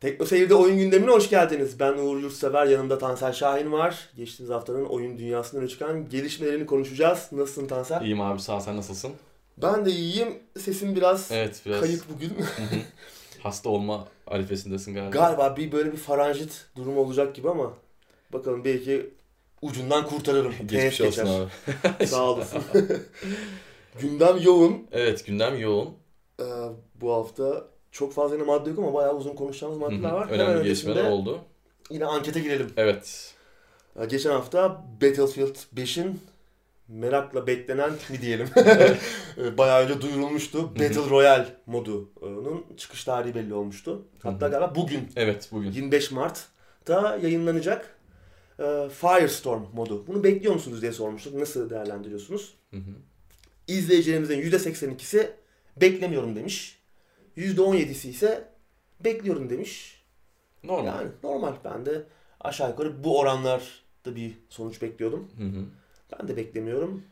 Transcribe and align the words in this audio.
Tekno 0.00 0.26
Seyir'de 0.26 0.54
oyun 0.54 0.78
gündemine 0.78 1.10
hoş 1.10 1.30
geldiniz. 1.30 1.80
Ben 1.80 1.92
Uğur 1.92 2.18
Yurtsever, 2.20 2.66
yanımda 2.66 2.98
Tansel 2.98 3.32
Şahin 3.32 3.72
var. 3.72 4.08
Geçtiğimiz 4.16 4.54
haftanın 4.54 4.84
oyun 4.84 5.18
dünyasından 5.18 5.66
çıkan 5.66 6.08
gelişmelerini 6.08 6.66
konuşacağız. 6.66 7.28
Nasılsın 7.32 7.66
Tansel? 7.66 8.02
İyiyim 8.02 8.20
abi 8.20 8.40
sağ 8.40 8.56
ol, 8.56 8.60
sen 8.60 8.76
nasılsın? 8.76 9.12
Ben 9.62 9.86
de 9.86 9.90
iyiyim. 9.90 10.38
Sesim 10.58 10.96
biraz, 10.96 11.32
Evet 11.32 11.62
biraz 11.66 11.80
kayıp 11.80 12.02
bugün. 12.14 12.32
hasta 13.42 13.68
olma 13.70 14.08
arifesindesin 14.26 14.94
galiba. 14.94 15.10
Galiba 15.10 15.56
bir 15.56 15.72
böyle 15.72 15.92
bir 15.92 15.96
faranjit 15.96 16.66
durumu 16.76 17.00
olacak 17.00 17.34
gibi 17.34 17.50
ama 17.50 17.72
bakalım 18.32 18.64
belki 18.64 19.10
ucundan 19.62 20.06
kurtarırım. 20.06 20.52
Geçmiş 20.66 20.98
Teğet 20.98 21.00
olsun 21.00 21.24
geçer. 21.24 21.48
abi. 22.00 22.06
Sağ 22.06 22.22
olasın. 22.30 22.62
Gündem 24.00 24.38
yoğun. 24.42 24.86
Evet 24.92 25.26
gündem 25.26 25.58
yoğun. 25.58 25.94
Ee, 26.40 26.44
bu 26.94 27.12
hafta 27.12 27.64
çok 27.98 28.12
fazla 28.12 28.34
yine 28.34 28.44
madde 28.46 28.70
yok 28.70 28.78
ama 28.78 28.94
bayağı 28.94 29.16
uzun 29.16 29.34
konuşacağımız 29.34 29.78
maddeler 29.78 30.10
var. 30.10 30.26
Hemen 30.26 30.40
Önemli 30.40 30.58
öncesinde 30.58 30.92
gelişmeler 30.92 31.10
oldu. 31.10 31.38
Yine 31.90 32.04
ankete 32.04 32.40
girelim. 32.40 32.72
Evet. 32.76 33.34
Ya 33.98 34.04
Geçen 34.04 34.30
hafta 34.30 34.84
Battlefield 35.02 35.56
5'in 35.76 36.20
merakla 36.88 37.46
beklenen 37.46 37.90
mi 38.10 38.20
diyelim. 38.22 38.48
E, 39.38 39.58
Bayağı 39.58 39.82
önce 39.82 40.00
duyurulmuştu. 40.00 40.70
Battle 40.74 41.10
Royale 41.10 41.46
modunun 41.66 42.66
çıkış 42.76 43.04
tarihi 43.04 43.34
belli 43.34 43.54
olmuştu. 43.54 44.02
Hatta 44.22 44.48
galiba 44.48 44.74
bugün 44.74 45.08
Evet 45.16 45.48
bugün. 45.52 45.72
25 45.72 46.10
Mart'ta 46.10 47.18
yayınlanacak 47.22 47.96
e, 48.58 48.88
Firestorm 49.00 49.62
modu. 49.74 50.06
Bunu 50.06 50.24
bekliyor 50.24 50.54
musunuz 50.54 50.82
diye 50.82 50.92
sormuştuk. 50.92 51.34
Nasıl 51.34 51.70
değerlendiriyorsunuz? 51.70 52.54
Hı 52.70 52.76
hı. 52.76 52.90
İzleyicilerimizin 53.68 54.42
%82'si 54.42 55.30
beklemiyorum 55.76 56.36
demiş. 56.36 56.77
%17'si 57.38 58.08
ise 58.08 58.48
bekliyorum 59.00 59.50
demiş. 59.50 60.02
Normal. 60.64 60.86
Yani 60.86 61.08
normal. 61.22 61.52
Ben 61.64 61.86
de 61.86 62.02
aşağı 62.40 62.70
yukarı 62.70 63.04
bu 63.04 63.18
oranlarda 63.18 63.60
bir 64.06 64.32
sonuç 64.48 64.82
bekliyordum. 64.82 65.28
Hı 65.36 65.44
hı. 65.44 65.64
Ben 66.12 66.28
de 66.28 66.36
beklemiyorum. 66.36 67.02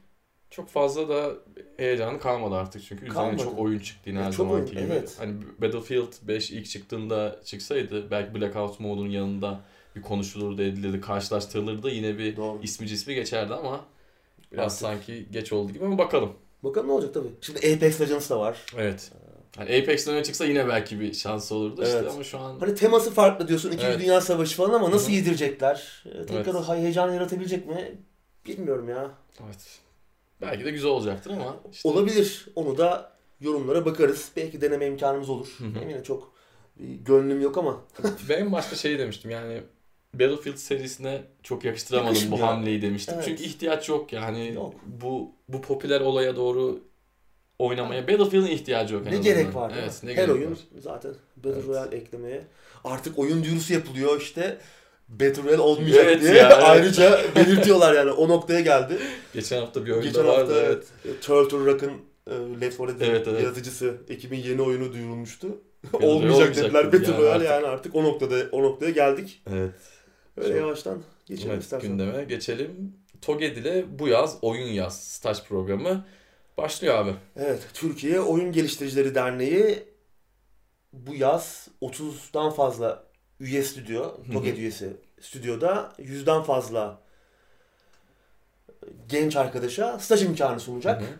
Çok 0.50 0.68
fazla 0.68 1.08
da 1.08 1.34
heyecanı 1.76 2.20
kalmadı 2.20 2.54
artık 2.54 2.82
çünkü 2.82 3.04
üzerine 3.04 3.14
Kalmadı. 3.14 3.42
çok 3.42 3.58
oyun 3.58 3.78
çıktı 3.78 4.10
yine 4.10 4.18
her 4.18 4.32
çok 4.32 4.46
zamanki 4.46 4.76
oyun, 4.76 4.86
gibi. 4.86 4.92
evet. 4.98 5.16
Hani 5.18 5.34
Battlefield 5.58 6.12
5 6.22 6.50
ilk 6.50 6.66
çıktığında 6.66 7.40
çıksaydı 7.44 8.10
belki 8.10 8.34
Blackout 8.34 8.80
modunun 8.80 9.10
yanında 9.10 9.60
bir 9.96 10.02
konuşulurdu, 10.02 10.62
edilirdi, 10.62 11.00
karşılaştırılırdı. 11.00 11.90
Yine 11.90 12.18
bir 12.18 12.36
Doğru. 12.36 12.60
ismi 12.62 12.86
cismi 12.86 13.14
geçerdi 13.14 13.54
ama 13.54 13.84
biraz 14.52 14.64
Artık. 14.64 14.78
sanki 14.78 15.26
geç 15.30 15.52
oldu 15.52 15.72
gibi 15.72 15.84
ama 15.84 15.98
bakalım. 15.98 16.32
Bakalım 16.62 16.88
ne 16.88 16.92
olacak 16.92 17.14
tabii. 17.14 17.28
Şimdi 17.40 17.58
Apex 17.58 18.00
Legends 18.00 18.30
da 18.30 18.40
var. 18.40 18.66
Evet. 18.76 19.12
Hani 19.56 19.76
Apex'ten 19.82 20.14
öne 20.14 20.24
çıksa 20.24 20.44
yine 20.44 20.68
belki 20.68 21.00
bir 21.00 21.12
şansı 21.12 21.54
olurdu 21.54 21.82
işte 21.82 21.96
Evet. 21.98 22.10
ama 22.14 22.24
şu 22.24 22.38
an 22.38 22.60
Hani 22.60 22.74
teması 22.74 23.10
farklı 23.10 23.48
diyorsun. 23.48 23.68
İkinci 23.68 23.86
Evet. 23.86 24.00
Dünya 24.00 24.20
Savaşı 24.20 24.56
falan 24.56 24.72
ama 24.74 24.90
nasıl 24.90 25.06
Hı 25.08 25.12
hı. 25.12 25.16
yedirecekler? 25.16 26.04
Ee, 26.06 26.26
Tekrar 26.26 26.54
Evet. 26.54 26.68
o 26.68 26.74
heyecanı 26.76 27.14
yaratabilecek 27.14 27.66
mi? 27.66 27.98
Bilmiyorum 28.46 28.88
ya. 28.88 29.10
evet. 29.46 29.78
Belki 30.40 30.64
de 30.64 30.70
güzel 30.70 30.90
olacaktır 30.90 31.30
ama 31.30 31.56
işte 31.72 31.88
Olabilir. 31.88 32.46
Onu 32.56 32.78
da 32.78 33.12
yorumlara 33.40 33.84
bakarız. 33.84 34.30
Belki 34.36 34.60
deneme 34.60 34.86
imkanımız 34.86 35.30
olur. 35.30 35.48
Hı 35.58 35.64
hı. 35.64 35.74
Benim 35.74 35.88
yine 35.90 36.02
çok 36.02 36.32
bir 36.76 36.94
gönlüm 36.94 37.40
yok 37.40 37.58
ama. 37.58 37.80
ben 38.28 38.38
en 38.38 38.52
başta 38.52 38.76
şey 38.76 38.98
demiştim 38.98 39.30
yani 39.30 39.62
Battlefield 40.14 40.56
serisine 40.56 41.22
çok 41.42 41.64
yakıştıramadım 41.64 42.12
bu 42.14 42.16
Yakışmıyor. 42.16 42.46
hamleyi 42.46 42.82
demiştim. 42.82 43.14
Evet. 43.14 43.24
Çünkü 43.24 43.42
ihtiyaç 43.42 43.88
yok 43.88 44.12
yani 44.12 44.52
Yok. 44.54 44.74
bu 44.86 45.32
bu 45.48 45.62
popüler 45.62 46.00
olaya 46.00 46.36
doğru 46.36 46.80
oynamaya 47.58 48.08
Battlefield'in 48.08 48.46
ihtiyacı 48.50 48.94
yok. 48.94 49.04
Ne 49.06 49.16
gerek 49.18 49.54
var? 49.54 49.72
Evet, 49.82 50.00
ne 50.02 50.10
Her 50.10 50.14
gerek 50.16 50.30
oyun 50.30 50.50
var. 50.50 50.58
zaten 50.80 51.12
Battle 51.36 51.50
Evet. 51.58 51.66
Royale 51.68 51.96
eklemeye. 51.96 52.44
Artık 52.84 53.18
oyun 53.18 53.44
duyurusu 53.44 53.72
yapılıyor 53.72 54.20
işte. 54.20 54.58
Battle 55.08 55.42
Royale 55.42 55.60
olmayacak 55.62 56.04
Evet 56.08 56.22
diye 56.22 56.34
ya, 56.34 56.46
evet. 56.54 56.62
ayrıca 56.64 57.20
belirtiyorlar 57.36 57.94
yani 57.94 58.10
o 58.10 58.28
noktaya 58.28 58.60
geldi. 58.60 58.98
Geçen 59.34 59.60
hafta 59.60 59.86
bir 59.86 59.90
oyunda 59.90 60.06
Geçen 60.06 60.26
vardı. 60.26 60.38
hafta 60.40 60.54
evet. 60.66 60.84
Turtle 61.22 61.58
Rock'ın 61.72 61.92
e, 62.30 62.60
Left 62.60 62.78
4 62.80 62.88
Dead'in 63.00 63.10
Evet, 63.10 63.28
evet. 63.28 63.42
yaratıcısı 63.42 63.96
ekibin 64.08 64.38
yeni 64.38 64.62
oyunu 64.62 64.92
duyurulmuştu. 64.92 65.46
Olmayacak 65.92 66.10
olmayacak 66.32 66.56
dediler 66.56 66.92
dedi 66.92 67.00
Battle 67.02 67.12
yani 67.12 67.22
Royale 67.22 67.34
artık. 67.48 67.50
yani 67.50 67.66
artık 67.66 67.94
o 67.94 68.04
noktada 68.04 68.34
o 68.52 68.62
noktaya 68.62 68.90
geldik. 68.90 69.42
Evet. 69.52 69.70
Öyle 70.36 70.48
Çok- 70.48 70.56
yavaştan 70.56 71.02
geçelim 71.26 71.50
Evet, 71.50 71.62
istersen. 71.62 71.90
gündeme 71.90 72.24
geçelim. 72.24 72.92
Toged 73.22 73.56
ile 73.56 73.84
bu 73.98 74.08
yaz 74.08 74.38
oyun 74.42 74.66
yaz 74.66 75.00
staj 75.04 75.42
programı 75.42 76.04
başlıyor 76.58 76.94
abi. 76.94 77.14
Evet, 77.36 77.66
Türkiye 77.74 78.20
Oyun 78.20 78.52
Geliştiricileri 78.52 79.14
Derneği 79.14 79.84
bu 80.92 81.14
yaz 81.14 81.68
30'dan 81.82 82.50
fazla 82.50 83.04
üye 83.40 83.62
stüdyo. 83.62 84.16
TOGED 84.32 84.56
üyesi 84.56 84.96
stüdyoda 85.20 85.92
100'den 85.98 86.42
fazla 86.42 87.00
genç 89.08 89.36
arkadaşa 89.36 89.98
staj 89.98 90.22
imkanı 90.22 90.60
sunacak. 90.60 91.02
Hı 91.02 91.06
hı. 91.06 91.10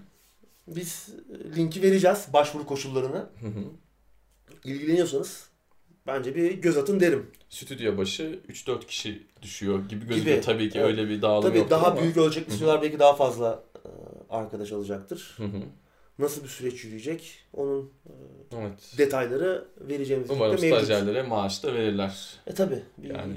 Biz 0.69 1.09
linki 1.57 1.83
vereceğiz 1.83 2.27
başvuru 2.33 2.67
koşullarını. 2.67 3.17
Hı 3.41 3.47
hı. 3.47 3.65
İlgileniyorsanız 4.65 5.49
bence 6.07 6.35
bir 6.35 6.53
göz 6.53 6.77
atın 6.77 7.01
derim. 7.01 7.31
Stüdyo 7.49 7.97
başı 7.97 8.41
3-4 8.49 8.87
kişi 8.87 9.23
düşüyor 9.43 9.89
gibi 9.89 10.07
gözüküyor. 10.07 10.37
Gibi. 10.37 10.47
Tabii 10.47 10.71
ki 10.71 10.79
Evet. 10.79 10.89
öyle 10.89 11.09
bir 11.09 11.23
dağılım 11.23 11.49
Tabii 11.49 11.59
yoktur 11.59 11.71
daha 11.77 11.87
ama. 11.87 12.01
büyük 12.03 12.17
ölçekli 12.17 12.53
stüdyolar 12.53 12.83
belki 12.83 12.99
daha 12.99 13.17
fazla 13.17 13.63
arkadaş 14.31 14.73
alacaktır. 14.73 15.35
Hı 15.37 15.45
hı. 15.45 15.63
Nasıl 16.19 16.43
bir 16.45 16.49
süreç 16.49 16.85
yürüyecek 16.85 17.45
onun 17.55 17.91
Evet. 18.59 18.95
detayları 18.99 19.65
vereceğimiz 19.81 20.31
Umarım 20.31 20.59
stajyerlere 20.59 21.23
maaş 21.23 21.63
da 21.63 21.75
verirler. 21.75 22.35
E 22.47 22.55
tabi 22.55 22.83
bir, 22.99 23.11
Yani. 23.15 23.35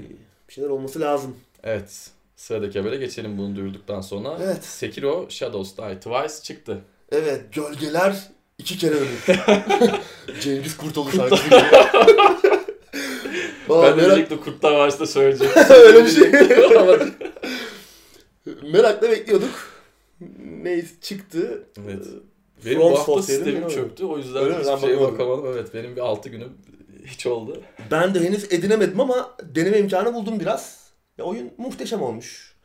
bir 0.48 0.52
şeyler 0.54 0.68
olması 0.68 1.00
lazım. 1.00 1.36
Evet. 1.62 2.10
Sıradaki 2.36 2.78
habere 2.78 2.96
geçelim 2.96 3.38
bunu 3.38 3.56
duyurduktan 3.56 4.00
sonra. 4.00 4.38
Evet. 4.42 4.64
Sekiro 4.64 5.26
Shadows 5.30 5.76
Die 5.76 6.00
Twice 6.00 6.42
çıktı. 6.42 6.78
Evet 7.12 7.54
gölgeler 7.54 8.16
iki 8.58 8.78
kere 8.78 8.94
ölür. 8.94 9.24
Cengiz 10.40 10.76
Kurtoğlu 10.76 11.12
şarkısı 11.12 11.44
gibi. 11.44 11.54
Ben 13.68 13.76
de 13.76 13.80
merak, 13.82 13.98
özellikle 13.98 14.40
Kurtlar 14.40 14.72
Vadisi'nde 14.72 15.06
söyleyeceğim. 15.06 15.52
Öyle 15.70 16.04
bir 16.04 16.10
şey. 16.10 16.30
Merakla 18.72 19.10
bekliyorduk. 19.10 19.79
Neyse 20.62 20.94
çıktı. 21.00 21.66
Evet. 21.84 22.06
Ee, 22.06 22.66
benim 22.66 22.78
From 22.78 22.92
bu 22.92 22.98
hafta 22.98 23.22
sistemim 23.22 23.68
çöktü. 23.68 24.04
O 24.04 24.18
yüzden 24.18 24.42
Öyle 24.42 24.58
hiçbir 24.58 24.78
şeye 24.78 25.00
bakamadım. 25.00 25.46
Evet 25.46 25.74
benim 25.74 25.96
bir 25.96 26.00
6 26.00 26.28
günüm 26.28 26.52
hiç 27.06 27.26
oldu. 27.26 27.62
Ben 27.90 28.14
de 28.14 28.20
henüz 28.20 28.52
edinemedim 28.52 29.00
ama 29.00 29.36
deneme 29.42 29.78
imkanı 29.78 30.14
buldum 30.14 30.40
biraz. 30.40 30.90
Ya, 31.18 31.24
oyun 31.24 31.50
muhteşem 31.58 32.02
olmuş. 32.02 32.56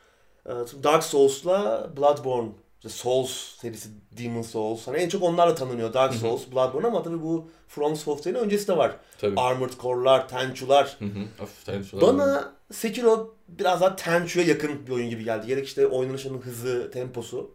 Ee, 0.45 0.49
Dark 0.83 1.03
Souls'la 1.03 1.89
Bloodborne, 1.97 2.49
işte 2.77 2.89
Souls 2.89 3.31
serisi 3.31 3.89
Demon 4.17 4.41
Souls. 4.41 4.87
Hani 4.87 4.97
en 4.97 5.09
çok 5.09 5.23
onlarla 5.23 5.55
tanınıyor 5.55 5.93
Dark. 5.93 6.13
Souls, 6.13 6.41
Bloodborne 6.51 6.87
ama 6.87 7.03
tabii 7.03 7.21
bu 7.21 7.49
From 7.67 7.95
Software'in 7.95 8.39
öncesi 8.39 8.67
de 8.67 8.77
var. 8.77 8.95
Tabii. 9.17 9.39
Armored 9.39 9.73
Core'lar, 9.81 10.29
Tenchu'lar. 10.29 10.95
Hı 10.99 11.05
hı. 11.05 11.43
Of, 11.43 11.65
tenşular. 11.65 12.01
Bana 12.01 12.53
Sekiro 12.71 13.34
biraz 13.47 13.81
daha 13.81 13.95
Tenchu'ya 13.95 14.45
yakın 14.45 14.87
bir 14.87 14.91
oyun 14.91 15.09
gibi 15.09 15.23
geldi. 15.23 15.47
Gerek 15.47 15.67
işte 15.67 15.87
oynanışının 15.87 16.41
hızı, 16.41 16.91
temposu. 16.91 17.51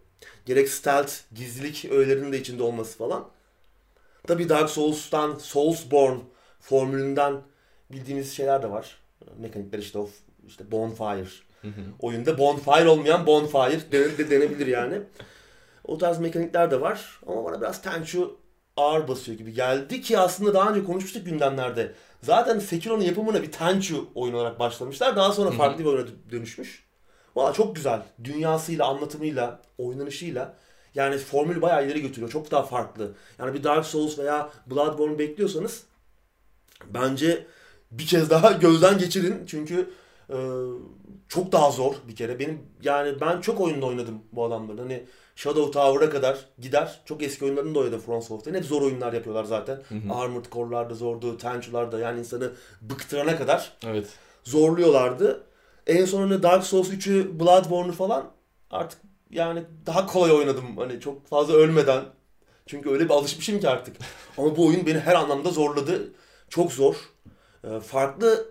Gerek 0.46 0.68
stealth, 0.68 1.12
gizlilik 1.34 1.84
öğelerinin 1.84 2.32
de 2.32 2.40
içinde 2.40 2.62
olması 2.62 2.98
falan. 2.98 3.28
Tabii 4.26 4.48
Dark 4.48 4.70
Souls'tan, 4.70 5.34
Soulsborne 5.34 6.20
formülünden 6.60 7.34
bildiğimiz 7.92 8.32
şeyler 8.32 8.62
de 8.62 8.70
var. 8.70 8.96
Mekanikler 9.38 9.78
işte 9.78 9.98
o 9.98 10.10
işte 10.46 10.70
Bonfire. 10.70 11.28
Hı 11.62 11.68
hı. 11.68 11.82
Oyunda 12.00 12.38
Bonfire 12.38 12.88
olmayan 12.88 13.26
Bonfire 13.26 13.92
de, 13.92 14.18
de 14.18 14.30
denebilir 14.30 14.66
yani. 14.66 15.00
O 15.84 15.98
tarz 15.98 16.18
mekanikler 16.18 16.70
de 16.70 16.80
var. 16.80 17.20
Ama 17.26 17.44
bana 17.44 17.60
biraz 17.60 17.82
Tenchu 17.82 18.38
ağır 18.76 19.08
basıyor 19.08 19.38
gibi 19.38 19.52
geldi 19.52 20.00
ki 20.00 20.18
aslında 20.18 20.54
daha 20.54 20.70
önce 20.70 20.84
konuşmuştuk 20.84 21.24
gündemlerde. 21.24 21.92
Zaten 22.22 22.58
Sekiro'nun 22.58 23.03
yapımına 23.03 23.42
bir 23.42 23.53
Tenchu 23.53 24.09
oyun 24.15 24.34
olarak 24.34 24.59
başlamışlar. 24.59 25.16
Daha 25.16 25.33
sonra 25.33 25.50
farklı 25.50 25.84
bir 25.84 25.89
oyuna 25.89 26.09
dö- 26.09 26.30
dönüşmüş. 26.30 26.84
Valla 27.36 27.53
çok 27.53 27.77
güzel. 27.77 28.03
Dünyasıyla, 28.24 28.86
anlatımıyla, 28.86 29.62
oynanışıyla. 29.78 30.54
Yani 30.94 31.18
formülü 31.18 31.62
bayağı 31.62 31.86
ileri 31.86 32.03
götürüyor. 32.03 32.30
Çok 32.30 32.50
daha 32.50 32.62
farklı. 32.62 33.12
Yani 33.39 33.54
bir 33.54 33.65
Dark 33.65 33.86
Souls 33.86 34.18
veya 34.18 34.50
Bloodborne 34.66 35.18
bekliyorsanız 35.18 35.84
bence 36.86 37.47
bir 37.91 38.06
kez 38.06 38.30
daha 38.30 38.53
gözden 38.60 38.98
geçirin. 38.98 39.47
Çünkü 39.47 39.91
e, 40.30 40.36
çok 41.28 41.53
daha 41.53 41.71
zor 41.71 41.94
bir 42.09 42.16
kere. 42.16 42.39
Benim 42.39 42.59
yani 42.83 43.21
ben 43.21 43.41
çok 43.41 43.60
oyunda 43.60 43.86
oynadım 43.86 44.22
bu 44.33 44.44
adamların. 44.44 44.78
Hani 44.78 45.04
Shadow 45.41 45.71
Tower'a 45.71 46.10
kadar 46.10 46.39
gider. 46.59 47.01
Çok 47.04 47.22
eski 47.22 47.45
oyunlarını 47.45 47.75
da 47.75 47.78
oynadım 47.78 48.01
From 48.01 48.22
Software'in. 48.22 48.59
Hep 48.59 48.65
zor 48.69 48.83
oyunlar 48.83 49.13
yapıyorlar 49.13 49.45
zaten. 49.45 49.75
Hı 49.89 49.95
hı. 49.95 50.15
Armored 50.15 50.45
Core'lar 50.53 50.91
da 50.91 50.95
zordu, 50.95 51.39
Tenchu'lar 51.39 51.92
da 51.92 51.98
yani 51.98 52.19
insanı 52.19 52.53
bıktırana 52.83 53.37
kadar 53.37 53.72
Evet. 53.87 54.07
zorluyorlardı. 54.45 55.45
En 55.87 56.04
sonunda 56.04 56.42
Dark 56.42 56.65
Souls 56.65 56.89
3'ü, 56.89 57.41
Bloodborne'u 57.41 57.92
falan 57.92 58.31
artık 58.71 59.01
yani 59.31 59.65
daha 59.87 60.07
kolay 60.07 60.33
oynadım. 60.33 60.77
Hani 60.77 61.01
çok 61.01 61.27
fazla 61.27 61.54
ölmeden. 61.54 62.04
Çünkü 62.66 62.91
öyle 62.91 63.04
bir 63.04 63.10
alışmışım 63.10 63.60
ki 63.60 63.69
artık. 63.69 63.97
Ama 64.39 64.57
bu 64.57 64.66
oyun 64.66 64.87
beni 64.87 64.98
her 64.98 65.15
anlamda 65.15 65.51
zorladı. 65.51 66.13
Çok 66.48 66.72
zor. 66.72 66.95
e, 67.65 67.81
farklı 67.81 68.47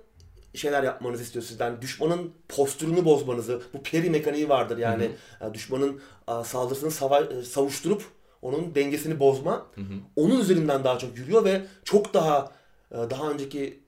şeyler 0.54 0.84
yapmanızı 0.84 1.24
istiyor 1.24 1.46
sizden. 1.46 1.82
Düşmanın 1.82 2.32
postürünü 2.50 3.06
bozmanızı. 3.06 3.62
Bu 3.74 3.84
peri 3.84 4.10
mekaniği 4.10 4.50
vardır 4.50 4.78
yani. 4.78 5.12
E, 5.42 5.54
düşmanın 5.54 6.02
e, 6.28 6.44
saldırısını 6.44 6.92
sava- 6.92 7.40
e, 7.40 7.44
savuşturup 7.44 8.04
onun 8.42 8.76
dengesini 8.76 9.20
bozma. 9.20 9.66
Hı 9.76 9.82
hı. 9.82 9.94
Onun 10.16 10.40
üzerinden 10.40 10.84
daha 10.84 10.98
çok 10.98 11.18
yürüyor 11.18 11.46
ve 11.46 11.66
çok 11.84 12.14
daha 12.14 12.52
daha 12.92 13.32
önceki 13.32 13.80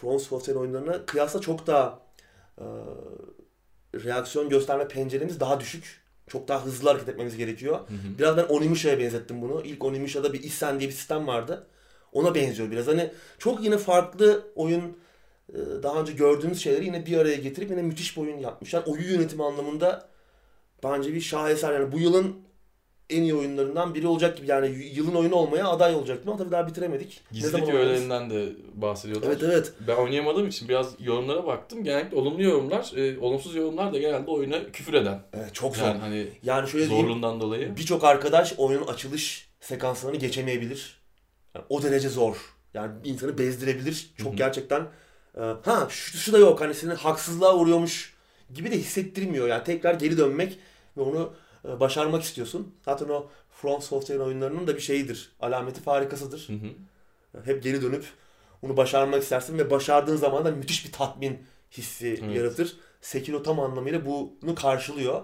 Front 0.00 0.22
Software 0.22 0.58
oyunlarına 0.58 1.06
kıyasla 1.06 1.40
çok 1.40 1.66
daha 1.66 2.00
reaksiyon 3.94 4.48
gösterme 4.48 4.88
penceremiz 4.88 5.40
daha 5.40 5.60
düşük. 5.60 6.00
Çok 6.28 6.48
daha 6.48 6.64
hızlı 6.64 6.88
hareket 6.88 7.08
etmemiz 7.08 7.36
gerekiyor. 7.36 7.76
Hı 7.78 7.94
hı. 7.94 8.18
Biraz 8.18 8.36
ben 8.36 8.44
Onimisha'ya 8.44 8.98
benzettim 8.98 9.42
bunu. 9.42 9.62
İlk 9.64 9.84
Onimisha'da 9.84 10.32
bir 10.32 10.42
Issen 10.42 10.80
diye 10.80 10.90
bir 10.90 10.94
sistem 10.94 11.26
vardı. 11.26 11.66
Ona 12.12 12.34
benziyor 12.34 12.70
biraz. 12.70 12.86
Hani 12.86 13.10
çok 13.38 13.64
yine 13.64 13.78
farklı 13.78 14.42
oyun 14.54 14.96
daha 15.82 16.00
önce 16.00 16.12
gördüğümüz 16.12 16.62
şeyleri 16.62 16.84
yine 16.84 17.06
bir 17.06 17.18
araya 17.18 17.36
getirip 17.36 17.70
yine 17.70 17.82
müthiş 17.82 18.16
bir 18.16 18.22
oyun 18.22 18.38
yapmışlar. 18.38 18.82
Oyun 18.86 19.04
yönetimi 19.12 19.44
anlamında 19.44 20.08
bence 20.84 21.14
bir 21.14 21.20
şaheser. 21.20 21.72
Yani 21.72 21.92
bu 21.92 21.98
yılın 21.98 22.36
en 23.10 23.22
iyi 23.22 23.34
oyunlarından 23.34 23.94
biri 23.94 24.06
olacak 24.06 24.36
gibi. 24.36 24.46
Yani 24.46 24.68
yılın 24.94 25.14
oyunu 25.14 25.34
olmaya 25.34 25.68
aday 25.68 25.94
olacak 25.94 26.20
gibi 26.20 26.30
ama 26.30 26.38
tabii 26.38 26.50
daha 26.50 26.66
bitiremedik. 26.66 27.20
Gizlilik 27.32 27.68
öğelerinden 27.68 28.30
de 28.30 28.48
bahsediyorlar. 28.74 29.28
Evet 29.28 29.42
evet. 29.42 29.72
Ben 29.88 29.96
oynayamadığım 29.96 30.48
için 30.48 30.68
biraz 30.68 30.94
yorumlara 31.00 31.46
baktım. 31.46 31.84
Genellikle 31.84 32.16
olumlu 32.16 32.42
yorumlar, 32.42 32.92
e, 32.96 33.18
olumsuz 33.18 33.54
yorumlar 33.54 33.92
da 33.92 33.98
genelde 33.98 34.30
oyuna 34.30 34.70
küfür 34.72 34.94
eden. 34.94 35.20
Evet 35.32 35.54
çok 35.54 35.76
zor. 35.76 35.86
Yani 35.86 35.98
Yani, 36.16 36.26
hani 36.60 36.68
şöyle 36.68 36.88
diyeyim. 36.88 37.06
zorluğundan 37.06 37.40
dolayı. 37.40 37.76
Birçok 37.76 38.04
arkadaş 38.04 38.54
oyunun 38.56 38.86
açılış 38.86 39.48
sekanslarını 39.60 40.18
geçemeyebilir. 40.18 41.00
Yani 41.54 41.64
o 41.68 41.82
derece 41.82 42.08
zor. 42.08 42.54
Yani 42.74 42.92
insanı 43.04 43.38
bezdirebilir. 43.38 44.10
Çok 44.16 44.26
Hı 44.28 44.32
hı. 44.32 44.36
gerçekten 44.36 44.86
ha 45.42 45.86
şu, 45.90 46.18
şu 46.18 46.32
da 46.32 46.38
yok 46.38 46.60
hani 46.60 46.74
seni 46.74 46.92
haksızlığa 46.92 47.56
uğruyormuş 47.56 48.14
gibi 48.54 48.70
de 48.70 48.78
hissettirmiyor. 48.78 49.48
Yani 49.48 49.64
tekrar 49.64 49.94
geri 49.94 50.18
dönmek 50.18 50.58
ve 50.96 51.00
onu 51.00 51.32
e, 51.68 51.80
başarmak 51.80 52.22
istiyorsun. 52.22 52.74
Zaten 52.84 53.08
o 53.08 53.26
From 53.50 53.82
Software 53.82 54.22
oyunlarının 54.22 54.66
da 54.66 54.76
bir 54.76 54.80
şeyidir. 54.80 55.32
Alameti 55.40 55.80
farikasıdır. 55.80 56.48
Hı 56.48 56.52
hı. 56.52 57.44
Hep 57.44 57.62
geri 57.62 57.82
dönüp 57.82 58.04
onu 58.62 58.76
başarmak 58.76 59.22
istersin 59.22 59.58
ve 59.58 59.70
başardığın 59.70 60.16
zaman 60.16 60.44
da 60.44 60.50
müthiş 60.50 60.86
bir 60.86 60.92
tatmin 60.92 61.38
hissi 61.72 62.20
Evet. 62.24 62.36
yaratır. 62.36 62.76
Sekiro 63.00 63.42
tam 63.42 63.60
anlamıyla 63.60 64.06
bunu 64.06 64.54
karşılıyor. 64.54 65.22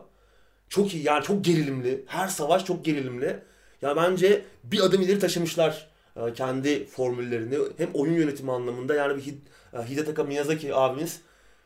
Çok 0.68 0.94
iyi 0.94 1.04
yani 1.04 1.24
çok 1.24 1.44
gerilimli. 1.44 2.04
Her 2.06 2.28
savaş 2.28 2.64
çok 2.64 2.84
gerilimli. 2.84 3.42
Ya 3.82 3.96
bence 3.96 4.44
bir 4.64 4.80
adım 4.80 5.02
ileri 5.02 5.18
taşımışlar 5.18 5.90
e, 6.16 6.32
kendi 6.32 6.86
formüllerini. 6.86 7.58
Hem 7.78 7.90
oyun 7.94 8.14
yönetimi 8.14 8.52
anlamında 8.52 8.94
yani 8.94 9.16
bir 9.16 9.32
e, 9.32 9.34
Hidetaka 9.82 10.24
Miyazaki 10.24 10.74
abimiz 10.74 11.20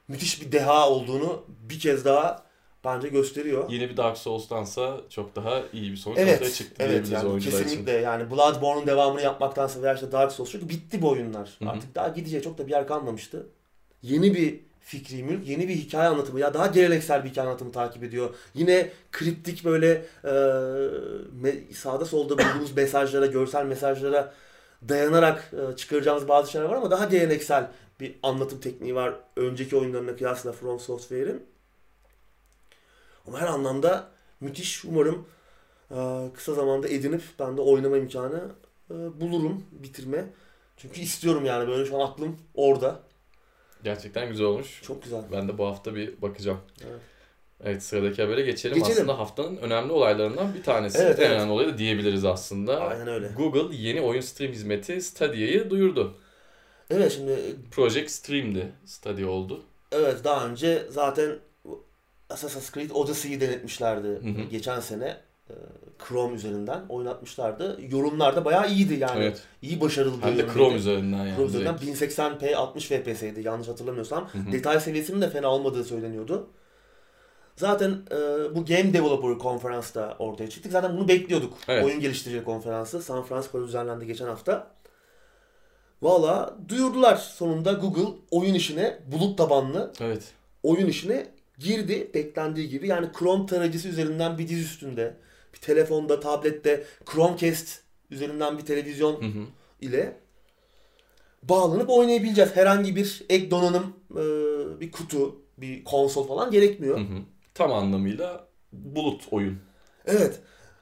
müthiş 0.09 0.43
bir 0.43 0.53
deha 0.53 0.91
olduğunu 0.91 1.45
bir 1.49 1.79
kez 1.79 2.05
daha 2.05 2.43
bence 2.85 3.09
gösteriyor. 3.09 3.71
Yeni 3.71 3.91
bir 3.91 3.97
Dark 3.97 4.19
Souls'tansa 4.19 4.97
çok 5.11 5.37
daha 5.37 5.63
iyi 5.73 5.93
bir 5.93 5.97
sonuç 5.97 6.19
Evet, 6.19 6.35
ortaya 6.35 6.51
çıktı 6.51 6.75
evet 6.79 6.91
diyebiliriz 6.91 7.11
yani 7.13 7.29
oyuncular 7.29 7.63
kesinlikle 7.63 7.93
için. 7.95 8.05
yani 8.05 8.31
Bloodborne'un 8.31 8.87
devamını 8.87 9.23
yapmaktansa 9.23 9.83
veya 9.83 9.95
işte 9.95 10.13
Dark 10.13 10.33
Souls 10.33 10.51
çünkü 10.51 10.69
bitti 10.69 11.03
bu 11.03 11.09
oyunlar. 11.09 11.51
Hı 11.59 11.65
hı. 11.65 11.71
Artık 11.71 11.95
daha 11.95 12.09
gidecek 12.09 12.45
çok 12.45 12.59
da 12.59 12.67
bir 12.67 12.73
yer 12.73 12.89
kalmamıştı. 12.89 13.47
Yeni 14.03 14.35
bir 14.35 14.61
fikri 14.81 15.23
mülk, 15.23 15.49
yeni 15.49 15.69
bir 15.69 15.75
hikaye 15.75 16.09
anlatımı 16.09 16.41
ya 16.41 16.55
daha 16.55 16.67
geleneksel 16.67 17.25
bir 17.25 17.31
hikaye 17.31 17.49
anlatımı 17.49 17.73
takip 17.73 18.05
ediyor. 18.05 18.35
Yine 18.55 18.91
kriptik 19.13 19.65
böyle 19.65 20.05
e, 20.25 21.75
sağda 21.75 22.05
solda 22.05 22.39
bulduğumuz 22.39 22.77
mesajlara, 22.77 23.27
görsel 23.27 23.67
mesajlara 23.67 24.33
dayanarak 24.89 25.53
e, 25.73 25.77
çıkaracağımız 25.77 26.29
bazı 26.29 26.51
şeyler 26.51 26.67
var 26.67 26.77
ama 26.77 26.91
daha 26.91 27.05
geleneksel 27.05 27.69
bir 28.01 28.17
anlatım 28.23 28.61
tekniği 28.61 28.95
var 28.95 29.15
önceki 29.37 29.77
oyunlarına 29.77 30.17
kıyasla 30.17 30.53
From 30.53 30.81
Software'in. 30.81 31.47
Ama 33.27 33.41
her 33.41 33.47
anlamda 33.47 34.11
müthiş. 34.41 34.85
Umarım 34.85 35.27
e, 35.91 35.97
kısa 36.35 36.55
zamanda 36.55 36.89
edinip 36.89 37.23
ben 37.39 37.57
de 37.57 37.61
oynama 37.61 37.97
imkanı 37.97 38.43
e, 38.91 38.95
bulurum 39.21 39.65
bitirme. 39.71 40.25
Çünkü 40.77 41.01
istiyorum 41.01 41.45
yani 41.45 41.69
böyle 41.69 41.87
şu 41.87 41.97
an 41.97 42.11
aklım 42.11 42.37
orada. 42.55 43.01
Gerçekten 43.85 44.29
güzel 44.29 44.47
olmuş. 44.47 44.83
Çok 44.83 45.03
güzel. 45.03 45.23
Ben 45.33 45.49
de 45.49 45.59
bu 45.59 45.67
hafta 45.67 45.95
bir 45.95 46.23
bakacağım. 46.23 46.59
Evet. 46.89 47.01
Evet 47.65 47.83
sıradaki 47.83 48.23
habere 48.23 48.43
geçelim. 48.43 48.75
Geçelim. 48.75 48.97
Aslında 48.97 49.19
haftanın 49.19 49.57
önemli 49.57 49.93
olaylarından 49.93 50.55
bir 50.55 50.63
tanesi. 50.63 50.99
Evet, 50.99 51.19
en 51.19 51.25
evet. 51.25 51.37
önemli 51.37 51.53
olayı 51.53 51.69
da 51.69 51.79
diyebiliriz 51.79 52.25
aslında. 52.25 52.81
Aynen 52.81 53.09
öyle. 53.09 53.29
Google 53.37 53.77
yeni 53.77 54.01
oyun 54.01 54.21
stream 54.21 54.53
hizmeti 54.53 55.03
Stadia'yı 55.03 55.71
duyurdu. 55.71 56.15
Evet 56.91 57.13
şimdi 57.13 57.37
Project 57.71 58.11
Stream'di. 58.11 58.73
Stadia 58.85 59.27
oldu. 59.29 59.63
evet 59.93 60.25
daha 60.25 60.47
önce 60.47 60.83
zaten 60.91 61.31
Assassin's 62.31 62.73
Creed 62.73 62.91
Odyssey'yi 62.91 63.41
denetmişlerdi 63.41 64.09
Hı 64.09 64.13
hı. 64.43 64.43
geçen 64.51 64.81
sene. 64.81 65.17
e, 65.51 65.55
Chrome 66.09 66.35
üzerinden 66.35 66.81
oynatmışlardı. 66.89 67.79
Yorumlar 67.91 68.37
da 68.37 68.45
bayağı 68.45 68.71
iyiydi 68.71 68.95
yani. 68.95 69.19
evet. 69.25 69.43
İyi 69.63 69.81
başarılı 69.81 70.23
Hem 70.23 70.39
de. 70.39 70.47
Chrome 70.55 70.77
üzerinden 70.77 71.19
yani. 71.19 71.35
Chrome 71.37 71.47
üzerinden 71.49 71.79
direkt. 71.79 72.03
1080p 72.03 72.55
60 72.55 72.87
FPS'ydi 72.89 73.41
yanlış 73.47 73.69
hatırlamıyorsam. 73.69 74.29
Hı 74.33 74.39
hı. 74.39 74.53
Detay 74.53 74.81
seviyesinin 74.81 75.21
de 75.21 75.31
fena 75.31 75.49
olmadığı 75.49 75.85
söyleniyordu. 75.85 76.47
Zaten 77.57 77.91
e, 78.11 78.17
bu 78.55 78.65
Game 78.65 78.93
Developer 78.93 79.39
konferansta 79.39 80.17
ortaya 80.19 80.51
çıktık. 80.51 80.73
Zaten 80.73 80.97
bunu 80.97 81.09
bekliyorduk. 81.09 81.53
Evet. 81.69 81.85
Oyun 81.85 82.01
geliştirici 82.01 82.45
konferansı. 82.45 83.03
San 83.03 83.23
Francisco'da 83.23 83.67
düzenlendi 83.67 84.07
geçen 84.07 84.27
hafta. 84.27 84.71
Valla 86.03 86.59
duyurdular 86.69 87.17
sonunda 87.17 87.73
Google 87.73 88.19
oyun 88.31 88.55
işine 88.55 88.99
bulut 89.13 89.39
tabanlı 89.39 89.93
Evet. 90.01 90.23
oyun 90.63 90.87
işine 90.87 91.27
girdi 91.59 92.11
beklendiği 92.15 92.69
gibi. 92.69 92.89
Yani 92.89 93.07
Chrome 93.19 93.47
tarayıcısı 93.47 93.89
üzerinden 93.89 94.39
bir 94.39 94.49
diz 94.49 94.61
üstünde, 94.65 95.17
bir 95.55 95.59
telefonda, 95.59 96.21
tablette, 96.21 96.85
Chromecast 97.13 97.81
üzerinden 98.11 98.59
bir 98.59 98.63
televizyon 98.63 99.23
Hı 99.23 99.27
hı. 99.27 99.45
ile 99.81 100.17
bağlanıp 101.43 101.91
oynayabileceğiz. 101.91 102.57
Herhangi 102.57 102.97
bir 102.97 103.23
ek 103.29 103.51
donanım, 103.51 103.97
e, 104.11 104.21
bir 104.81 104.93
kutu, 104.93 105.43
bir 105.59 105.85
konsol 105.85 106.27
falan 106.29 106.51
gerekmiyor. 106.51 106.99
Hı 106.99 107.03
hı. 107.03 107.19
Tam 107.55 107.73
anlamıyla 107.73 108.49
bulut 108.73 109.23
oyun. 109.31 109.59
Evet. 110.07 110.41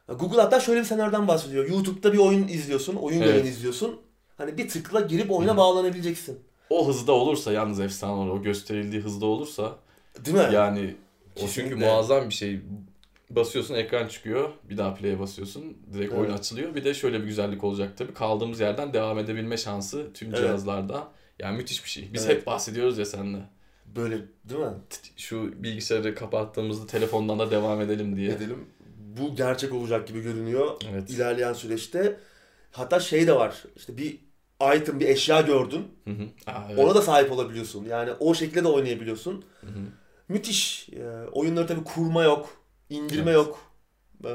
Google 0.09 0.41
hatta 0.41 0.61
şöyle 0.61 0.81
bir 0.81 0.85
senaryodan 0.85 1.29
bahsediyor. 1.29 1.69
YouTube'da 1.69 2.13
bir 2.13 2.19
oyun 2.19 2.49
izliyorsun, 2.49 2.97
oyun 2.97 3.21
Evet. 3.21 3.29
yayını 3.31 3.49
izliyorsun. 3.49 4.01
Hani 4.37 4.59
bir 4.59 4.69
tıkla 4.69 5.01
girip 5.01 5.31
oyuna 5.31 5.53
Hı 5.53 5.57
bağlanabileceksin. 5.57 6.39
O 6.71 6.89
hızda 6.89 7.13
olursa 7.13 7.53
yalnız 7.53 7.81
efsane 7.81 8.13
olur. 8.13 8.31
O 8.31 8.43
gösterildiği 8.43 9.03
hızda 9.03 9.27
olursa 9.27 9.77
Değil 10.25 10.37
mi? 10.37 10.49
yani 10.53 10.81
o 11.37 11.41
çünkü 11.41 11.47
Kesinlikle. 11.47 11.75
muazzam 11.87 12.29
bir 12.29 12.35
şey. 12.35 12.61
Basıyorsun 13.31 13.75
ekran 13.75 14.09
çıkıyor. 14.09 14.51
Bir 14.71 14.77
daha 14.77 14.95
play'e 14.95 15.19
basıyorsun. 15.21 15.77
Direkt 15.93 16.13
Evet. 16.13 16.23
oyun 16.23 16.33
açılıyor. 16.39 16.75
Bir 16.75 16.85
de 16.85 16.95
şöyle 16.95 17.21
bir 17.21 17.25
güzellik 17.25 17.65
olacak 17.65 17.93
tabii. 17.97 18.15
Kaldığımız 18.15 18.61
yerden 18.61 18.93
devam 18.93 19.19
edebilme 19.19 19.57
şansı 19.57 20.13
tüm 20.15 20.29
Evet. 20.29 20.39
cihazlarda. 20.39 21.09
Yani 21.39 21.57
müthiş 21.57 21.85
bir 21.85 21.91
şey. 21.91 22.11
Biz 22.13 22.27
Evet. 22.27 22.37
hep 22.37 22.47
bahsediyoruz 22.47 22.99
ya 22.99 23.05
seninle. 23.05 23.39
Böyle 23.97 24.19
değil 24.45 24.61
mi? 24.61 24.73
Şu 25.17 25.63
bilgisayarı 25.63 26.15
kapattığımızda 26.15 26.87
telefondan 26.87 27.39
da 27.39 27.51
devam 27.51 27.81
edelim 27.81 28.17
diye. 28.17 28.31
Edelim. 28.33 28.65
Bu 29.21 29.35
gerçek 29.35 29.75
olacak 29.75 30.09
gibi 30.09 30.21
görünüyor 30.23 30.77
Evet. 30.91 31.11
ilerleyen 31.11 31.53
süreçte. 31.53 32.17
Hatta 32.73 33.01
şey 33.01 33.27
de 33.27 33.37
var. 33.37 33.65
İşte 33.77 33.97
bir 33.97 34.19
item, 34.77 35.01
bir 35.01 35.09
eşya 35.09 35.41
gördün. 35.41 35.89
Hı 36.05 36.11
hı. 36.11 36.23
Aa, 36.47 36.67
evet. 36.69 36.79
Ona 36.79 36.95
da 36.95 37.03
sahip 37.03 37.33
olabiliyorsun. 37.33 37.85
Yani 37.85 38.11
o 38.21 38.35
şekilde 38.35 38.65
de 38.65 38.69
oynayabiliyorsun. 38.69 39.45
Hı 39.61 39.67
hı. 39.67 39.79
Müthiş. 40.29 40.89
Ee, 40.89 41.07
oyunları 41.33 41.67
tabii 41.67 41.85
kurma 41.85 42.23
yok, 42.25 42.49
indirme 42.91 43.31
Evet. 43.31 43.35
yok, 43.35 43.59
ee, 44.25 44.29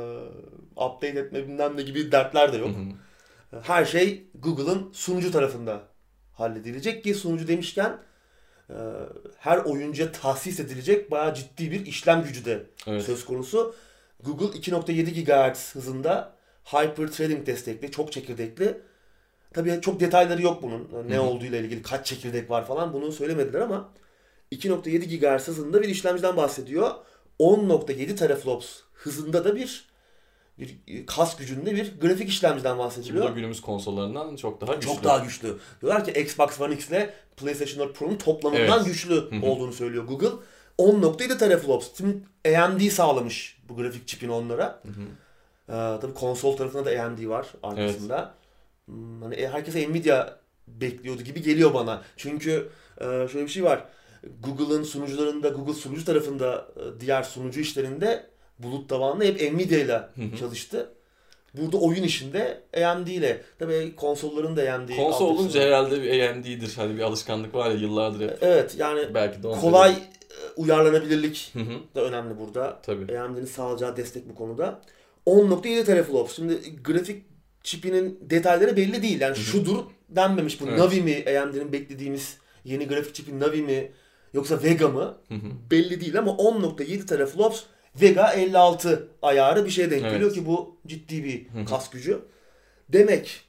update 0.76 1.20
etme 1.20 1.48
bilmem 1.48 1.78
ne 1.78 1.82
gibi 1.82 2.12
dertler 2.12 2.54
de 2.54 2.58
Hı 2.58 2.62
yok. 2.62 2.70
hı. 2.70 3.62
Her 3.62 3.86
şey 3.86 4.28
Google'ın 4.40 4.90
sunucu 4.94 5.32
tarafında 5.32 5.82
halledilecek 6.34 7.04
ki 7.04 7.14
sunucu 7.16 7.48
demişken 7.48 7.98
e, 8.70 8.76
her 9.38 9.58
oyuncuya 9.58 10.12
tahsis 10.12 10.60
edilecek 10.60 11.12
bayağı 11.12 11.34
ciddi 11.34 11.72
bir 11.72 11.86
işlem 11.86 12.24
gücü 12.24 12.46
de 12.46 12.66
Evet. 12.88 13.04
söz 13.04 13.26
konusu. 13.26 13.76
Google 14.24 14.60
2.7 14.60 15.24
GHz 15.52 15.76
hızında 15.76 16.36
Hyper 16.64 17.08
Threading 17.08 17.48
destekli, 17.48 17.92
çok 17.92 18.12
çekirdekli. 18.12 18.82
Tabii 19.54 19.80
çok 19.82 20.00
detayları 20.00 20.42
yok 20.42 20.64
bunun. 20.64 20.88
Ne 21.10 21.16
Hı 21.16 21.20
hı. 21.20 21.24
olduğuyla 21.24 21.58
ilgili, 21.58 21.82
kaç 21.82 22.06
çekirdek 22.08 22.50
var 22.50 22.66
falan 22.68 22.94
bunu 22.94 23.12
söylemediler 23.12 23.62
ama 23.62 23.90
2.7 24.52 25.20
GHz 25.38 25.48
hızında 25.48 25.82
bir 25.82 25.90
işlemciden 25.90 26.38
bahsediyor. 26.38 26.92
10.7 27.40 28.16
teraflops 28.16 28.80
hızında 28.94 29.46
da 29.46 29.56
bir 29.56 29.92
bir 30.60 31.06
kas 31.06 31.38
gücünde 31.38 31.76
bir 31.76 32.00
grafik 32.02 32.30
işlemciden 32.30 32.76
bu 32.78 32.80
bahsediliyor. 32.80 33.26
da 33.26 33.30
günümüz 33.30 33.62
konsollarından 33.62 34.36
çok 34.36 34.62
daha 34.62 34.76
güçlü. 34.76 34.88
Çok 34.88 35.04
daha 35.04 35.20
güçlü. 35.20 35.58
Diyorlar 35.82 36.06
ki 36.06 36.12
Xbox 36.22 36.62
One 36.62 36.74
X 36.74 36.90
ile 36.90 37.14
PlayStation 37.38 37.88
4 37.88 37.96
Pro'nun 37.98 38.16
toplamından 38.16 38.78
Evet. 38.78 38.86
güçlü 38.86 39.24
olduğunu 39.44 39.74
söylüyor 39.74 40.04
Google. 40.04 40.28
10.7 40.80 41.38
teraflops. 41.38 41.94
Tüm 41.94 42.24
AMD 42.58 42.90
sağlamış 42.90 43.58
bu 43.70 43.76
grafik 43.76 44.08
çipini 44.08 44.32
onlara. 44.32 44.82
Hı 44.86 44.88
hı. 44.88 45.02
Ee, 45.70 46.00
tabii 46.02 46.14
konsol 46.14 46.58
tarafında 46.58 46.86
da 46.86 47.04
AMD 47.04 47.28
var 47.28 47.48
arkasında. 47.64 48.20
Hmm, 48.20 48.41
Hani 49.22 49.36
e, 49.36 49.48
herkese 49.48 49.90
Nvidia 49.90 50.38
bekliyordu 50.68 51.22
gibi 51.22 51.42
geliyor 51.42 51.74
bana. 51.74 52.02
Çünkü 52.18 52.70
e, 52.98 53.04
şöyle 53.04 53.46
bir 53.46 53.52
şey 53.52 53.64
var. 53.64 53.86
Google'ın 54.44 54.84
sunucularında, 54.84 55.50
Google 55.50 55.74
sunucu 55.74 56.06
tarafında 56.06 56.68
e, 56.76 57.00
diğer 57.00 57.24
sunucu 57.24 57.60
işlerinde 57.60 58.28
bulut 58.60 58.90
tabanlı 58.90 59.24
hep 59.24 59.54
Nvidia 59.54 59.80
ile 59.80 60.02
çalıştı. 60.40 60.90
Burada 61.54 61.78
oyun 61.78 62.04
işinde 62.04 62.62
AMD 62.86 63.08
ile. 63.08 63.42
Tabii 63.60 63.96
konsolların 63.96 64.58
da 64.58 64.74
AMD. 64.74 64.90
Konsol 64.90 65.04
altyapısı 65.04 65.24
olunca 65.24 65.62
herhalde 65.62 66.02
bir 66.04 66.30
AMD'dir. 66.30 66.74
Hani 66.76 66.96
bir 66.96 67.02
alışkanlık 67.02 67.56
var 67.56 67.72
ya 67.72 67.78
yıllardır 67.78 68.30
hep. 68.30 68.38
Evet 68.42 68.76
yani 68.78 69.14
Belki 69.14 69.44
de 69.44 69.48
kolay 69.48 69.92
e, 69.92 69.98
uyarlanabilirlik 70.56 71.54
da 71.96 72.02
önemli 72.02 72.40
burada. 72.40 72.80
Tabii. 72.84 73.20
AMD'nin 73.20 73.46
sağlayacağı 73.46 73.98
destek 73.98 74.30
bu 74.30 74.36
konuda. 74.36 74.82
10.7 75.28 75.86
teraflops. 75.86 76.36
Şimdi 76.36 76.84
grafik 76.84 77.31
çipinin 77.64 78.20
detayları 78.22 78.78
belli 78.78 79.02
değil. 79.02 79.22
Yani 79.22 79.36
şudur 79.36 79.84
denmemiş 80.10 80.62
bu. 80.62 80.68
Evet. 80.68 80.80
Navi 80.80 81.02
mi 81.02 81.26
AMD'nin 81.40 81.72
beklediğimiz 81.74 82.38
yeni 82.64 82.88
grafik 82.88 83.16
çipi 83.16 83.40
Navi 83.40 83.62
mi 83.62 83.92
yoksa 84.34 84.64
Vega 84.64 84.88
mı? 84.88 85.18
Belli 85.72 86.02
değil 86.02 86.20
ama 86.20 86.32
10.7 86.32 87.06
teraflops 87.06 87.62
Vega 88.02 88.34
56 88.34 89.08
ayarı 89.22 89.66
bir 89.66 89.70
şeye 89.70 89.92
denk 89.92 90.02
Evet. 90.02 90.12
geliyor 90.14 90.34
ki 90.34 90.46
bu 90.46 90.78
ciddi 90.88 91.24
bir 91.24 91.66
kas 91.66 91.90
gücü. 91.90 92.20
Demek 92.90 93.42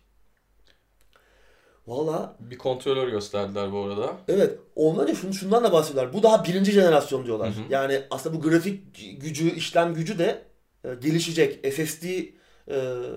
Valla 1.86 2.36
Bir 2.40 2.58
kontrolör 2.58 3.08
gösterdiler 3.08 3.72
bu 3.72 3.78
arada. 3.78 4.16
evet 4.28 4.58
ondan 4.76 5.02
önce 5.08 5.14
şunu, 5.20 5.34
şundan 5.34 5.64
da 5.64 5.72
bahsediyorlar. 5.72 6.12
Bu 6.12 6.22
daha 6.22 6.44
birinci 6.44 6.72
jenerasyon 6.72 7.26
diyorlar. 7.26 7.48
Hı 7.48 7.52
hı. 7.52 7.62
Yani 7.70 8.02
aslında 8.10 8.36
bu 8.36 8.42
grafik 8.42 8.80
gücü, 9.20 9.50
işlem 9.50 9.94
gücü 9.94 10.18
de 10.18 10.42
e, 10.84 10.94
gelişecek. 10.94 11.74
SSD 11.74 12.04
e, 12.04 12.28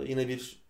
yine 0.07 0.27
bir 0.27 0.64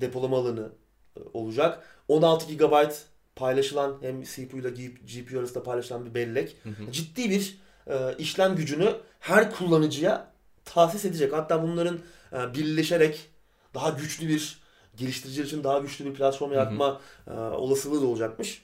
depolama 0.00 0.38
alanı 0.38 0.68
e, 1.16 1.20
olacak. 1.32 1.82
16 2.08 2.54
GB 2.54 2.90
paylaşılan 3.36 3.98
hem 4.00 4.22
CPU 4.22 4.58
ile 4.58 4.70
GPU 5.14 5.38
arasında 5.38 5.62
paylaşılan 5.62 6.06
bir 6.06 6.14
bellek. 6.14 6.56
Hı 6.62 6.68
hı. 6.68 6.92
Ciddi 6.92 7.30
bir 7.30 7.58
e, 7.86 8.16
işlem 8.18 8.56
gücünü 8.56 8.94
her 9.20 9.50
kullanıcıya 9.50 10.32
tahsis 10.64 11.04
edecek. 11.04 11.32
Hatta 11.32 11.62
bunların 11.62 11.98
e, 12.32 12.54
birleşerek 12.54 13.30
daha 13.74 13.90
güçlü 13.90 14.28
bir 14.28 14.58
geliştiriciler 14.96 15.44
için 15.44 15.64
daha 15.64 15.78
güçlü 15.78 16.04
bir 16.04 16.14
platform 16.14 16.52
yaratma 16.52 17.00
e, 17.26 17.32
olasılığı 17.32 18.02
da 18.02 18.06
olacakmış. 18.06 18.62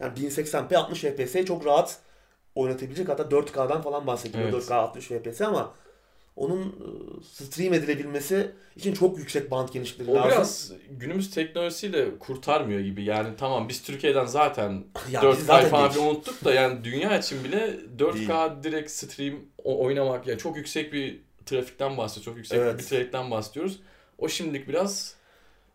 Yani 0.00 0.18
1080p 0.18 0.76
60 0.76 1.00
FPS 1.00 1.44
çok 1.44 1.66
rahat 1.66 1.98
oynatabilecek. 2.54 3.08
Hatta 3.08 3.22
4K'dan 3.22 3.82
falan 3.82 4.06
bahsediyor. 4.06 4.44
Evet. 4.44 4.54
4K 4.54 4.74
60 4.74 5.06
FPS 5.06 5.40
ama 5.40 5.74
onun 6.36 6.62
e, 6.66 7.24
stream 7.44 7.74
edilebilmesi 7.74 8.50
için 8.76 8.94
çok 8.94 9.18
yüksek 9.18 9.50
band 9.50 9.68
genişlikleri 9.68 10.10
O 10.10 10.14
lazım. 10.14 10.30
biraz 10.30 10.72
günümüz 10.90 11.30
teknolojisiyle 11.30 12.18
kurtarmıyor 12.18 12.80
gibi. 12.80 13.04
Yani 13.04 13.28
tamam 13.38 13.68
biz 13.68 13.82
Türkiye'den 13.82 14.24
zaten 14.26 14.84
Ya 15.10 15.20
4K 15.20 15.36
biz 15.38 15.46
zaten 15.46 15.68
falan 15.70 15.94
değil. 15.94 16.06
unuttuk 16.06 16.44
da 16.44 16.54
yani 16.54 16.84
dünya 16.84 17.18
için 17.18 17.44
bile 17.44 17.76
4K 17.98 18.62
direkt 18.62 18.90
stream 18.90 19.34
o- 19.64 19.84
oynamak 19.84 20.26
yani 20.26 20.38
çok 20.38 20.56
yüksek 20.56 20.92
bir 20.92 21.20
trafikten 21.46 21.96
bahsediyoruz. 21.96 22.24
Çok 22.24 22.36
yüksek 22.36 22.58
Evet. 22.58 22.78
bir 22.78 22.84
trafikten 22.84 23.30
bahsediyoruz. 23.30 23.80
O 24.18 24.28
şimdilik 24.28 24.68
biraz 24.68 25.14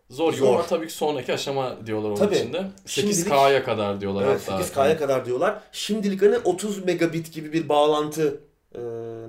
zor. 0.10 0.34
Zor. 0.34 0.64
Tabii 0.64 0.88
ki 0.88 0.94
sonraki 0.94 1.34
aşama 1.34 1.88
diyorlar 1.88 2.10
onun 2.10 2.16
Tabii. 2.16 2.36
içinde. 2.36 2.64
Şimdilik- 2.86 3.28
8K'ya 3.28 3.64
kadar 3.64 4.02
diyorlar 4.02 4.24
Evet, 4.28 4.42
hatta. 4.48 4.64
8K'ya 4.64 4.98
kadar 4.98 5.26
diyorlar. 5.26 5.62
Şimdilik 5.72 6.22
hani 6.22 6.38
30 6.38 6.86
megabit 6.86 7.34
gibi 7.34 7.54
bir 7.54 7.70
bağlantı 7.70 8.40
e, 8.76 8.82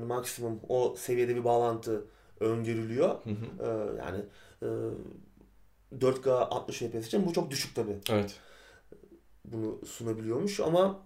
maksimum 0.05 0.61
o 0.69 0.95
seviyede 0.99 1.37
bir 1.37 1.45
bağlantı 1.45 2.05
öngörülüyor. 2.41 3.09
Hı 3.09 3.31
hı. 3.31 3.65
E, 3.65 4.03
yani 4.05 4.25
e, 4.63 4.69
4K 6.01 6.31
60 6.31 6.79
FPS 6.79 7.07
için 7.07 7.27
bu 7.27 7.33
çok 7.33 7.51
düşük 7.51 7.75
tabi. 7.75 7.97
Evet. 8.11 8.35
Bunu 9.45 9.81
sunabiliyormuş 9.87 10.61
ama 10.61 11.03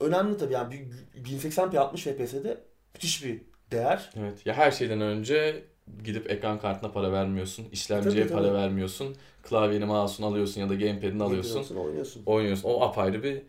önemli 0.00 0.36
tabi 0.36 0.52
yani 0.52 0.88
bir 1.14 1.24
1080p 1.24 1.78
60 1.78 2.04
FPS'de 2.04 2.60
müthiş 2.94 3.24
bir 3.24 3.40
değer. 3.70 4.10
Evet. 4.16 4.46
Ya 4.46 4.54
her 4.54 4.70
şeyden 4.70 5.00
önce 5.00 5.64
gidip 6.04 6.30
ekran 6.30 6.60
kartına 6.60 6.92
para 6.92 7.12
vermiyorsun. 7.12 7.66
işlemciye 7.72 8.24
Tabii, 8.24 8.32
para 8.32 8.46
tabii. 8.46 8.54
vermiyorsun. 8.54 9.16
Klavyeni, 9.42 9.84
mouse'unu 9.84 10.26
alıyorsun 10.26 10.60
ya 10.60 10.68
da 10.68 10.74
gamepad'ini 10.74 11.22
alıyorsun. 11.22 11.76
Oynuyorsun. 11.76 12.22
oynuyorsun. 12.26 12.68
O 12.68 12.82
apayrı 12.82 13.22
bir 13.22 13.42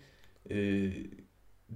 e, 0.49 0.91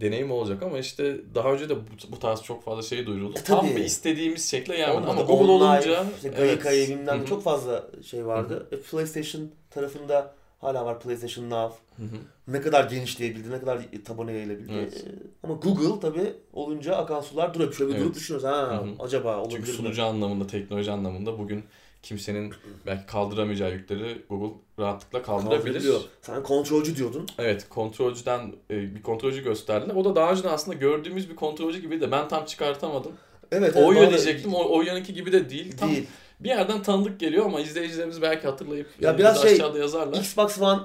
deneyim 0.02 0.32
olacak 0.32 0.64
ama 0.64 0.80
işte 0.80 1.18
daha 1.36 1.54
önce 1.54 1.70
de 1.70 1.76
bu, 1.76 1.82
bu 2.12 2.20
tarz 2.20 2.42
çok 2.44 2.64
fazla 2.64 2.82
şey 2.82 3.06
duyuruldu. 3.06 3.40
E, 3.40 3.44
Tam 3.44 3.60
tabii. 3.62 3.76
bir 3.76 3.84
istediğimiz 3.86 4.52
şekle 4.52 4.78
gelmedi 4.78 5.08
ama 5.08 5.22
Google 5.22 5.52
olunca 5.52 6.04
işte 6.16 6.32
evet. 6.38 6.38
Gaikai 6.64 6.88
bilmem 6.90 7.08
Hı 7.16 7.20
ne 7.20 7.22
hı. 7.22 7.26
çok 7.26 7.44
fazla 7.44 7.86
şey 8.10 8.26
vardı. 8.26 8.68
E, 8.72 8.80
PlayStation 8.80 9.50
tarafında 9.70 10.34
hala 10.62 10.86
var 10.86 11.00
PlayStation 11.00 11.50
Now. 11.50 11.76
Hı 11.98 12.04
hı. 12.04 12.18
Ne 12.48 12.62
kadar 12.62 12.90
genişleyebildi, 12.90 13.52
ne 13.52 13.60
kadar 13.60 13.80
tabana 14.06 14.32
yayılabildi. 14.32 14.72
Evet. 14.74 15.06
Ee, 15.08 15.12
Ama 15.44 15.54
Google 15.54 16.00
tabi 16.00 16.34
olunca 16.54 16.96
akan 16.96 17.22
sular 17.22 17.54
duruyor. 17.54 17.74
Şöyle 17.74 17.90
bir 17.90 17.96
Evet. 17.96 18.06
durup 18.06 18.16
düşünüyoruz. 18.16 18.48
Ha, 18.48 18.62
Hı 18.62 18.76
hı. 18.76 19.04
acaba 19.04 19.40
Çünkü 19.44 19.56
olabilir 19.56 19.72
mi? 19.72 19.78
sunucu 19.78 20.04
anlamında, 20.04 20.48
teknoloji 20.48 20.92
anlamında 20.92 21.40
bugün 21.40 21.64
kimsenin 22.06 22.54
belki 22.86 23.06
kaldıramayacağı 23.06 23.72
yükleri 23.72 24.22
Google 24.30 24.58
rahatlıkla 24.80 25.24
kaldırabilir. 25.24 25.94
Sen 26.22 26.44
kontrolcü 26.44 26.98
diyordun. 26.98 27.28
Evet, 27.40 27.70
kontrolcüden 27.70 28.54
e, 28.72 28.96
bir 28.96 29.02
kontrolcü 29.02 29.44
gösterdiler. 29.44 29.96
O 29.96 30.06
da 30.06 30.16
daha 30.16 30.32
önce 30.32 30.50
aslında 30.50 30.78
gördüğümüz 30.78 31.30
bir 31.30 31.36
kontrolcü 31.36 31.82
gibi 31.82 32.02
de 32.02 32.12
ben 32.12 32.28
tam 32.28 32.46
çıkartamadım. 32.46 33.12
Evet. 33.52 33.76
O 33.76 33.94
evet, 33.94 34.10
diyecektim. 34.10 34.54
O, 34.54 34.78
o 34.78 34.82
yanınki 34.82 35.14
gibi 35.14 35.32
de 35.32 35.50
değil. 35.50 35.78
Tam 35.78 35.92
Değil. 35.92 36.08
bir 36.40 36.50
yerden 36.50 36.84
tanıdık 36.84 37.20
geliyor 37.20 37.46
ama 37.46 37.60
izleyicilerimiz 37.60 38.22
belki 38.22 38.48
hatırlayıp 38.48 38.88
Ya 39.02 39.12
e, 39.12 39.18
biraz 39.18 39.42
şey, 39.42 39.54
aşağıda 39.54 39.80
yazarlar. 39.80 40.18
Xbox 40.18 40.62
One 40.62 40.82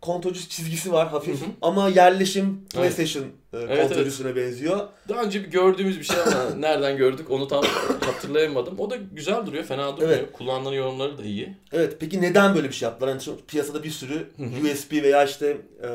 kontrolcü 0.00 0.48
çizgisi 0.48 0.92
var 0.92 1.08
hafif 1.08 1.40
Hı 1.40 1.44
hı. 1.44 1.48
ama 1.62 1.88
yerleşim 1.88 2.60
PlayStation 2.74 3.22
e, 3.24 3.28
Evet, 3.52 3.88
kontrolcüsüne 3.88 4.36
benziyor. 4.36 4.80
Daha 5.08 5.22
önce 5.22 5.42
bir 5.44 5.48
gördüğümüz 5.50 5.98
bir 5.98 6.04
şey 6.04 6.16
ama 6.20 6.44
nereden 6.58 6.96
gördük 6.96 7.30
onu 7.30 7.48
tam 7.48 7.64
hatırlayamadım. 8.06 8.78
O 8.78 8.90
da 8.90 8.96
güzel 9.12 9.46
duruyor, 9.46 9.64
fena 9.64 9.96
durmuyor. 9.96 10.18
Evet. 10.18 10.32
Kullanılan 10.32 10.72
yorumları 10.72 11.18
da 11.18 11.22
iyi. 11.22 11.56
Evet 11.72 11.96
peki 12.00 12.20
neden 12.22 12.54
böyle 12.54 12.68
bir 12.68 12.74
şey 12.74 12.88
yaptılar? 12.88 13.20
Şu 13.20 13.36
piyasada 13.46 13.82
bir 13.82 13.90
sürü 13.90 14.14
Hı 14.36 14.42
hı. 14.42 14.72
USB 14.72 14.92
veya 14.92 15.24
işte 15.24 15.56
e, 15.82 15.88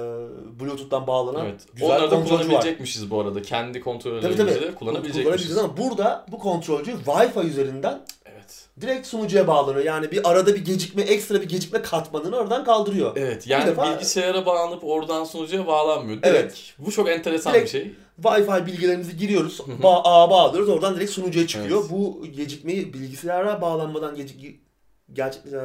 Bluetooth'tan 0.60 1.08
bağlanan 1.08 1.46
Evet. 1.46 1.62
güzel 1.74 1.90
Onları 1.90 2.04
da 2.12 2.16
kontrolcü 2.16 2.34
var. 2.34 2.42
kullanabilecekmişiz 2.46 3.10
bu 3.12 3.22
arada. 3.22 3.42
Kendi 3.42 3.72
Tabii 3.74 3.84
kontrollerimizi 3.84 4.38
tabii. 4.38 4.52
de 4.52 4.76
kullanabilecekmişiz. 4.76 5.24
Kullanabileceğiz 5.24 5.58
ama 5.58 5.78
burada 5.78 6.26
bu 6.32 6.40
kontrolcü 6.40 6.92
Wi-Fi 6.92 7.46
üzerinden 7.48 7.94
Evet. 7.94 8.08
Direkt 8.82 9.08
sunucuya 9.08 9.48
bağlanıyor. 9.48 9.86
Yani 9.86 10.12
bir 10.12 10.30
arada 10.32 10.56
bir 10.56 10.66
gecikme, 10.66 11.02
ekstra 11.02 11.42
bir 11.42 11.50
gecikme 11.50 11.82
katmanını 11.82 12.36
oradan 12.38 12.64
kaldırıyor. 12.64 13.12
Evet 13.16 13.48
yani 13.48 13.66
Bir 13.66 13.72
defa- 13.72 13.94
bilgisayara 13.94 14.46
bağlanıp 14.46 14.84
oradan 14.84 15.24
sunucuya 15.24 15.68
bağlanmıyor. 15.68 16.18
Direkt. 16.24 16.38
Evet. 16.38 16.74
Bu 16.80 16.92
çok 16.92 17.10
enteresan 17.10 17.54
Direkt- 17.54 17.66
bir 17.66 17.70
şey. 17.80 17.92
Wi-Fi 18.24 18.66
bilgilerimizi 18.66 19.18
giriyoruz, 19.18 19.60
ba 19.84 20.04
ağa 20.04 20.30
bağlıyoruz, 20.30 20.70
oradan 20.70 20.96
direkt 20.96 21.12
sunucuya 21.12 21.48
çıkıyor. 21.48 21.80
Evet. 21.82 21.92
Bu 21.92 22.26
gecikmeyi 22.36 22.94
bilgisayara 22.94 23.62
bağlanmadan 23.62 24.16
gecik 24.16 24.60
gerçek 25.14 25.46
e, 25.54 25.62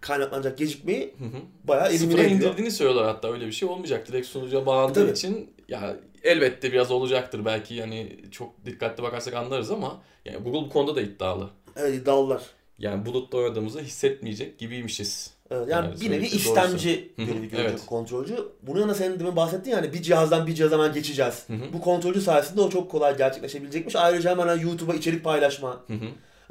kaynaklanacak 0.00 0.58
gecikmeyi 0.58 1.14
Hı 1.18 1.24
hı. 1.24 1.68
bayağı 1.68 1.90
Sıfıra 1.90 2.04
elimine 2.04 2.20
ediyor. 2.26 2.30
indirdiğini 2.50 2.70
söylüyorlar 2.70 3.06
hatta 3.06 3.32
öyle 3.32 3.46
bir 3.46 3.52
şey 3.52 3.68
olmayacak. 3.68 4.08
Direkt 4.08 4.26
sunucuya 4.26 4.66
bağlandığı 4.66 4.94
Tabii. 5.00 5.10
için 5.12 5.54
ya 5.68 5.96
elbette 6.22 6.72
biraz 6.72 6.90
olacaktır 6.90 7.44
belki 7.44 7.74
yani 7.74 8.16
çok 8.30 8.64
dikkatli 8.66 9.02
bakarsak 9.02 9.34
anlarız 9.34 9.70
ama 9.70 10.02
yani 10.24 10.36
Google 10.38 10.60
bu 10.66 10.68
konuda 10.70 10.96
da 10.96 11.00
iddialı. 11.02 11.50
Evet 11.76 11.94
iddialılar. 12.02 12.42
Yani 12.78 13.06
bulutta 13.06 13.36
oynadığımızı 13.38 13.80
hissetmeyecek 13.80 14.58
gibiymişiz. 14.58 15.30
Evet, 15.50 15.68
yani 15.68 15.86
Yani 15.86 16.00
bir 16.00 16.10
nevi 16.10 16.26
istemci 16.26 17.12
hı, 17.16 17.22
görevi 17.22 17.48
görecek 17.48 17.70
evet. 17.70 17.86
kontrolcü. 17.86 18.36
Bunun 18.62 18.80
yanında 18.80 18.94
senin 18.94 19.20
demin 19.20 19.36
bahsettin 19.36 19.70
yani 19.70 19.92
bir 19.92 20.02
cihazdan 20.02 20.46
bir 20.46 20.54
cihaza 20.54 20.76
hemen 20.78 20.92
geçeceğiz. 20.94 21.44
Hı 21.46 21.52
hı. 21.52 21.72
Bu 21.72 21.80
kontrolcü 21.80 22.20
sayesinde 22.20 22.60
o 22.60 22.70
çok 22.70 22.90
kolay 22.90 23.16
gerçekleşebilecekmiş. 23.16 23.96
Ayrıca 23.96 24.30
hemen 24.30 24.46
hani 24.46 24.62
YouTube'a 24.62 24.94
içerik 24.94 25.24
paylaşma, 25.24 25.84
Hı 25.86 25.92
hı. 25.92 26.04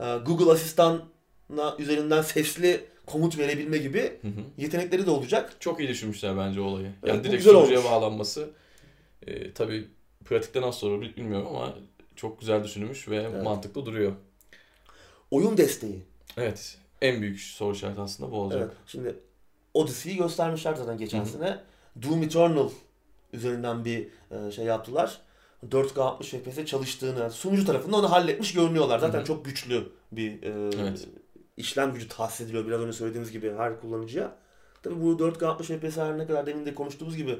e, 0.06 0.18
Google 0.26 0.52
Asistan'la 0.52 1.76
üzerinden 1.80 2.22
sesli 2.22 2.86
komut 3.06 3.38
verebilme 3.38 3.78
gibi 3.78 4.18
Hı 4.22 4.28
hı. 4.28 4.42
yetenekleri 4.58 5.06
de 5.06 5.12
olacak. 5.12 5.56
Çok 5.60 5.80
iyi 5.80 5.90
düşünmüşler 5.90 6.38
bence 6.38 6.62
olayı. 6.62 6.86
Yani 6.86 6.96
Evet, 7.16 7.24
direkt 7.24 7.44
sunucuya 7.44 7.80
olmuş. 7.80 7.92
bağlanması 7.92 8.50
e, 9.28 9.54
tabii 9.54 9.88
pratikte 10.26 10.62
nasıl 10.62 10.88
olur 10.88 11.02
bilmiyorum 11.18 11.48
ama 11.50 11.74
çok 12.16 12.40
güzel 12.40 12.64
düşünülmüş 12.64 13.08
ve 13.08 13.16
Evet. 13.16 13.44
mantıklı 13.44 13.86
duruyor. 13.86 14.12
Oyun 15.32 15.58
desteği. 15.58 16.04
Evet. 16.38 16.78
En 17.02 17.22
büyük 17.22 17.40
soru 17.40 17.74
işareti 17.74 18.02
aslında 18.02 18.32
bu 18.32 18.36
olacak. 18.36 18.62
Evet. 18.66 18.78
Şimdi 18.88 19.16
Odyssey'yi 19.74 20.18
göstermişler 20.18 20.76
zaten 20.76 20.98
geçen 20.98 21.24
sene. 21.24 21.60
Doom 22.04 22.24
Eternal 22.24 22.70
üzerinden 23.34 23.86
bir 23.86 24.08
e, 24.32 24.52
şey 24.52 24.66
yaptılar. 24.66 25.22
4K 25.70 26.02
60 26.02 26.30
FPS 26.30 26.66
çalıştığını, 26.66 27.32
sunucu 27.32 27.66
tarafında 27.66 27.98
onu 27.98 28.12
halletmiş 28.12 28.54
görünüyorlar. 28.54 29.00
Zaten 29.00 29.18
Hı 29.18 29.22
hı. 29.22 29.26
çok 29.26 29.46
güçlü 29.46 29.90
bir 30.12 30.44
e, 30.44 30.70
Evet. 30.82 31.08
işlem 31.58 31.94
gücü 31.94 32.08
tahsis 32.08 32.42
ediliyor 32.42 32.68
biraz 32.68 32.82
önce 32.82 32.94
söylediğimiz 32.94 33.32
gibi 33.32 33.54
her 33.54 33.82
kullanıcıya. 33.82 34.36
Tabii 34.84 35.02
bu 35.02 35.12
4K 35.12 35.46
60 35.46 35.68
FPS 35.68 35.98
her 35.98 36.18
ne 36.18 36.28
kadar 36.28 36.46
demin 36.46 36.66
de 36.66 36.76
konuştuğumuz 36.76 37.18
gibi 37.18 37.40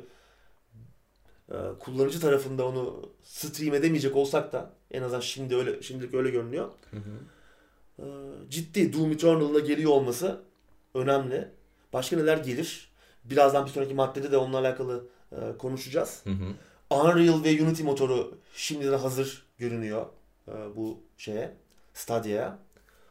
e, 1.52 1.56
kullanıcı 1.80 2.20
tarafında 2.20 2.68
onu 2.68 3.10
stream 3.24 3.76
edemeyecek 3.76 4.16
olsak 4.16 4.54
da 4.54 4.70
en 4.92 5.02
azından 5.02 5.22
şimdi 5.22 5.56
öyle 5.56 5.82
şimdilik 5.82 6.14
öyle 6.14 6.30
görünüyor. 6.30 6.70
Hı 6.92 6.98
hı. 6.98 7.02
Ee, 8.02 8.06
ciddi 8.50 8.94
Doom 8.94 9.12
Eternal'la 9.12 9.60
geliyor 9.60 9.92
olması 9.92 10.42
önemli. 10.94 11.48
Başka 11.94 12.16
neler 12.16 12.38
gelir? 12.38 12.92
Birazdan 13.24 13.66
bir 13.66 13.72
sonraki 13.72 13.94
maddede 13.94 14.32
de 14.32 14.38
onunla 14.38 14.58
alakalı 14.60 15.08
e, 15.32 15.58
konuşacağız. 15.58 16.22
Hı 16.24 16.30
hı. 16.30 16.54
Unreal 16.90 17.44
ve 17.44 17.64
Unity 17.64 17.84
motoru 17.84 18.38
şimdiden 18.56 18.98
hazır 18.98 19.46
görünüyor 19.58 20.06
e, 20.48 20.52
bu 20.76 21.00
şeye, 21.18 21.54
Stadia'ya. 21.94 22.60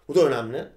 Bu 0.09 0.15
da 0.15 0.21
önemli. 0.21 0.69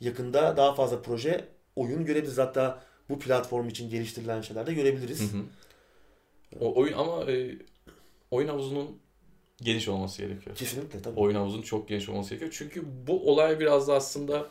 Yakında 0.00 0.56
daha 0.56 0.74
fazla 0.74 1.02
proje, 1.02 1.48
oyun 1.76 2.04
görebiliriz. 2.04 2.38
Hatta 2.38 2.82
bu 3.08 3.18
platform 3.18 3.68
için 3.68 3.90
geliştirilen 3.90 4.40
şeyler 4.40 4.66
de 4.66 4.74
görebiliriz. 4.74 5.32
Hı 5.32 5.36
hı. 5.36 5.42
O 6.60 6.80
oyun 6.80 6.92
ama 6.92 7.30
e, 7.30 7.58
oyun 8.30 8.48
havuzunun 8.48 9.00
geniş 9.62 9.88
olması 9.88 10.22
gerekiyor. 10.22 10.56
Kesinlikle 10.56 11.02
tabii. 11.02 11.20
Oyun 11.20 11.34
havuzunun 11.34 11.62
çok 11.62 11.88
geniş 11.88 12.08
olması 12.08 12.30
gerekiyor. 12.30 12.52
Çünkü 12.58 12.82
bu 13.06 13.30
olay 13.30 13.60
biraz 13.60 13.88
da 13.88 13.94
aslında 13.94 14.46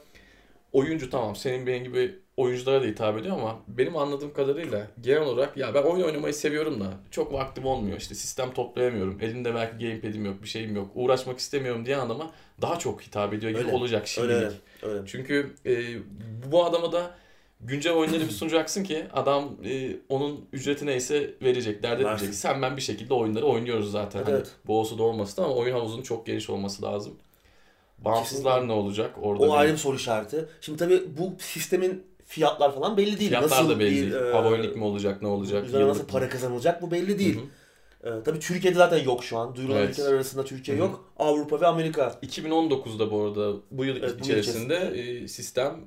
oyuncu 0.73 1.09
tamam 1.09 1.35
senin 1.35 1.67
benim 1.67 1.83
gibi 1.83 2.15
oyunculara 2.37 2.81
da 2.83 2.85
hitap 2.85 3.17
ediyor 3.17 3.37
ama 3.37 3.59
benim 3.67 3.97
anladığım 3.97 4.33
kadarıyla 4.33 4.87
genel 5.01 5.21
olarak 5.21 5.57
ya 5.57 5.73
ben 5.73 5.83
oyun 5.83 6.03
oynamayı 6.03 6.33
seviyorum 6.33 6.81
da 6.81 6.93
çok 7.11 7.33
vaktim 7.33 7.65
olmuyor. 7.65 7.97
İşte 7.97 8.15
sistem 8.15 8.53
toplayamıyorum. 8.53 9.17
Elimde 9.21 9.55
belki 9.55 9.87
gamepad'im 9.87 10.25
yok, 10.25 10.43
bir 10.43 10.47
şeyim 10.47 10.75
yok. 10.75 10.91
Uğraşmak 10.95 11.39
istemiyorum 11.39 11.85
diye 11.85 11.97
adama 11.97 12.31
daha 12.61 12.79
çok 12.79 13.01
hitap 13.01 13.33
ediyor 13.33 13.51
gibi 13.51 13.61
Öyle. 13.63 13.75
olacak 13.75 14.07
şimdilik. 14.07 14.33
Öyle. 14.33 14.53
öyle. 14.83 15.07
Çünkü 15.07 15.55
e, 15.65 15.97
bu 16.51 16.65
adama 16.65 16.91
da 16.91 17.15
güncel 17.61 17.93
oyunları 17.93 18.21
bir 18.21 18.29
sunacaksın 18.29 18.83
ki 18.83 19.05
adam 19.13 19.49
e, 19.65 19.95
onun 20.09 20.45
ücreti 20.53 20.85
neyse 20.85 21.33
verecek, 21.41 21.83
dert 21.83 21.99
etmeyecek. 21.99 22.33
Sen 22.33 22.61
ben 22.61 22.77
bir 22.77 22.81
şekilde 22.81 23.13
oyunları 23.13 23.45
oynuyoruz 23.45 23.91
zaten. 23.91 24.19
Evet, 24.19 24.27
Hani 24.27 24.37
evet. 24.37 24.51
bu 24.67 24.79
olsa 24.79 24.97
da 24.97 25.03
olmasa 25.03 25.41
da 25.41 25.45
ama 25.45 25.55
oyun 25.55 25.73
havuzunun 25.73 26.01
çok 26.03 26.25
geniş 26.25 26.49
olması 26.49 26.83
lazım. 26.83 27.13
Bağımsızlar 27.97 28.53
Kesinlikle. 28.53 28.75
ne 28.75 28.79
olacak 28.79 29.15
orada? 29.21 29.43
O 29.43 29.47
bir- 29.47 29.53
ayrı 29.59 29.71
bir 29.71 29.77
soru 29.77 29.95
işareti. 29.95 30.45
Şimdi 30.61 30.77
tabii 30.77 31.03
bu 31.17 31.33
sistemin 31.39 32.03
fiyatlar 32.25 32.75
falan 32.75 32.97
belli 32.97 33.19
değil. 33.19 33.29
Fiyatlar 33.29 33.49
nasıl 33.57 33.69
da 33.69 33.79
belli 33.79 33.91
bir, 34.07 34.11
değil. 34.11 34.13
e, 34.13 34.33
Abonelik 34.35 34.75
mi 34.75 34.83
olacak, 34.83 35.21
ne 35.21 35.27
olacak? 35.27 35.65
Üzerine 35.65 35.87
nasıl 35.87 36.05
para 36.07 36.29
kazanılacak 36.29 36.81
bu 36.81 36.91
belli 36.91 37.19
değil. 37.19 37.35
Hı 38.03 38.09
hı. 38.09 38.19
E, 38.19 38.23
tabii 38.23 38.39
Türkiye'de 38.39 38.77
zaten 38.77 39.03
yok 39.03 39.23
şu 39.23 39.37
an. 39.37 39.55
Duyurulan 39.55 39.77
Evet. 39.79 39.89
ülkeler 39.89 40.13
arasında 40.13 40.43
Türkiye 40.43 40.77
Hı 40.77 40.81
hı. 40.81 40.85
yok. 40.85 41.05
Avrupa 41.19 41.61
ve 41.61 41.67
Amerika. 41.67 42.19
2019'da 42.21 43.11
bu 43.11 43.21
arada 43.23 43.53
bu 43.71 43.85
yıl 43.85 43.95
Evet, 43.97 44.15
bu 44.19 44.23
içerisinde 44.23 44.75
e, 44.75 45.27
sistem 45.27 45.81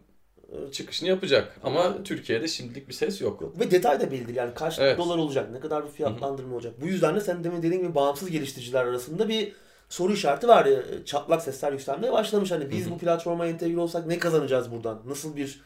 çıkışını 0.73 1.09
yapacak. 1.09 1.57
Ama 1.63 2.03
Türkiye'de 2.03 2.49
şimdilik 2.49 2.89
bir 2.89 2.93
ses 2.95 3.21
yok. 3.21 3.41
Yok. 3.41 3.61
Ve 3.61 3.71
detay 3.71 4.01
da 4.01 4.11
belli 4.11 4.27
değil. 4.27 4.37
Yani 4.37 4.55
kaç 4.55 4.79
Evet. 4.79 4.99
dolar 4.99 5.19
olacak, 5.19 5.51
ne 5.53 5.61
kadar 5.61 5.85
bir 5.87 5.91
fiyatlandırma 5.91 6.55
olacak. 6.55 6.75
Bu 6.81 6.87
yüzden 6.87 7.15
de 7.15 7.21
sen 7.21 7.45
demin 7.45 7.63
dediğin 7.63 7.83
gibi 7.83 7.95
bağımsız 7.95 8.31
geliştiriciler 8.31 8.85
arasında 8.85 9.29
bir 9.29 9.53
soru 9.89 10.13
işareti 10.13 10.49
var. 10.49 10.67
ya. 10.67 10.83
Çatlak 11.05 11.43
sesler 11.43 11.73
yükselmeye 11.73 12.13
başlamış. 12.13 12.51
Hani 12.51 12.71
biz 12.71 12.85
Hı 12.85 12.91
hı. 12.91 12.95
bu 12.95 12.99
platforma 12.99 13.47
entegre 13.47 13.81
olsak 13.81 14.07
ne 14.07 14.19
kazanacağız 14.19 14.71
buradan? 14.73 15.03
Nasıl 15.07 15.37
bir 15.37 15.61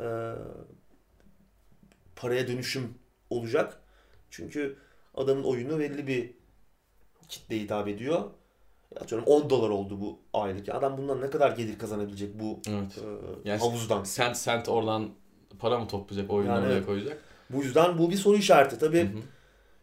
e, 0.00 0.06
paraya 2.16 2.48
dönüşüm 2.48 2.94
olacak? 3.30 3.80
Çünkü 4.30 4.76
adamın 5.14 5.42
oyunu 5.44 5.78
belli 5.78 6.06
bir 6.06 6.30
kitleye 7.28 7.62
hitap 7.62 7.88
ediyor. 7.88 8.24
Atıyorum 8.96 9.26
10 9.26 9.50
dolar 9.50 9.70
oldu 9.70 10.00
bu 10.00 10.18
aylık. 10.34 10.68
Adam 10.68 10.98
bundan 10.98 11.20
ne 11.20 11.30
kadar 11.30 11.50
gelir 11.56 11.78
kazanabilecek 11.78 12.40
bu 12.40 12.60
Evet. 12.68 12.98
e, 13.44 13.48
Yani 13.48 13.60
havuzdan? 13.60 14.04
Sent 14.04 14.36
sent 14.36 14.68
oradan 14.68 15.10
para 15.58 15.78
mı 15.78 15.88
toplayacak, 15.88 16.30
oyunu 16.30 16.48
Yani 16.50 16.66
oraya 16.66 16.72
evet. 16.72 16.86
koyacak? 16.86 17.18
Bu 17.50 17.62
yüzden 17.62 17.98
bu 17.98 18.10
bir 18.10 18.16
soru 18.16 18.36
işareti. 18.36 18.78
Tabii 18.78 19.00
Hı 19.00 19.02
hı. 19.18 19.20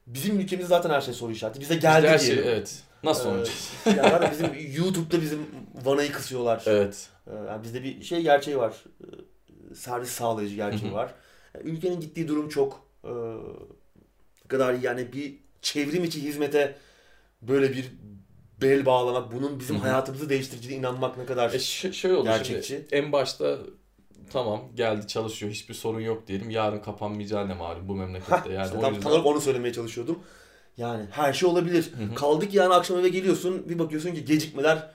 bizim 0.08 0.40
ülkemizde 0.40 0.68
zaten 0.70 0.90
her 0.90 1.02
şey 1.02 1.14
soru 1.14 1.32
işareti. 1.32 1.60
Bize 1.60 1.76
Bizde 1.76 1.88
geldi 1.88 2.08
her 2.08 2.20
diyelim. 2.20 2.44
şey, 2.44 2.52
evet. 2.54 2.84
Nasıl 3.04 3.26
Ee, 3.26 3.32
oynayacağız? 3.32 3.72
yani 3.86 3.96
zaten 4.10 4.32
bizim 4.32 4.76
YouTube'da 4.84 5.22
bizim 5.22 5.40
vanayı 5.86 6.12
kısıyorlar. 6.12 6.64
Evet. 6.66 7.10
Ee, 7.28 7.36
Yani 7.36 7.64
bizde 7.64 7.84
bir 7.84 8.02
şey 8.04 8.22
gerçeği 8.22 8.58
var. 8.58 8.74
Ee, 9.02 9.76
Servis 9.76 10.10
sağlayıcı 10.10 10.56
gerçeği 10.56 10.84
Hı 10.92 10.96
hı. 10.96 10.98
var. 10.98 11.14
Yani 11.56 11.70
ülkenin 11.70 12.00
gittiği 12.00 12.28
durum 12.28 12.50
çok 12.50 12.86
e, 13.04 13.12
kadar 14.48 14.74
yani 14.74 15.14
bir 15.14 15.36
çevrim 15.62 16.04
içi 16.04 16.24
hizmete 16.24 16.76
böyle 17.42 17.72
bir 17.74 17.92
bel 18.62 18.86
bağlamak, 18.86 19.32
bunun 19.32 19.60
bizim 19.60 19.76
Hı 19.76 19.80
hı. 19.80 19.84
hayatımızı 19.84 20.30
değiştireceğine 20.30 20.80
inanmak 20.80 21.18
ne 21.18 21.26
kadar 21.26 21.54
E 21.54 21.60
ş- 21.60 21.94
şöyle 21.94 22.16
oldu 22.16 22.26
Gerçekçi. 22.26 22.68
şimdi. 22.68 22.88
En 22.92 23.12
başta 23.12 23.58
tamam 24.32 24.62
geldi 24.76 25.08
çalışıyor 25.08 25.52
hiçbir 25.52 25.74
sorun 25.74 26.00
yok 26.00 26.28
diyelim. 26.28 26.50
Yarın 26.50 26.80
kapanmayacağı 26.80 27.48
ne 27.50 27.54
malum 27.54 27.88
bu 27.88 27.96
memlekette. 27.96 28.54
Yani 28.54 28.66
İşte 28.66 28.78
o 28.78 28.82
tam, 28.82 28.94
yüzden 28.94 29.10
tam 29.12 29.26
onu 29.26 29.42
söylemeye 29.42 29.74
çalışıyordum. 29.74 30.20
Yani 30.78 31.06
her 31.12 31.34
şey 31.34 31.50
olabilir. 31.50 31.92
Hı 31.98 32.04
hı. 32.04 32.16
Kaldık 32.16 32.54
yani 32.54 32.74
akşam 32.74 33.00
eve 33.00 33.10
geliyorsun 33.10 33.70
bir 33.70 33.80
bakıyorsun 33.80 34.14
ki 34.14 34.26
gecikmeler 34.26 34.92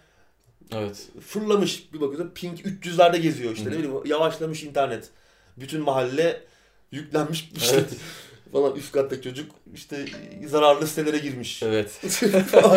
evet. 0.73 1.09
fırlamış. 1.21 1.93
Bir 1.93 2.01
bakıyorsun 2.01 2.31
ping 2.35 2.61
300'lerde 2.61 3.17
geziyor 3.17 3.53
işte 3.53 3.65
Hı 3.65 3.71
hı. 3.71 3.75
ne 3.75 3.79
bileyim 3.79 4.07
yavaşlamış 4.07 4.63
internet. 4.65 5.11
Bütün 5.57 5.83
mahalle 5.83 6.41
yüklenmiş 6.93 7.51
işte 7.57 7.77
Evet. 7.77 7.91
falan 8.53 8.75
üst 8.77 8.93
kattaki 8.93 9.23
çocuk 9.23 9.51
işte 9.75 10.07
zararlı 10.47 10.87
sitelere 10.87 11.19
girmiş. 11.19 11.63
Evet. 11.63 12.01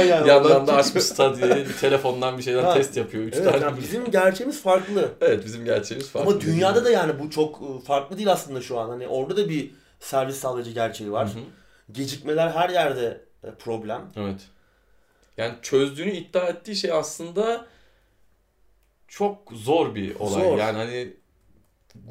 Yani. 0.10 0.30
Yandan 0.30 0.68
da 0.68 0.76
açmış 0.76 1.04
stadyayı 1.04 1.68
telefondan 1.82 2.38
bir 2.38 2.44
şeyden 2.44 2.64
Ha. 2.64 2.74
test 2.74 2.98
yapıyor. 2.98 3.24
Üç 3.24 3.34
Evet, 3.38 3.52
tane. 3.52 3.66
yani 3.66 3.82
bizim 3.82 4.12
gerçeğimiz 4.12 4.62
farklı. 4.62 5.12
Evet 5.22 5.46
bizim 5.46 5.66
gerçeğimiz 5.66 6.10
farklı. 6.10 6.32
Ama 6.32 6.42
dünyada 6.42 6.86
da 6.86 6.90
yani 6.90 7.20
bu 7.20 7.30
çok 7.30 7.62
e, 7.62 7.86
farklı 7.86 8.18
değil 8.18 8.32
aslında 8.32 8.62
şu 8.62 8.80
an. 8.80 8.90
Hani 8.90 9.08
orada 9.08 9.38
da 9.38 9.50
bir 9.50 9.72
servis 10.00 10.36
sağlayıcı 10.36 10.72
gerçeği 10.72 11.12
var. 11.12 11.28
Hı 11.28 11.32
hı. 11.32 11.44
Gecikmeler 11.92 12.50
her 12.50 12.70
yerde 12.70 13.22
e, 13.44 13.52
problem. 13.52 14.02
Evet. 14.16 14.42
Yani 15.38 15.54
çözdüğünü 15.62 16.12
iddia 16.12 16.48
ettiği 16.48 16.76
şey 16.76 16.92
aslında 16.92 17.66
çok 19.08 19.52
zor 19.52 19.96
bir 19.96 20.16
olay. 20.16 20.44
Zor. 20.44 20.58
Yani 20.58 20.78
hani 20.78 21.14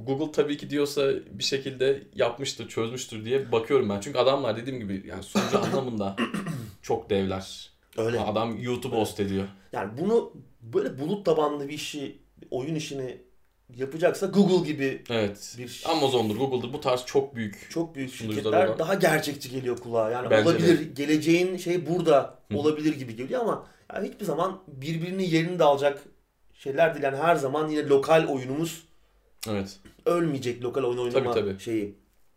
Google 0.06 0.32
tabii 0.32 0.56
ki 0.56 0.70
diyorsa 0.70 1.10
bir 1.30 1.44
şekilde 1.44 2.02
yapmıştır, 2.14 2.68
çözmüştür 2.68 3.24
diye 3.24 3.52
bakıyorum 3.52 3.88
ben. 3.88 4.00
Çünkü 4.00 4.18
adamlar 4.18 4.56
dediğim 4.56 4.80
gibi 4.80 5.02
yani 5.06 5.22
sunucu 5.22 5.58
anlamında 5.62 6.16
çok 6.82 7.10
devler. 7.10 7.70
Öyle. 7.96 8.20
Adam 8.20 8.62
YouTube 8.62 8.96
host 8.96 9.20
ediyor. 9.20 9.44
Yani 9.72 9.90
bunu 10.00 10.32
böyle 10.62 10.98
bulut 10.98 11.24
tabanlı 11.26 11.68
bir 11.68 11.72
işi, 11.74 12.18
oyun 12.50 12.74
işini 12.74 13.18
yapacaksa 13.76 14.26
Google 14.26 14.72
gibi 14.72 15.02
Evet. 15.10 15.54
bir 15.58 15.84
Amazon'dur, 15.90 16.36
Google'dur 16.36 16.72
bu 16.72 16.80
tarz 16.80 17.04
çok 17.04 17.34
büyük. 17.36 17.66
çok 17.70 17.94
büyük 17.94 18.14
şirketler 18.14 18.66
olan. 18.66 18.78
daha 18.78 18.94
gerçekçi 18.94 19.50
geliyor 19.50 19.76
kulağa. 19.78 20.10
Yani 20.10 20.30
Bence 20.30 20.48
olabilir, 20.50 20.94
geleceğin 20.94 21.56
şey 21.56 21.86
burada 21.86 22.38
Hı. 22.52 22.58
olabilir 22.58 22.94
gibi 22.98 23.16
geliyor 23.16 23.40
ama 23.40 23.66
yani 23.94 24.08
hiçbir 24.08 24.24
zaman 24.24 24.60
birbirinin 24.66 25.22
yerini 25.22 25.58
de 25.58 25.64
alacak 25.64 26.02
şeyler 26.54 26.94
değil. 26.94 27.04
Yani 27.04 27.16
her 27.16 27.36
zaman 27.36 27.68
yine 27.68 27.88
lokal 27.88 28.26
oyunumuz 28.26 28.82
Evet. 29.50 29.76
ölmeyecek 30.06 30.62
lokal 30.64 30.82
oyun 30.84 30.98
oynama 30.98 31.32
tabii. 31.34 31.60
şeyi. 31.60 31.94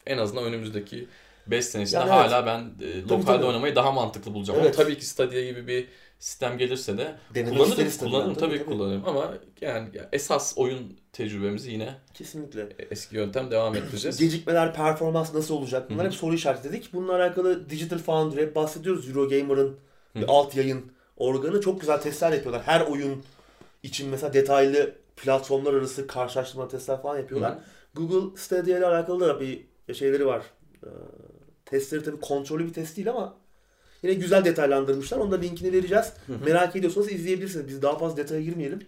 En 0.07 0.17
azından 0.17 0.43
önümüzdeki 0.43 1.07
5 1.47 1.65
senesinde 1.65 1.99
Yani 1.99 2.09
hala 2.09 2.45
ben 2.45 2.85
e, 2.85 3.01
lokalde 3.01 3.25
tabii. 3.25 3.45
oynamayı 3.45 3.75
daha 3.75 3.91
mantıklı 3.91 4.33
bulacağım. 4.33 4.59
Evet. 4.63 4.75
Ama 4.79 4.83
tabii 4.83 4.97
ki 4.97 5.05
Stadia 5.05 5.41
gibi 5.41 5.67
bir 5.67 5.87
sistem 6.19 6.57
gelirse 6.57 6.97
de 6.97 7.15
Denemek 7.35 7.53
kullanırım, 7.59 7.75
tabii. 7.77 7.97
kullanırım 7.99 8.33
Tabii, 8.33 8.39
tabii, 8.49 8.57
tabii. 8.59 8.65
kullanırım 8.69 9.03
ama 9.07 9.33
yani 9.61 9.89
esas 10.11 10.53
oyun 10.57 10.97
tecrübemizi 11.13 11.71
yine 11.71 11.95
Kesinlikle. 12.13 12.69
eski 12.91 13.15
yöntem 13.15 13.51
devam 13.51 13.75
ettireceğiz. 13.75 14.17
Gecikmeler, 14.19 14.73
performans 14.73 15.33
nasıl 15.33 15.55
olacak? 15.55 15.89
Bunlar 15.89 16.05
Hı 16.05 16.07
hı. 16.09 16.11
hep 16.11 16.19
soru 16.19 16.33
işareti 16.35 16.69
dedik. 16.69 16.93
Bununla 16.93 17.15
alakalı 17.15 17.69
Digital 17.69 17.97
Foundry 17.97 18.41
hep 18.41 18.55
bahsediyoruz. 18.55 19.09
Eurogamer'ın 19.09 19.77
alt 20.27 20.55
yayın 20.55 20.91
organı 21.17 21.61
çok 21.61 21.79
güzel 21.81 22.01
testler 22.01 22.31
yapıyorlar. 22.31 22.61
Her 22.65 22.81
oyun 22.81 23.23
için 23.83 24.09
mesela 24.09 24.33
detaylı 24.33 24.95
platformlar 25.17 25.73
arası 25.73 26.07
karşılaştırma 26.07 26.67
testler 26.67 27.01
falan 27.01 27.17
yapıyorlar. 27.17 27.51
Hı. 27.53 27.59
Google 27.95 28.37
Stadia 28.41 28.77
ile 28.77 28.85
alakalı 28.85 29.19
da 29.19 29.39
bir 29.39 29.65
şeyleri 29.93 30.25
var. 30.25 30.41
Ee, 30.83 30.87
testleri 31.65 32.03
tabii 32.03 32.19
kontrollü 32.19 32.65
bir 32.67 32.73
test 32.73 32.97
değil 32.97 33.09
ama 33.09 33.35
yine 34.03 34.13
güzel 34.13 34.45
detaylandırmışlar. 34.45 35.17
Onun 35.17 35.31
da 35.31 35.35
linkini 35.39 35.73
vereceğiz. 35.73 36.13
Hı 36.27 36.33
hı. 36.33 36.45
Merak 36.45 36.75
ediyorsanız 36.75 37.11
izleyebilirsiniz. 37.11 37.67
Biz 37.67 37.81
daha 37.81 37.97
fazla 37.97 38.17
detaya 38.17 38.41
girmeyelim. 38.41 38.79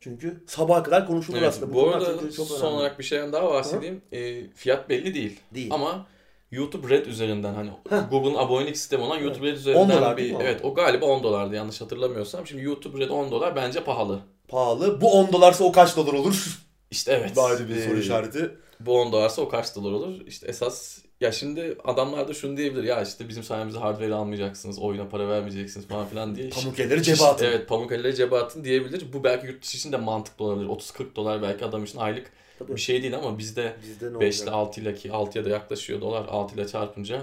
Çünkü 0.00 0.36
sabaha 0.46 0.82
kadar 0.82 1.06
konuşulur 1.06 1.38
Evet, 1.38 1.48
aslında. 1.48 1.74
bu 1.74 1.80
konular 1.80 1.96
arada 1.96 2.30
çok 2.32 2.46
son 2.46 2.56
önemli. 2.60 2.76
olarak 2.76 2.98
bir 2.98 3.04
şeyden 3.04 3.32
daha 3.32 3.48
bahsedeyim. 3.50 4.02
E, 4.12 4.50
fiyat 4.50 4.88
belli 4.88 5.14
değil. 5.14 5.40
değil. 5.54 5.68
Ama 5.72 6.06
YouTube 6.50 6.88
Red 6.88 7.06
üzerinden 7.06 7.54
hani 7.54 7.70
Heh. 7.90 8.10
Google'ın 8.10 8.34
abonelik 8.34 8.76
sistemi 8.76 9.02
olan 9.02 9.18
YouTube 9.18 9.46
Red 9.46 9.52
10 9.52 9.56
üzerinden 9.58 9.90
dolar 9.98 10.16
değil 10.16 10.34
bir 10.38 10.44
evet 10.44 10.60
o 10.64 10.74
galiba 10.74 11.06
10 11.06 11.22
dolardı 11.22 11.54
yanlış 11.54 11.80
hatırlamıyorsam. 11.80 12.46
Şimdi 12.46 12.62
YouTube 12.62 13.04
Red 13.04 13.10
10 13.10 13.30
dolar 13.30 13.56
bence 13.56 13.84
pahalı. 13.84 14.20
Pahalı. 14.48 15.00
Bu 15.00 15.12
10 15.12 15.32
dolarsa 15.32 15.64
o 15.64 15.72
kaç 15.72 15.96
dolar 15.96 16.12
olur? 16.12 16.58
İşte 16.90 17.12
evet. 17.12 17.36
Bari 17.36 17.68
bir 17.68 17.82
soru 17.82 17.96
Ee, 17.96 18.00
işareti. 18.00 18.50
Bu 18.80 19.00
10 19.00 19.12
dolarsa 19.12 19.42
o 19.42 19.48
kaç 19.48 19.76
dolar 19.76 19.92
olur? 19.92 20.20
İşte 20.26 20.46
esas 20.46 20.98
ya 21.20 21.32
şimdi 21.32 21.76
adamlar 21.84 22.28
da 22.28 22.34
şunu 22.34 22.56
diyebilir 22.56 22.82
ya 22.84 23.02
işte 23.02 23.28
bizim 23.28 23.42
sayemizde 23.42 23.78
hardware 23.78 24.14
almayacaksınız, 24.14 24.78
oyuna 24.78 25.08
para 25.08 25.28
vermeyeceksiniz 25.28 25.86
falan 25.88 26.06
filan 26.08 26.36
diye. 26.36 26.48
Pamuk 26.50 26.80
elleri 26.80 27.02
cebe 27.02 27.24
atın. 27.24 27.46
Evet 27.46 27.68
pamuk 27.68 27.92
elleri 27.92 28.14
cebe 28.14 28.36
atın 28.36 28.64
diyebilir. 28.64 29.12
Bu 29.12 29.24
belki 29.24 29.46
yurt 29.46 29.62
dışı 29.62 29.76
için 29.76 29.92
de 29.92 29.96
mantıklı 29.96 30.44
olabilir. 30.44 30.68
30-40 30.68 31.16
dolar 31.16 31.42
belki 31.42 31.64
adam 31.64 31.84
için 31.84 31.98
aylık 31.98 32.32
Tabii. 32.58 32.74
bir 32.76 32.80
şey 32.80 33.02
değil 33.02 33.16
ama 33.16 33.38
bizde 33.38 33.76
Bizde 33.82 34.12
ne 34.14 34.20
5 34.20 34.36
ile 34.36 34.42
olacak? 34.42 34.54
6 34.54 34.80
ile 34.80 34.94
ki 34.94 35.08
6'ya 35.08 35.44
da 35.44 35.48
yaklaşıyor 35.48 36.00
dolar. 36.00 36.24
6 36.28 36.54
ile 36.54 36.66
çarpınca 36.68 37.22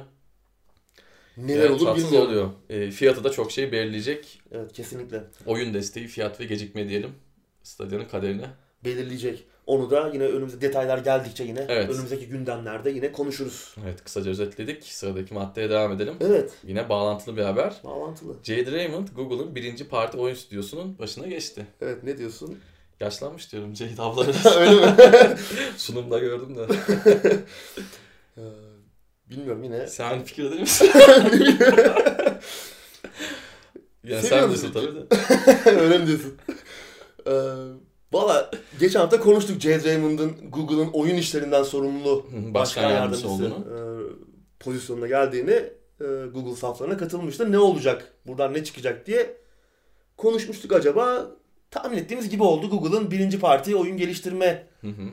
Neler 1.37 1.59
evet, 1.59 1.81
olur 1.81 1.95
bilmiyorum. 1.97 2.27
oluyor. 2.27 2.49
E, 2.69 2.91
fiyatı 2.91 3.23
da 3.23 3.31
çok 3.31 3.51
şey 3.51 3.71
belirleyecek. 3.71 4.41
Evet 4.51 4.73
kesinlikle. 4.73 5.23
Oyun 5.45 5.73
desteği, 5.73 6.07
fiyat 6.07 6.39
ve 6.39 6.45
gecikme 6.45 6.89
diyelim. 6.89 7.11
Stadya'nın 7.63 8.05
kaderine. 8.05 8.45
belirleyecek. 8.85 9.43
Onu 9.65 9.89
da 9.91 10.09
yine 10.13 10.23
önümüzde 10.23 10.61
detaylar 10.61 10.97
geldikçe 10.97 11.43
yine 11.43 11.65
Evet. 11.69 11.89
önümüzdeki 11.89 12.27
gündemlerde 12.27 12.89
yine 12.89 13.11
konuşuruz. 13.11 13.75
Evet 13.85 14.03
kısaca 14.03 14.31
özetledik. 14.31 14.83
Sıradaki 14.83 15.33
maddeye 15.33 15.69
devam 15.69 15.91
edelim. 15.91 16.13
Evet. 16.21 16.53
Yine 16.67 16.89
bağlantılı 16.89 17.37
bir 17.37 17.41
haber. 17.41 17.73
Bağlantılı. 17.83 18.33
Jade 18.43 18.71
Raymond 18.71 19.07
Google'ın 19.15 19.55
birinci 19.55 19.87
parti 19.87 20.17
oyun 20.17 20.35
stüdyosunun 20.35 20.99
başına 20.99 21.27
geçti. 21.27 21.65
Evet 21.81 22.03
ne 22.03 22.17
diyorsun? 22.17 22.59
Yaşlanmış 22.99 23.51
diyorum 23.51 23.75
Jade 23.75 24.01
abla. 24.01 24.25
Öyle 24.59 24.71
mi? 24.85 24.95
Sunumda 25.77 26.19
gördüm 26.19 26.55
de. 26.57 26.67
Bilmiyorum 29.29 29.63
yine. 29.63 29.87
Sen 29.87 30.23
fikirde 30.25 30.49
değil 30.49 30.61
misin? 30.61 30.89
yani 34.03 34.21
sen 34.23 34.49
misin 34.49 34.71
tabii 34.73 34.95
de. 34.95 34.99
Öyle 35.79 35.97
mi 35.97 36.07
diyorsun? 36.07 36.37
Ee, 37.27 37.31
Valla 38.13 38.51
geçen 38.79 38.99
hafta 38.99 39.19
konuştuk 39.19 39.61
Jade 39.61 39.83
Raymond'ın 39.89 40.51
Google'ın 40.51 40.89
oyun 40.93 41.15
işlerinden 41.15 41.63
sorumlu 41.63 42.25
Başkan 42.31 42.53
başkan 42.53 42.81
yardımcısı 42.89 43.27
yardımcısı 43.27 43.55
olduğunu. 43.55 43.65
e, 43.75 43.79
pozisyonuna 44.59 45.07
geldiğini 45.07 45.51
e, 46.01 46.05
Google 46.33 46.55
saflarına 46.55 46.97
katılmıştı. 46.97 47.51
Ne 47.51 47.59
olacak? 47.59 48.13
Buradan 48.27 48.53
ne 48.53 48.63
çıkacak 48.63 49.05
diye 49.05 49.37
konuşmuştuk 50.17 50.71
acaba. 50.73 51.31
Tahmin 51.71 51.97
ettiğimiz 51.97 52.29
gibi 52.29 52.43
oldu. 52.43 52.69
Google'ın 52.69 53.11
birinci 53.11 53.39
parti 53.39 53.75
oyun 53.75 53.97
geliştirme 53.97 54.67
Hı 54.81 54.87
hı. 54.87 55.03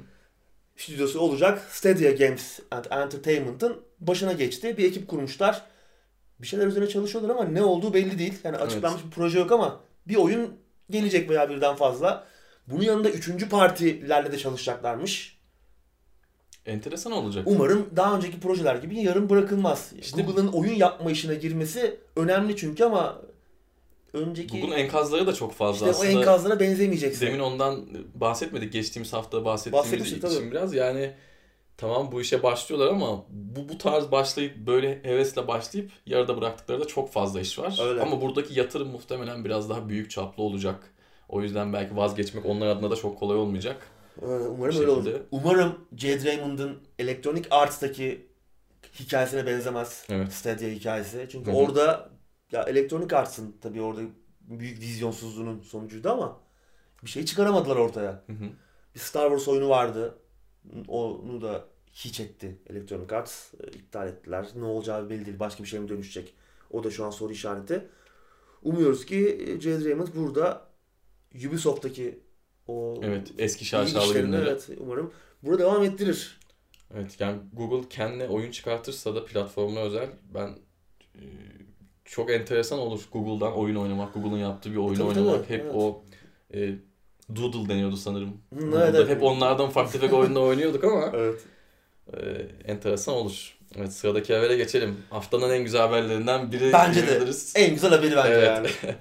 stüdyosu 0.77 1.21
olacak. 1.21 1.63
Stadia 1.71 2.11
Games 2.11 2.61
and 2.71 2.85
Entertainment'ın 2.91 3.77
başına 4.07 4.33
geçti. 4.33 4.77
Bir 4.79 4.85
ekip 4.85 5.09
kurmuşlar. 5.09 5.63
Bir 6.43 6.47
şeyler 6.47 6.67
üzerine 6.67 6.89
çalışıyorlar 6.89 7.31
ama 7.37 7.45
ne 7.45 7.63
olduğu 7.63 7.95
belli 7.95 8.19
değil. 8.19 8.35
Yani 8.45 8.57
açıklanmış 8.57 9.05
bir 9.05 9.11
proje 9.11 9.39
yok 9.39 9.53
ama 9.53 9.81
bir 10.09 10.17
oyun 10.17 10.57
gelecek 10.91 11.31
veya 11.31 11.51
birden 11.51 11.77
fazla. 11.77 12.25
Bunun 12.67 12.83
yanında 12.83 13.11
üçüncü 13.11 13.49
partilerle 13.49 14.33
de 14.33 14.39
çalışacaklarmış. 14.39 15.39
Enteresan 16.67 17.13
olacak. 17.13 17.45
Umarım 17.47 17.91
daha 17.97 18.17
önceki 18.17 18.41
projeler 18.41 18.77
gibi 18.77 19.01
yarım 19.03 19.31
bırakılmaz. 19.31 19.93
İşte- 20.01 20.23
Google'ın 20.23 20.49
oyun 20.49 20.75
yapma 20.75 21.11
işine 21.11 21.35
girmesi 21.35 22.01
önemli 22.17 22.57
çünkü 22.57 22.85
ama 22.85 23.23
önceki 24.13 24.61
Google'un 24.61 24.79
enkazları 24.79 25.27
da 25.27 25.35
çok 25.35 25.53
fazla 25.55 25.91
işte 25.91 25.99
o 26.01 26.05
aslında. 26.05 26.21
enkazlara 26.21 26.61
benzemeyeceksin. 26.61 27.27
Demin 27.27 27.39
ondan 27.39 27.87
bahsetmedik. 28.15 28.73
Geçtiğimiz 28.73 29.13
hafta 29.13 29.45
bahsettiğimiz 29.45 30.13
için 30.13 30.21
tabii. 30.21 30.51
biraz 30.51 30.75
yani 30.75 31.13
tamam 31.77 32.13
bu 32.13 32.21
işe 32.21 32.43
başlıyorlar 32.43 32.89
ama 32.89 33.25
bu 33.29 33.69
bu 33.69 33.79
tarz 33.79 34.13
başlayıp 34.13 34.57
böyle 34.57 35.05
hevesle 35.05 35.49
başlayıp 35.49 35.91
yarıda 36.07 36.37
bıraktıkları 36.41 36.81
da 36.81 36.87
çok 36.87 37.13
fazla 37.13 37.41
iş 37.41 37.59
var. 37.59 37.79
Öyle. 37.89 38.01
Ama 38.03 38.21
buradaki 38.21 38.59
yatırım 38.59 38.89
muhtemelen 38.89 39.45
biraz 39.45 39.71
daha 39.71 39.89
büyük 39.89 40.11
çaplı 40.11 40.43
olacak. 40.43 40.95
O 41.29 41.43
yüzden 41.43 41.73
belki 41.73 41.97
vazgeçmek 41.97 42.47
onlar 42.47 42.67
adına 42.67 42.91
da 42.91 42.97
çok 42.97 43.19
kolay 43.19 43.37
olmayacak. 43.37 43.87
Öyle, 44.23 44.45
umarım 44.45 44.81
öyle 44.81 44.91
olur. 44.91 45.21
Umarım 45.31 45.75
Jade 45.97 46.25
Raymond'ın 46.25 46.79
Electronic 46.99 47.49
Arts'taki 47.51 48.27
hikayesine 49.01 49.47
benzemez. 49.47 50.07
Evet. 50.11 50.33
Stadia 50.33 50.69
hikayesi. 50.69 51.29
Çünkü 51.33 51.51
Hı 51.51 51.55
hı. 51.55 51.59
orada 51.59 52.11
ya 52.53 52.63
Electronic 52.63 53.17
Arts'ın 53.17 53.57
tabii 53.63 53.83
orada 53.83 54.01
büyük 54.41 54.81
vizyonsuzluğunun 54.81 55.61
sonucuydu 55.61 56.11
ama 56.11 56.41
bir 57.03 57.11
şey 57.11 57.25
çıkaramadılar 57.25 57.77
ortaya. 57.77 58.11
Hı 58.11 58.33
hı. 58.33 58.45
Bir 58.95 59.01
Star 59.01 59.29
Wars 59.29 59.49
oyunu 59.49 59.69
vardı. 59.69 60.19
Onu 60.89 61.41
da 61.43 61.65
hiç 61.93 62.21
etti 62.21 62.59
Electronic 62.71 63.17
Arts. 63.17 63.55
E, 63.55 63.67
iptal 63.71 64.09
ettiler. 64.09 64.47
Ne 64.57 64.65
olacağı 64.65 65.11
belli 65.11 65.27
değil. 65.27 65.39
Başka 65.39 65.63
bir 65.63 65.69
şey 65.69 65.81
mi 65.81 65.89
dönüşecek? 65.89 66.35
O 66.71 66.85
da 66.85 66.91
şu 66.91 67.05
an 67.05 67.11
soru 67.11 67.33
işareti. 67.33 67.89
Umuyoruz 68.63 69.07
ki 69.07 69.45
e, 69.47 69.61
Jade 69.61 69.85
Raymond 69.85 70.09
burada 70.17 70.67
Ubisoft'taki 71.49 72.21
o 72.69 73.01
Evet 73.03 73.33
eski 73.39 73.65
şaşalı 73.65 74.13
günleri. 74.21 74.49
evet, 74.49 74.69
umarım 74.79 75.13
burada 75.43 75.59
devam 75.63 75.83
ettirir. 75.83 76.41
Evet 76.95 77.17
yani 77.21 77.39
Google 77.53 77.89
kendine 77.89 78.29
oyun 78.29 78.51
çıkartırsa 78.51 79.15
da 79.15 79.25
platformuna 79.25 79.81
özel 79.81 80.11
ben 80.35 80.49
e, 81.15 81.23
çok 82.05 82.31
enteresan 82.31 82.79
olur 82.79 83.09
Google'dan 83.13 83.53
oyun 83.57 83.77
oynamak, 83.77 84.15
Google'ın 84.15 84.39
yaptığı 84.39 84.71
bir 84.71 84.77
oyun 84.77 84.95
Tabii, 84.95 85.09
oynamak. 85.09 85.35
tabii, 85.35 85.49
hep 85.59 85.61
evet. 85.65 85.75
o 85.75 86.05
e, 86.55 86.75
Doodle 87.37 87.69
deniyordu 87.69 87.97
sanırım. 87.97 88.31
Google'da 88.53 88.85
evet, 88.85 88.95
evet. 88.97 89.09
Hep 89.09 89.23
onlardan 89.23 89.67
ufak 89.69 89.93
tefek 89.93 90.13
oyunlar 90.13 90.41
oynuyorduk 90.49 90.85
ama 90.85 91.13
Evet. 91.15 91.41
e, 92.17 92.19
enteresan 92.73 93.15
olur. 93.15 93.57
Evet 93.77 93.93
sıradaki 93.93 94.35
habere 94.35 94.57
geçelim. 94.57 94.97
Haftanın 95.11 95.51
en 95.51 95.65
güzel 95.65 95.81
haberlerinden 95.81 96.53
biri 96.53 96.73
Bence 96.73 97.07
de. 97.07 97.21
En 97.55 97.75
güzel 97.75 97.91
haberi 97.91 98.17
bence 98.17 98.33
Evet. 98.33 98.47
yani. 98.49 98.69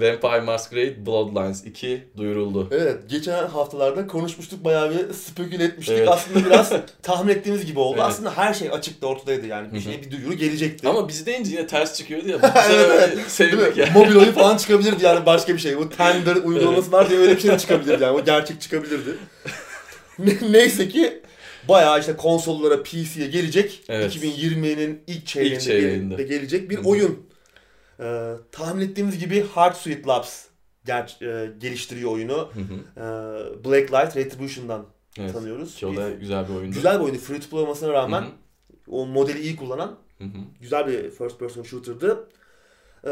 Vampire 0.00 0.40
Masquerade 0.40 1.06
Bloodlines 1.06 1.64
2 1.64 2.02
duyuruldu. 2.16 2.68
Evet, 2.70 2.96
geçen 3.08 3.46
haftalarda 3.46 4.06
konuşmuştuk 4.06 4.64
bayağı 4.64 4.90
bir 4.90 5.14
speküle 5.14 5.64
etmiştik. 5.64 5.96
Evet. 5.98 6.08
Aslında 6.08 6.46
biraz 6.46 6.72
tahmin 7.02 7.32
ettiğimiz 7.32 7.66
gibi 7.66 7.78
oldu. 7.78 7.94
Evet. 7.98 8.06
Aslında 8.08 8.36
her 8.36 8.54
şey 8.54 8.70
açıktı 8.70 9.06
ortadaydı 9.06 9.46
yani. 9.46 9.72
Bir 9.74 9.80
şey 9.80 10.02
bir 10.02 10.10
duyuru 10.10 10.34
gelecekti. 10.34 10.88
Ama 10.88 11.08
biz 11.08 11.26
deyince 11.26 11.50
yine 11.50 11.66
ters 11.66 11.94
çıkıyordu 11.98 12.28
ya. 12.28 12.38
Evet, 12.68 12.80
öyle 12.90 12.92
evet. 12.94 13.16
Değil 13.16 13.26
sevdik 13.28 13.76
mi? 13.76 13.82
ya. 13.82 13.88
Mobil 13.94 14.16
oyun 14.16 14.32
falan 14.32 14.56
çıkabilirdi 14.56 15.04
yani 15.04 15.26
başka 15.26 15.54
bir 15.54 15.58
şey. 15.58 15.78
Bu 15.78 15.88
Tender 15.90 16.36
uygulaması 16.36 16.92
var 16.92 17.10
diye 17.10 17.18
öyle 17.20 17.36
bir 17.36 17.40
şey 17.40 17.58
çıkabilirdi 17.58 18.02
yani. 18.02 18.16
O 18.20 18.24
gerçek 18.24 18.60
çıkabilirdi. 18.60 19.10
Ne- 20.18 20.52
Neyse 20.52 20.88
ki 20.88 21.22
bayağı 21.68 22.00
işte 22.00 22.16
konsollara, 22.16 22.82
PC'ye 22.82 23.26
gelecek. 23.26 23.80
Evet. 23.88 24.16
2020'nin 24.16 25.00
ilk 25.06 25.26
çeyreğinde, 25.26 25.54
İlk 25.56 25.62
çeyreğinde. 25.62 26.18
de 26.18 26.22
gelecek 26.22 26.70
bir 26.70 26.78
oyun. 26.84 27.27
Ee, 28.00 28.34
tahmin 28.52 28.88
ettiğimiz 28.88 29.18
gibi 29.18 29.46
Hard 29.54 29.74
Sweet 29.74 30.08
Labs 30.08 30.44
ger- 30.86 31.24
e, 31.44 31.58
geliştiriyor 31.58 32.10
oyunu. 32.12 32.34
Hı 32.36 32.60
hı. 32.60 32.74
Ee, 32.96 33.64
Blacklight 33.64 34.16
Retribution'dan 34.16 34.86
Evet. 35.18 35.32
tanıyoruz. 35.32 35.74
Ki 35.76 35.86
o 35.86 35.96
da 35.96 36.10
güzel 36.10 36.48
bir 36.48 36.54
oyundu. 36.54 36.74
Güzel 36.74 36.98
bir 36.98 37.04
oyundu. 37.04 37.18
Free 37.20 37.40
to 37.40 37.48
play 37.50 37.62
olmasına 37.62 37.92
rağmen 37.92 38.22
Hı 38.22 38.26
hı. 38.26 38.30
o 38.88 39.06
modeli 39.06 39.40
iyi 39.40 39.56
kullanan 39.56 39.96
Hı 40.18 40.24
hı. 40.24 40.28
güzel 40.60 40.86
bir 40.86 41.10
first 41.10 41.38
person 41.38 41.62
shooter'dı. 41.62 42.28
Ee, 43.04 43.10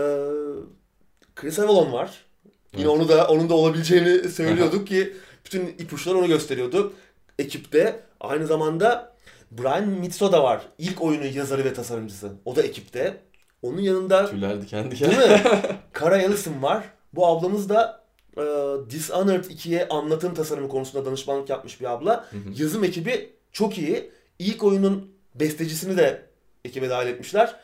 Chris 1.36 1.58
Avalon 1.58 1.92
var. 1.92 2.24
Yine 2.72 2.82
Evet. 2.90 3.00
onu 3.00 3.08
da 3.08 3.26
onun 3.28 3.48
da 3.48 3.54
olabileceğini 3.54 4.28
söylüyorduk 4.28 4.86
ki 4.88 5.16
bütün 5.44 5.66
ipuçları 5.66 6.18
onu 6.18 6.26
gösteriyordu 6.28 6.92
ekipte. 7.38 8.00
Aynı 8.20 8.46
zamanda 8.46 9.16
Brian 9.50 9.88
Mitsoda 9.88 10.42
var. 10.42 10.62
İlk 10.78 11.02
oyunun 11.02 11.24
yazarı 11.26 11.64
ve 11.64 11.74
tasarımcısı. 11.74 12.32
O 12.44 12.56
da 12.56 12.62
ekipte. 12.62 13.20
Onun 13.66 13.80
yanında 13.80 14.30
Tüyler 14.30 14.62
diken 14.62 14.90
diken. 14.90 15.10
değil 15.10 15.30
mi? 15.30 15.42
Kara 15.92 16.18
Ellison 16.18 16.62
var. 16.62 16.84
Bu 17.12 17.26
ablamız 17.26 17.68
da 17.68 18.02
e, 18.36 18.42
Dishonored 18.90 19.44
2'ye 19.44 19.88
anlatım 19.88 20.34
tasarımı 20.34 20.68
konusunda 20.68 21.04
danışmanlık 21.04 21.48
yapmış 21.50 21.80
bir 21.80 21.92
abla. 21.92 22.26
Hı 22.30 22.36
hı. 22.36 22.62
Yazım 22.62 22.84
ekibi 22.84 23.32
çok 23.52 23.78
iyi. 23.78 24.10
İlk 24.38 24.64
oyunun 24.64 25.10
bestecisini 25.34 25.96
de 25.96 26.22
ekibe 26.64 26.90
dahil 26.90 27.08
etmişler. 27.08 27.56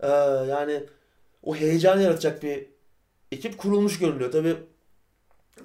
Ee, 0.00 0.08
yani 0.48 0.82
o 1.42 1.56
heyecan 1.56 2.00
yaratacak 2.00 2.42
bir 2.42 2.66
ekip 3.32 3.58
kurulmuş 3.58 3.98
görünüyor. 3.98 4.32
Tabi 4.32 4.56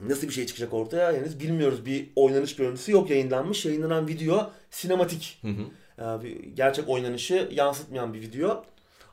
nasıl 0.03 0.27
bir 0.27 0.33
şey 0.33 0.45
çıkacak 0.45 0.73
ortaya 0.73 1.13
henüz 1.13 1.39
bilmiyoruz. 1.39 1.85
Bir 1.85 2.09
oynanış 2.15 2.55
görüntüsü 2.55 2.91
yok 2.91 3.09
yayınlanmış. 3.09 3.65
Yayınlanan 3.65 4.07
video 4.07 4.51
sinematik. 4.71 5.39
Hı 5.41 5.47
hı. 5.47 5.61
Yani 5.97 6.23
bir 6.23 6.43
gerçek 6.43 6.89
oynanışı 6.89 7.49
yansıtmayan 7.51 8.13
bir 8.13 8.21
video. 8.21 8.65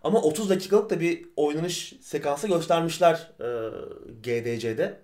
Ama 0.05 0.23
30 0.23 0.51
dakikalık 0.51 0.90
da 0.90 1.01
bir 1.01 1.27
oynanış 1.37 1.95
sekansı 2.01 2.49
göstermişler 2.49 3.33
e, 3.40 3.47
GDC'de. 4.23 5.01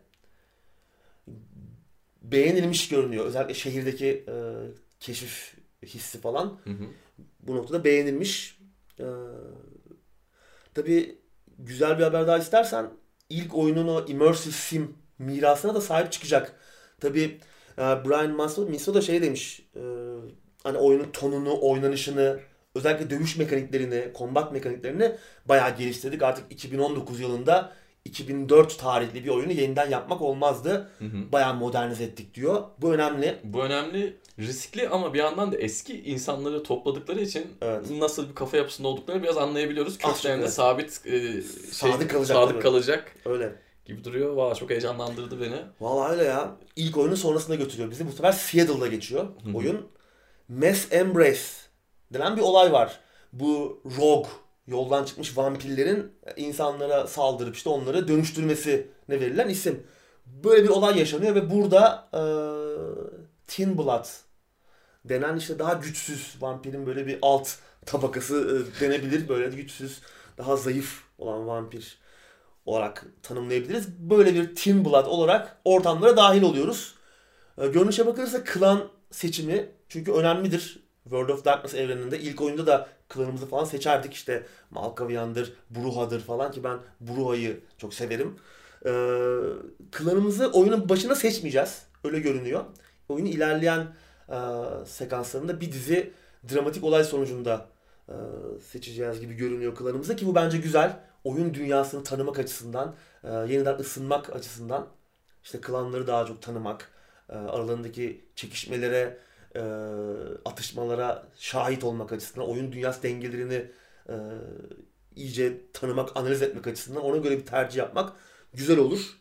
Beğenilmiş 2.23 2.89
görünüyor. 2.89 3.25
Özellikle 3.27 3.55
şehirdeki 3.55 4.25
e, 4.29 4.35
keşif 5.01 5.55
hissi 5.87 6.21
falan 6.21 6.59
Hı 6.65 6.71
hı. 6.71 6.85
bu 7.41 7.57
noktada 7.57 7.85
beğenilmiş. 7.85 8.61
Ee, 9.01 9.05
tabii 10.75 11.19
güzel 11.59 11.99
bir 11.99 12.03
haber 12.03 12.27
daha 12.27 12.39
istersen 12.39 12.91
ilk 13.29 13.55
oyunun 13.55 13.89
o 13.89 14.07
immersive 14.07 14.53
sim 14.53 14.95
mirasına 15.19 15.75
da 15.75 15.81
sahip 15.81 16.13
çıkacak. 16.13 16.61
Tabii 17.01 17.41
e, 17.79 17.83
Brian 17.83 18.31
Miso, 18.31 18.67
Miso 18.67 18.95
da 18.95 19.01
şey 19.01 19.23
demiş 19.23 19.69
e, 19.77 19.81
hani 20.63 20.79
oyunun 20.79 21.11
tonunu, 21.13 21.59
oynanışını 21.61 22.41
özellikle 22.75 23.11
dövüş 23.11 23.37
mekaniklerini, 23.37 24.13
combat 24.19 24.53
mekaniklerini 24.53 25.13
bayağı 25.47 25.77
geliştirdik. 25.77 26.23
Artık 26.23 26.53
2019 26.53 27.21
yılında 27.21 27.73
2004 28.05 28.79
tarihli 28.79 29.25
bir 29.25 29.29
oyunu 29.29 29.53
yeniden 29.53 29.91
yapmak 29.91 30.21
olmazdı. 30.23 30.91
Hı 30.99 31.05
hı. 31.05 31.33
Bayağı 31.33 31.55
modernize 31.55 32.05
ettik 32.05 32.35
diyor. 32.35 32.63
Bu 32.79 32.95
önemli. 32.95 33.37
Bu 33.45 33.63
önemli, 33.63 34.17
riskli 34.39 34.89
ama 34.89 35.15
bir 35.15 35.19
yandan 35.19 35.53
da 35.53 35.57
eski 35.57 36.03
insanları 36.03 36.63
topladıkları 36.63 37.21
için 37.21 37.47
Evet. 37.63 37.91
nasıl 37.91 38.29
bir 38.29 38.35
kafa 38.35 38.57
yapısında 38.57 38.89
olduklarını 38.89 39.23
biraz 39.23 39.37
anlayabiliyoruz. 39.37 39.99
Köklerinde 39.99 40.43
evet. 40.43 40.53
sabit 40.53 41.01
e, 41.07 41.11
şey, 41.11 41.43
Sadık 41.73 42.11
kalacak 42.11 42.37
sadık 42.37 42.53
tabii. 42.53 42.63
kalacak 42.63 43.15
Öyle. 43.25 43.53
gibi 43.85 44.05
duruyor. 44.05 44.33
Valla 44.35 44.55
çok 44.55 44.71
heyecanlandırdı 44.71 45.41
beni. 45.41 45.57
Vallahi 45.81 46.13
öyle 46.13 46.25
ya. 46.25 46.57
İlk 46.77 46.97
oyunun 46.97 47.15
sonrasına 47.15 47.55
götürüyor 47.55 47.91
bizi. 47.91 48.07
Bu 48.07 48.13
sefer 48.13 48.33
Seattle'da 48.33 48.87
geçiyor 48.87 49.25
Hı 49.45 49.51
hı. 49.51 49.57
oyun. 49.57 49.87
Mass 50.49 50.87
Embrace 50.91 51.41
denen 52.13 52.37
bir 52.37 52.43
olay 52.43 52.73
var. 52.73 53.01
Bu 53.33 53.83
rogue, 53.99 54.31
yoldan 54.67 55.05
çıkmış 55.05 55.37
vampirlerin 55.37 56.13
insanlara 56.37 57.07
saldırıp 57.07 57.57
işte 57.57 57.69
onları 57.69 58.09
dönüştürmesine 58.09 58.85
verilen 59.09 59.49
isim. 59.49 59.87
Böyle 60.27 60.65
bir 60.65 60.69
olay 60.69 60.99
yaşanıyor 60.99 61.35
ve 61.35 61.51
burada 61.51 62.09
e, 62.15 62.23
Tin 63.47 63.79
Blood 63.79 64.07
denen 65.05 65.37
işte 65.37 65.59
daha 65.59 65.73
güçsüz 65.73 66.37
vampirin 66.41 66.87
böyle 66.87 67.07
bir 67.07 67.19
alt 67.23 67.49
tabakası 67.87 68.65
e, 68.79 68.81
denebilir. 68.81 69.29
Böyle 69.29 69.57
güçsüz, 69.57 70.01
daha 70.39 70.57
zayıf 70.57 71.05
olan 71.19 71.47
vampir 71.47 71.99
olarak 72.67 73.07
tanımlayabiliriz. 73.23 73.89
Böyle 73.99 74.35
bir 74.35 74.55
Tin 74.55 74.85
Blood 74.85 75.07
olarak 75.07 75.61
ortamlara 75.65 76.17
dahil 76.17 76.43
oluyoruz. 76.43 76.95
E, 77.59 77.67
görünüşe 77.67 78.07
bakılırsa 78.07 78.45
klan 78.45 78.89
seçimi 79.11 79.69
çünkü 79.89 80.13
önemlidir. 80.13 80.90
World 81.05 81.29
of 81.29 81.45
Darkness 81.45 81.75
evreninde 81.75 82.19
ilk 82.19 82.41
oyunda 82.41 82.67
da 82.67 82.89
klanımızı 83.09 83.47
falan 83.47 83.65
seçerdik 83.65 84.15
işte 84.15 84.47
Malkavian'dır, 84.71 85.53
Bruha'dır 85.71 86.21
falan 86.21 86.53
ki 86.53 86.65
ben 86.65 86.79
Bruha'yı 87.01 87.61
çok 87.79 87.95
severim. 87.95 88.37
Ee, 88.87 88.91
klanımızı 89.93 90.51
oyunun 90.53 90.89
başına 90.89 91.15
seçmeyeceğiz. 91.15 91.83
Öyle 92.05 92.21
görünüyor. 92.21 92.65
Oyunun 93.09 93.29
ilerleyen 93.29 93.87
e, 94.29 94.37
sekanslarında 94.87 95.61
bir 95.61 95.73
dizi 95.73 96.13
dramatik 96.53 96.85
olay 96.85 97.05
sonucunda 97.05 97.67
e, 98.09 98.15
seçeceğiz 98.71 99.21
gibi 99.21 99.35
görünüyor 99.35 99.75
klanımızı 99.75 100.17
ki 100.17 100.27
bu 100.27 100.35
bence 100.35 100.59
güzel. 100.59 101.01
Oyun 101.25 101.55
dünyasını 101.55 102.05
tanımak 102.05 102.39
açısından, 102.39 102.95
e, 103.25 103.29
yeniden 103.29 103.79
ısınmak 103.79 104.37
açısından 104.37 104.87
işte 105.45 105.61
klanları 105.61 106.07
daha 106.07 106.27
çok 106.27 106.43
tanımak, 106.43 106.91
e, 107.29 107.33
aralarındaki 107.33 108.25
çekişmelere, 108.37 109.19
e, 109.55 109.61
atışmalara 110.45 111.27
şahit 111.37 111.85
olmak 111.85 112.13
açısından, 112.13 112.49
oyun 112.49 112.73
dünyası 112.73 113.03
dengelerini 113.03 113.71
e, 114.09 114.15
iyice 115.17 115.73
tanımak, 115.73 116.17
analiz 116.17 116.43
etmek 116.43 116.67
açısından 116.67 117.03
ona 117.03 117.17
göre 117.17 117.39
bir 117.39 117.47
tercih 117.47 117.79
yapmak 117.79 118.13
güzel 118.55 118.79
olur. 118.79 119.21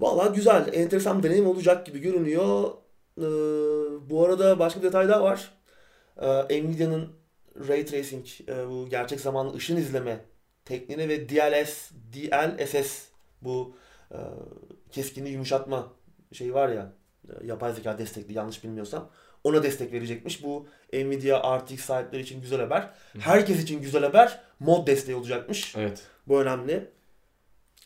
Valla 0.00 0.26
güzel, 0.26 0.70
enteresan 0.72 1.18
bir 1.18 1.22
deneyim 1.22 1.46
olacak 1.46 1.86
gibi 1.86 1.98
görünüyor. 2.00 2.70
Ee, 3.18 3.22
bu 4.10 4.24
arada 4.24 4.58
başka 4.58 4.80
bir 4.80 4.86
detay 4.86 5.08
daha 5.08 5.22
var. 5.22 5.52
Ee, 6.20 6.62
Nvidia'nın 6.62 7.12
Ray 7.68 7.86
Tracing, 7.86 8.26
e, 8.48 8.68
bu 8.68 8.88
gerçek 8.88 9.20
zamanlı 9.20 9.54
ışın 9.54 9.76
izleme 9.76 10.24
tekniğini 10.64 11.08
ve 11.08 11.28
DLS, 11.28 11.90
DLSS 12.12 13.02
bu 13.42 13.76
e, 14.12 14.18
keskinliği 14.90 15.34
yumuşatma 15.34 15.92
şeyi 16.32 16.54
var 16.54 16.68
ya, 16.68 16.92
yapay 17.44 17.72
zeka 17.72 17.98
destekli 17.98 18.34
yanlış 18.34 18.64
bilmiyorsam 18.64 19.10
ona 19.44 19.62
destek 19.62 19.92
verecekmiş. 19.92 20.44
Bu 20.44 20.66
Nvidia 20.92 21.58
RTX 21.58 21.80
sahipleri 21.80 22.22
için 22.22 22.40
güzel 22.40 22.60
haber. 22.60 22.90
Herkes 23.18 23.62
için 23.62 23.82
güzel 23.82 24.02
haber. 24.02 24.40
Mod 24.60 24.86
desteği 24.86 25.16
olacakmış. 25.16 25.76
Evet. 25.76 26.02
Bu 26.28 26.42
önemli. 26.42 26.90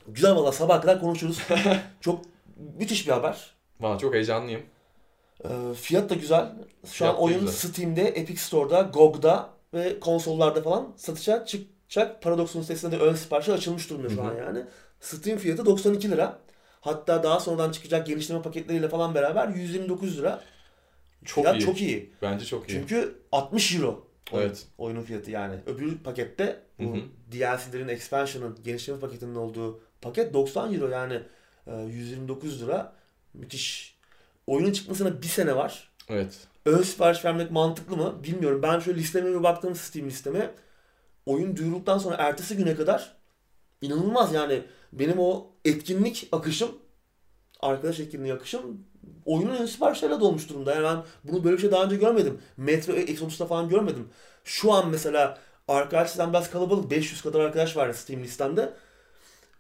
Güzel 0.09 0.37
valla 0.37 0.53
sabah 0.53 0.83
kadar 0.83 1.01
konuşuruz. 1.01 1.43
Çok 2.01 2.25
müthiş 2.79 3.07
bir 3.07 3.13
haber. 3.13 3.55
Valla 3.81 3.99
çok 3.99 4.15
heyecanlıyım. 4.15 4.63
Ee, 5.45 5.49
fiyat 5.75 6.11
da 6.11 6.15
güzel. 6.15 6.53
Şu 6.85 6.91
Fiyat 6.93 7.15
an 7.15 7.21
oyun 7.21 7.41
güzel. 7.41 7.53
Steam'de, 7.53 8.03
Epic 8.03 8.41
Store'da, 8.41 8.83
GOG'da 8.83 9.51
ve 9.75 10.01
konsollarda 10.01 10.63
falan 10.63 10.93
satışa 10.97 11.45
çıkacak. 11.47 12.23
Paradox'un 12.23 12.63
sitesinde 12.63 12.93
de 12.93 13.03
ön 13.03 13.15
siparişi 13.15 13.53
açılmış 13.53 13.91
durumda 13.91 14.09
şu 14.09 14.23
an 14.23 14.35
yani. 14.35 14.65
Steam 15.01 15.39
fiyatı 15.39 15.67
92 15.67 16.11
lira. 16.11 16.39
Hatta 16.81 17.23
daha 17.23 17.41
sonradan 17.41 17.71
çıkacak 17.73 18.07
genişleme 18.07 18.43
paketleriyle 18.43 18.89
falan 18.89 19.15
beraber 19.15 19.49
129 19.49 20.19
lira. 20.19 20.41
Çok 21.25 21.45
Fiyat 21.45 21.57
iyi. 21.57 21.65
çok 21.65 21.81
iyi. 21.81 22.13
Bence 22.23 22.45
çok 22.45 22.69
iyi. 22.69 22.73
Çünkü 22.73 23.19
60 23.33 23.75
euro. 23.75 24.07
oyun- 24.33 24.47
Evet. 24.47 24.67
Oyunun 24.79 25.03
fiyatı 25.03 25.31
yani. 25.31 25.55
Öbür 25.67 25.99
pakette 25.99 26.61
bu. 26.79 26.97
DLC'lerin 27.33 27.89
expansion'ın 27.89 28.59
genişleme 28.65 29.01
paketinin 29.01 29.35
olduğu 29.35 29.81
paket 30.01 30.35
90 30.35 30.75
euro 30.75 30.89
yani 30.89 31.21
e, 31.67 31.77
129 31.83 32.63
lira. 32.63 32.93
Müthiş. 33.35 33.99
Oyunun 34.47 34.73
çıkmasına 34.73 35.23
bir 35.23 35.27
sene 35.27 35.57
var. 35.57 35.91
Evet. 36.09 36.39
Ön 36.67 36.83
sipariş 36.83 37.25
vermek 37.25 37.51
mantıklı 37.51 37.97
mı 37.97 38.25
bilmiyorum. 38.25 38.63
Ben 38.63 38.79
şöyle 38.81 38.99
listeme 38.99 39.31
bir 39.31 39.43
baktım 39.43 39.75
Steam 39.75 40.07
listeme. 40.07 40.51
Oyun 41.27 41.57
duyurulduktan 41.57 41.99
sonra 41.99 42.17
ertesi 42.19 42.57
güne 42.57 42.75
kadar 42.75 43.17
inanılmaz 43.83 44.33
yani 44.35 44.63
benim 44.93 45.19
o 45.19 45.47
etkinlik 45.65 46.29
akışım 46.33 46.69
arkadaş 47.61 48.01
etkinliği 48.01 48.35
akışım 48.35 48.85
oyunun 49.25 49.57
ön 49.57 49.67
siparişlerle 49.67 50.21
dolmuş 50.21 50.49
durumda. 50.49 50.75
Yani 50.75 50.85
ben 50.85 51.03
bunu 51.25 51.45
böyle 51.45 51.57
bir 51.57 51.61
şey 51.61 51.71
daha 51.71 51.85
önce 51.85 51.97
görmedim. 51.97 52.39
Metro 52.57 52.93
Exodus'ta 52.93 53.47
falan 53.47 53.69
görmedim. 53.69 54.09
Şu 54.45 54.73
an 54.73 54.89
mesela 54.91 55.39
arkadaş 55.69 56.09
listem 56.09 56.31
biraz 56.33 56.51
kalabalık. 56.51 56.91
500 56.91 57.23
kadar 57.23 57.41
arkadaş 57.41 57.77
var 57.77 57.93
Steam 57.93 58.23
listemde. 58.23 58.73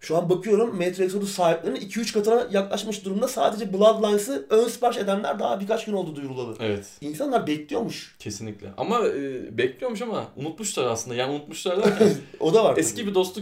Şu 0.01 0.17
an 0.17 0.31
bakıyorum 0.31 0.77
Metro 0.77 1.05
Exodus 1.05 1.35
sahiplerinin 1.35 1.81
2-3 1.81 2.12
katına 2.12 2.47
yaklaşmış 2.51 3.05
durumda. 3.05 3.29
Sadece 3.29 3.73
Bloodlines'ı 3.73 4.47
ön 4.51 4.69
sipariş 4.69 4.97
edenler 4.97 5.38
daha 5.38 5.61
birkaç 5.61 5.85
gün 5.85 5.93
oldu 5.93 6.17
duyurulalı. 6.17 6.57
Evet. 6.61 6.87
İnsanlar 7.01 7.47
bekliyormuş. 7.47 8.17
Kesinlikle. 8.19 8.69
Ama 8.77 9.07
e, 9.07 9.59
bekliyormuş 9.59 10.03
ama 10.03 10.25
unutmuşlar 10.37 10.85
aslında. 10.87 11.14
Yani 11.17 11.33
unutmuşlar 11.33 11.85
derken 11.85 12.09
O 12.41 12.55
da 12.55 12.64
var. 12.64 12.77
eski 12.77 12.97
tabii. 13.01 13.11
bir 13.11 13.14
dostu 13.14 13.41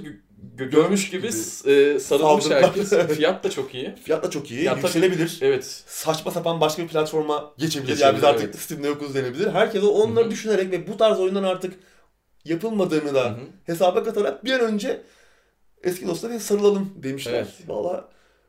görmüş 0.64 1.11
gibi 1.11 1.33
s- 1.33 1.73
e, 1.73 1.99
sarılmış 2.01 2.51
herkes. 2.51 2.90
Fiyat 3.16 3.45
da 3.45 3.51
çok 3.51 3.75
iyi. 3.75 3.95
Fiyat 4.05 4.25
da 4.25 4.31
çok 4.31 4.51
iyi. 4.51 4.62
Ya 4.64 4.73
tabii- 4.75 4.83
yükselebilir. 4.83 5.38
Evet. 5.40 5.64
Saçma 5.87 6.31
sapan 6.31 6.61
başka 6.61 6.83
bir 6.83 6.88
platforma 6.88 7.53
geçebilir. 7.59 7.88
Geçebilir, 7.88 8.07
yani 8.07 8.16
biz 8.16 8.25
artık 8.25 8.45
evet. 8.45 8.59
Steam'de 8.59 8.87
yokuz 8.88 9.14
denebilir. 9.14 9.47
Herkes 9.51 9.83
onları 9.85 10.25
Hı 10.25 10.29
hı. 10.29 10.31
düşünerek 10.31 10.71
ve 10.71 10.87
bu 10.87 10.97
tarz 10.97 11.21
oyunların 11.21 11.47
artık 11.47 11.75
yapılmadığını 12.45 13.14
da 13.14 13.31
hı. 13.31 13.37
hesaba 13.64 14.05
katarak 14.05 14.45
bir 14.45 14.53
an 14.53 14.61
önce 14.61 15.03
eski 15.83 16.07
dostlara 16.07 16.40
sarılalım 16.40 16.92
demişler. 17.03 17.33
Evet. 17.35 17.49
Valla 17.69 18.09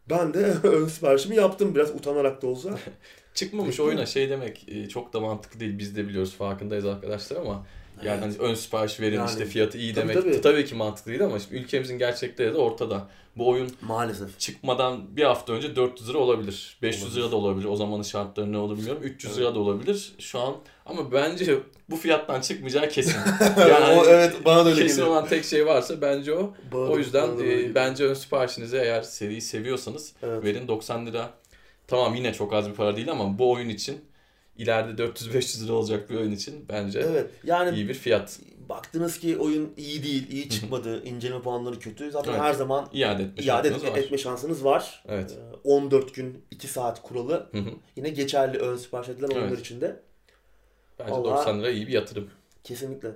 ben 0.10 0.34
de 0.34 0.40
ön 0.64 0.88
siparişimi 0.88 1.36
yaptım 1.36 1.76
biraz 1.76 1.90
utanarak 1.96 2.42
da 2.42 2.48
olsa. 2.48 2.70
Çıkmamış 3.34 3.70
Peki. 3.78 3.82
oyuna 3.82 4.06
şey 4.06 4.30
demek 4.30 4.66
e, 4.70 4.90
çok 4.90 5.14
da 5.14 5.20
mantıklı 5.20 5.60
değil. 5.60 5.78
Biz 5.78 5.96
de 5.96 6.08
biliyoruz 6.08 6.34
farkındayız 6.38 6.86
arkadaşlar 6.86 7.38
ama 7.38 7.66
yani 8.04 8.20
hani 8.20 8.34
ön 8.40 8.54
sipariş 8.54 9.00
verin 9.00 9.16
Yani, 9.16 9.30
işte 9.30 9.46
fiyatı 9.46 9.78
iyi 9.78 9.94
tabii, 9.94 10.10
demek 10.10 10.24
tabii. 10.24 10.42
tabii. 10.42 10.66
ki 10.66 10.76
mantıklı 10.76 11.12
değil 11.12 11.24
ama 11.24 11.40
şimdi 11.40 11.56
ülkemizin 11.56 11.98
gerçekleri 11.98 12.54
de 12.54 12.58
ortada. 12.58 13.08
Bu 13.36 13.50
oyun 13.50 13.70
Maalesef. 13.82 14.40
çıkmadan 14.40 15.16
bir 15.18 15.24
hafta 15.24 15.54
önce 15.54 15.76
400 15.76 16.10
lira 16.10 16.18
olabilir. 16.18 16.78
500 16.82 17.04
Olabilir. 17.04 17.22
lira 17.22 17.32
da 17.32 17.36
olabilir. 17.36 17.66
O 17.66 17.76
zamanın 17.76 18.04
şartları 18.04 18.52
ne 18.52 18.58
olur 18.58 18.78
bilmiyorum. 18.78 19.02
300 19.04 19.32
Evet. 19.34 19.42
lira 19.42 19.56
da 19.56 19.60
olabilir 19.60 20.14
şu 20.20 20.40
an. 20.40 20.56
Ama 20.86 21.12
bence 21.12 21.58
bu 21.90 21.96
fiyattan 21.96 22.42
çıkmayacağı 22.42 22.90
kesin. 22.90 23.16
o, 23.98 24.06
evet 24.08 24.36
bana 24.46 24.66
da 24.66 24.70
öyle 24.70 24.82
kesin 24.82 24.96
geliyor. 24.98 25.08
olan 25.16 25.28
tek 25.28 25.46
şey 25.46 25.66
varsa 25.66 26.02
bence 26.02 26.34
o. 26.34 26.54
Bana 26.74 26.82
O 26.82 26.98
yüzden 26.98 27.38
bana 27.38 27.46
e, 27.46 27.76
bence 27.76 28.06
ön 28.06 28.14
siparişinizi 28.14 28.78
eğer 28.78 29.02
seriyi 29.02 29.42
seviyorsanız 29.42 30.14
Evet. 30.24 30.44
verin 30.44 30.68
90 30.68 31.06
lira. 31.06 31.30
Tamam 31.88 32.16
yine 32.16 32.34
çok 32.34 32.54
az 32.54 32.70
bir 32.70 32.74
para 32.76 32.96
değil 32.96 33.12
ama 33.12 33.40
bu 33.40 33.52
oyun 33.52 33.70
için 33.70 33.98
ileride 34.58 35.04
400-500 35.04 35.64
lira 35.66 35.74
olacak 35.74 36.10
bir 36.10 36.16
oyun 36.16 36.32
için 36.32 36.66
bence 36.70 37.00
Evet. 37.00 37.30
Yani 37.44 37.76
iyi 37.76 37.90
bir 37.90 37.94
fiyat. 37.94 38.40
baktınız 38.70 39.20
ki 39.20 39.38
oyun 39.38 39.74
iyi 39.78 40.04
değil, 40.04 40.32
iyi 40.32 40.50
çıkmadı, 40.50 41.04
inceleme 41.04 41.42
puanları 41.42 41.80
kötü. 41.80 42.12
Zaten 42.12 42.32
Evet. 42.32 42.42
her 42.42 42.54
zaman 42.54 42.90
İade 42.94 43.24
etme 43.24 43.44
iade 43.44 43.70
şansınız 43.70 43.92
var. 43.94 43.98
etme 43.98 44.18
şansınız 44.18 44.64
var. 44.66 45.04
Evet. 45.08 45.38
Ee, 45.54 45.56
14 45.64 46.14
gün 46.16 46.44
2 46.52 46.68
saat 46.68 47.02
kuralı 47.02 47.50
yine 47.96 48.10
geçerli 48.10 48.58
ön 48.58 48.78
sipariş 48.78 49.10
edilen 49.10 49.28
oyunlar 49.28 49.48
Evet. 49.48 49.60
için 49.60 49.82
de. 49.82 50.00
Bence 51.00 51.12
Allah- 51.14 51.38
90 51.38 51.60
lira 51.60 51.70
iyi 51.72 51.88
bir 51.88 51.94
yatırım. 51.94 52.30
Kesinlikle. 52.64 53.10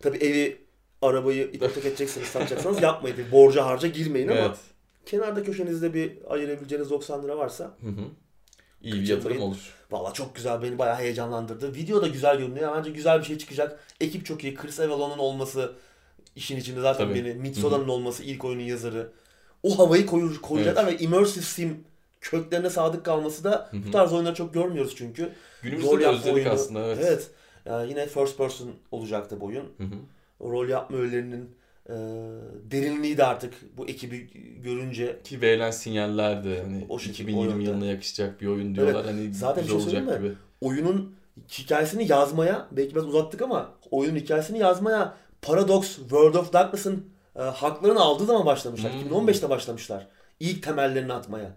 Tabii 0.00 0.16
evi, 0.18 0.56
arabayı 1.02 1.44
ipotek 1.52 1.84
edeceksiniz, 1.84 2.26
satacaksanız 2.28 2.82
yapmayın. 2.82 3.16
Bir 3.18 3.32
Borca 3.32 3.66
harca 3.66 3.88
girmeyin 3.88 4.28
ama 4.28 4.40
Evet. 4.40 4.56
kenarda 5.06 5.42
köşenizde 5.42 5.94
bir 5.94 6.12
ayırabileceğiniz 6.28 6.90
90 6.90 7.22
lira 7.24 7.36
varsa. 7.38 7.76
İyi 8.82 8.94
bir 8.94 9.08
yatırım 9.08 9.40
olur. 9.42 9.74
Valla 9.94 10.12
çok 10.12 10.34
güzel 10.34 10.62
beni 10.62 10.78
bayağı 10.78 10.96
heyecanlandırdı. 10.96 11.74
Video 11.74 12.02
da 12.02 12.06
güzel 12.08 12.38
görünüyor. 12.38 12.76
Bence 12.76 12.90
güzel 12.90 13.18
bir 13.20 13.24
şey 13.24 13.38
çıkacak. 13.38 13.80
Ekip 14.00 14.26
çok 14.26 14.44
iyi. 14.44 14.54
Chris 14.54 14.80
Avellon'un 14.80 15.18
olması 15.18 15.72
işin 16.36 16.56
içinde 16.56 16.80
zaten 16.80 17.08
Tabii. 17.08 17.24
beni. 17.24 17.34
Mitsoda'nın 17.34 17.88
olması 17.88 18.22
ilk 18.22 18.44
oyunun 18.44 18.62
yazarı. 18.62 19.12
O 19.62 19.78
havayı 19.78 20.06
koyu, 20.06 20.40
koyacaklar 20.42 20.86
ve 20.86 20.98
immersive 20.98 21.44
sim 21.44 21.84
köklerine 22.20 22.70
sadık 22.70 23.04
kalması 23.04 23.44
da 23.44 23.68
Hı 23.70 23.76
hı. 23.76 23.80
bu 23.86 23.90
tarz 23.90 24.12
oyunları 24.12 24.34
çok 24.34 24.54
görmüyoruz 24.54 24.94
çünkü. 24.96 25.32
Günümüzde 25.62 25.90
Rol 25.90 26.00
yapma 26.00 26.32
oyunu. 26.32 26.48
aslında 26.48 26.86
evet. 26.86 26.98
Evet. 27.02 27.30
Yani 27.66 27.90
yine 27.90 28.06
first 28.06 28.38
person 28.38 28.70
olacaktı 28.90 29.40
bu 29.40 29.44
oyun. 29.46 29.64
Hı 29.78 29.84
hı. 29.84 29.94
O 30.40 30.52
rol 30.52 30.68
yapma 30.68 30.96
öğelerinin 30.96 31.50
e, 31.88 31.94
derinliği 32.70 33.16
de 33.18 33.24
artık 33.24 33.54
bu 33.76 33.88
ekibi 33.88 34.30
görünce 34.62 35.20
Ki 35.24 35.40
verilen 35.40 35.70
sinyaller 35.70 36.44
de 36.44 36.62
hani 36.62 36.86
O 36.88 36.98
şekilde, 36.98 37.30
2020 37.32 37.62
o 37.62 37.70
yılına 37.70 37.86
yakışacak 37.86 38.40
bir 38.40 38.46
oyun 38.46 38.74
diyorlar. 38.74 39.06
Hani 39.06 39.34
Zaten 39.34 39.64
bir 39.64 39.68
şey 39.68 39.76
olacak 39.76 40.06
mi? 40.06 40.18
gibi. 40.18 40.32
oyunun 40.60 41.14
hikayesini 41.48 42.10
yazmaya 42.12 42.68
belki 42.72 42.94
biraz 42.94 43.06
uzattık 43.06 43.42
ama 43.42 43.72
oyunun 43.90 44.16
hikayesini 44.16 44.58
yazmaya 44.58 45.14
Paradox 45.42 45.96
World 45.96 46.34
of 46.34 46.52
Darkness'ın 46.52 47.06
e, 47.36 47.42
haklarını 47.42 48.00
aldığı 48.00 48.24
zaman 48.24 48.46
başlamışlar. 48.46 48.92
Hmm. 48.92 49.00
2015'te 49.12 49.50
başlamışlar. 49.50 50.06
İlk 50.40 50.62
temellerini 50.62 51.12
atmaya. 51.12 51.56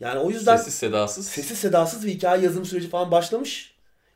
Yani 0.00 0.18
o 0.18 0.30
yüzden 0.30 0.56
Sessiz 0.56 0.74
sedasız. 0.74 1.26
sessiz 1.26 1.58
sedasız 1.58 2.06
bir 2.06 2.10
hikaye 2.10 2.42
yazım 2.42 2.64
süreci 2.64 2.88
falan 2.88 3.10
başlamış. 3.10 3.71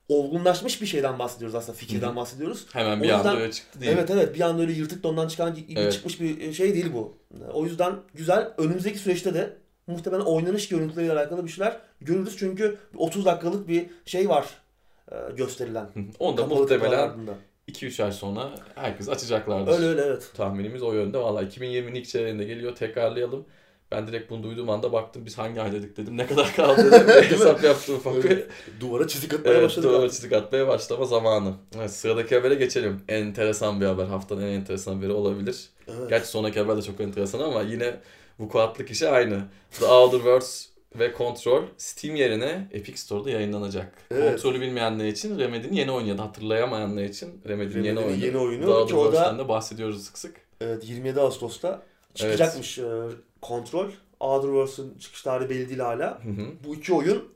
Olgunlaşmış 0.08 0.82
bir 0.82 0.86
şeyden 0.86 1.18
bahsediyoruz 1.18 1.54
aslında. 1.54 1.78
Fikirden 1.78 2.06
Hı 2.06 2.12
hı. 2.12 2.16
bahsediyoruz. 2.16 2.66
Hemen 2.72 3.00
O 3.00 3.02
bir 3.02 3.08
anda 3.10 3.28
yüzden- 3.28 3.42
öyle 3.42 3.52
çıktı 3.52 3.80
değil. 3.80 3.92
Evet 3.92 4.10
evet 4.10 4.34
bir 4.34 4.40
anda 4.40 4.62
öyle 4.62 4.72
yırtık 4.72 5.02
dondan 5.02 5.28
çıkan 5.28 5.56
Evet. 5.76 5.92
çıkmış 5.92 6.20
bir 6.20 6.52
şey 6.52 6.74
değil 6.74 6.92
bu. 6.94 7.14
O 7.52 7.64
yüzden 7.64 7.94
güzel. 8.14 8.48
Önümüzdeki 8.58 8.98
süreçte 8.98 9.34
de 9.34 9.56
muhtemelen 9.86 10.22
oynanış 10.24 10.68
görüntüleriyle 10.68 11.12
alakalı 11.12 11.44
bir 11.44 11.50
şeyler 11.50 11.76
görürüz. 12.00 12.36
Çünkü 12.38 12.76
30 12.96 13.24
dakikalık 13.24 13.68
bir 13.68 13.86
şey 14.04 14.28
var 14.28 14.46
e, 15.12 15.16
gösterilen. 15.36 15.84
Hı 15.94 16.00
hı. 16.00 16.04
Onu 16.18 16.36
da 16.36 16.42
Kapalı 16.42 16.58
muhtemelen 16.60 16.90
kapılar 16.90 17.08
ardında. 17.08 17.34
2-3 17.68 18.00
ay 18.04 18.12
sonra 18.12 18.50
herkes 18.74 19.08
açacaklardır. 19.08 19.72
Öyle 19.72 19.86
öyle 19.86 20.02
evet. 20.02 20.30
Tahminimiz 20.36 20.82
o 20.82 20.92
yönde. 20.92 21.18
Valla 21.18 21.42
2020'nin 21.42 21.94
ilk 21.94 22.06
çeyreğinde 22.08 22.44
geliyor. 22.44 22.76
Tekrarlayalım. 22.76 23.44
Ben 23.92 24.06
direkt 24.06 24.30
bunu 24.30 24.42
duyduğum 24.42 24.70
anda 24.70 24.92
baktım 24.92 25.26
biz 25.26 25.38
hangi 25.38 25.60
ay 25.60 25.72
dedik 25.72 25.96
dedim. 25.96 26.16
Ne 26.16 26.26
kadar 26.26 26.56
kaldı 26.56 26.92
dedim. 27.08 27.30
Hesap 27.30 27.64
yaptım 27.64 27.94
ufak 27.96 28.24
bir. 28.24 28.44
Duvara 28.80 29.08
çizik 29.08 29.34
atmaya 29.34 29.52
Evet, 29.52 29.62
başladık. 29.64 29.90
artık. 29.94 30.12
çizik 30.12 30.32
atmaya 30.32 30.68
başlama 30.68 31.04
zamanı. 31.04 31.54
Evet, 31.76 31.90
sıradaki 31.90 32.34
habere 32.34 32.54
geçelim. 32.54 33.00
Enteresan 33.08 33.80
bir 33.80 33.86
haber. 33.86 34.04
Haftanın 34.04 34.42
en 34.42 34.46
enteresan 34.52 34.94
haberi 34.96 35.12
olabilir. 35.12 35.66
Evet. 35.88 36.08
Gerçi 36.10 36.26
sonraki 36.28 36.60
haber 36.60 36.76
de 36.76 36.82
çok 36.82 37.00
enteresan 37.00 37.40
ama 37.40 37.62
yine 37.62 37.96
vukuatlık 38.38 38.90
işi 38.90 39.08
aynı. 39.08 39.42
The 39.78 39.84
Outer 39.86 40.18
Worlds 40.18 40.66
ve 40.98 41.12
Control 41.18 41.62
Steam 41.78 42.16
yerine 42.16 42.68
Epic 42.72 42.96
Store'da 42.98 43.30
yayınlanacak. 43.30 43.92
Evet. 44.10 44.30
Kontrolü 44.32 44.60
bilmeyenler 44.60 45.04
için 45.06 45.38
Remedy'nin 45.38 45.72
yeni 45.72 45.90
oyunu 45.90 46.08
ya 46.08 46.18
da 46.18 46.22
hatırlayamayanlar 46.22 47.02
için 47.02 47.40
Remedy'nin 47.48 47.84
yeni 47.84 47.98
oyunu. 47.98 48.24
yeni 48.24 48.38
oyunu 48.38 48.74
o 48.74 49.12
da- 49.12 49.48
bahsediyoruz 49.48 50.04
sık 50.04 50.18
sık. 50.18 50.34
Evet 50.60 50.88
27 50.88 51.20
Ağustos'ta 51.20 51.82
çıkacakmış 52.14 52.78
e, 52.78 52.82
kontrol. 53.46 53.90
Outer 54.20 54.48
Worlds'ın 54.48 54.98
çıkış 54.98 55.22
tarihi 55.22 55.50
belli 55.50 55.68
değil 55.68 55.80
hala. 55.80 56.24
Hı 56.24 56.28
hı. 56.28 56.46
Bu 56.64 56.74
iki 56.74 56.92
oyun 56.92 57.28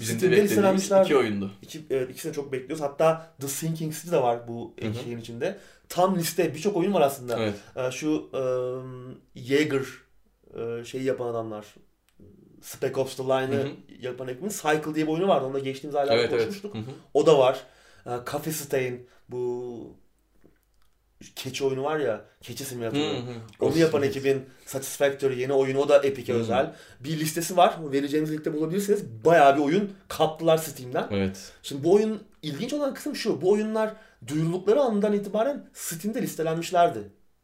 Bizim 0.00 0.14
de 0.14 0.18
Steam'de 0.18 0.36
beklediğimiz 0.36 0.50
listelenmişler. 0.50 1.04
iki 1.04 1.16
oyundu. 1.16 1.50
İki, 1.62 1.80
evet, 1.90 2.10
ikisini 2.10 2.32
çok 2.32 2.52
bekliyoruz. 2.52 2.80
Hatta 2.80 3.34
The 3.40 3.48
Sinking 3.48 3.94
City 3.94 4.10
de 4.10 4.22
var 4.22 4.48
bu 4.48 4.74
Hı 4.82 4.88
hı. 4.88 4.94
şeyin 4.94 5.18
içinde. 5.18 5.58
Tam 5.88 6.18
liste 6.18 6.54
birçok 6.54 6.76
oyun 6.76 6.94
var 6.94 7.00
aslında. 7.00 7.38
Evet. 7.38 7.54
Ee, 7.76 7.90
şu 7.90 8.10
um, 8.10 9.14
Jaeger 9.36 9.82
e, 10.54 10.84
şeyi 10.84 11.04
yapan 11.04 11.26
adamlar. 11.26 11.66
Spec 12.62 12.96
Ops 13.00 13.16
The 13.16 13.22
Line'ı 13.22 13.70
yapan 14.00 14.28
ekibin 14.28 14.48
Cycle 14.48 14.94
diye 14.94 15.06
bir 15.06 15.12
oyunu 15.12 15.28
vardı. 15.28 15.46
Onda 15.46 15.58
geçtiğimiz 15.58 15.94
aylarda 15.94 16.14
Evet 16.20 16.30
evet. 16.32 16.42
konuşmuştuk. 16.42 16.74
Hı. 16.74 16.78
O 17.14 17.26
da 17.26 17.38
var. 17.38 17.64
Ee, 18.06 18.10
Coffee 18.30 18.52
Stain 18.52 19.06
bu 19.28 19.96
keçi 21.36 21.64
oyunu 21.64 21.84
var 21.84 21.98
ya. 21.98 22.20
Keçi 22.42 22.64
simülatörü. 22.64 23.22
Onu 23.60 23.78
yapan 23.78 24.02
ekibin 24.02 24.44
Satisfactory 24.66 25.40
yeni 25.40 25.52
oyunu 25.52 25.78
o 25.78 25.88
da 25.88 25.98
Epic'e 26.02 26.32
özel. 26.32 26.74
Bir 27.00 27.20
listesi 27.20 27.56
var. 27.56 27.74
Vereceğimiz 27.92 28.32
linkte 28.32 28.52
bulabilirsiniz. 28.54 29.04
Bayağı 29.24 29.56
bir 29.56 29.62
oyun 29.62 29.92
kaptılar 30.08 30.56
Steam'den. 30.58 31.06
Evet. 31.10 31.52
Şimdi 31.62 31.84
bu 31.84 31.92
oyun 31.92 32.22
ilginç 32.42 32.72
olan 32.72 32.94
kısım 32.94 33.16
şu. 33.16 33.40
Bu 33.42 33.50
oyunlar 33.50 33.92
duyuruldukları 34.26 34.80
andan 34.80 35.12
itibaren 35.12 35.66
Steam'de 35.72 36.22
listelenmişlerdi. 36.22 36.98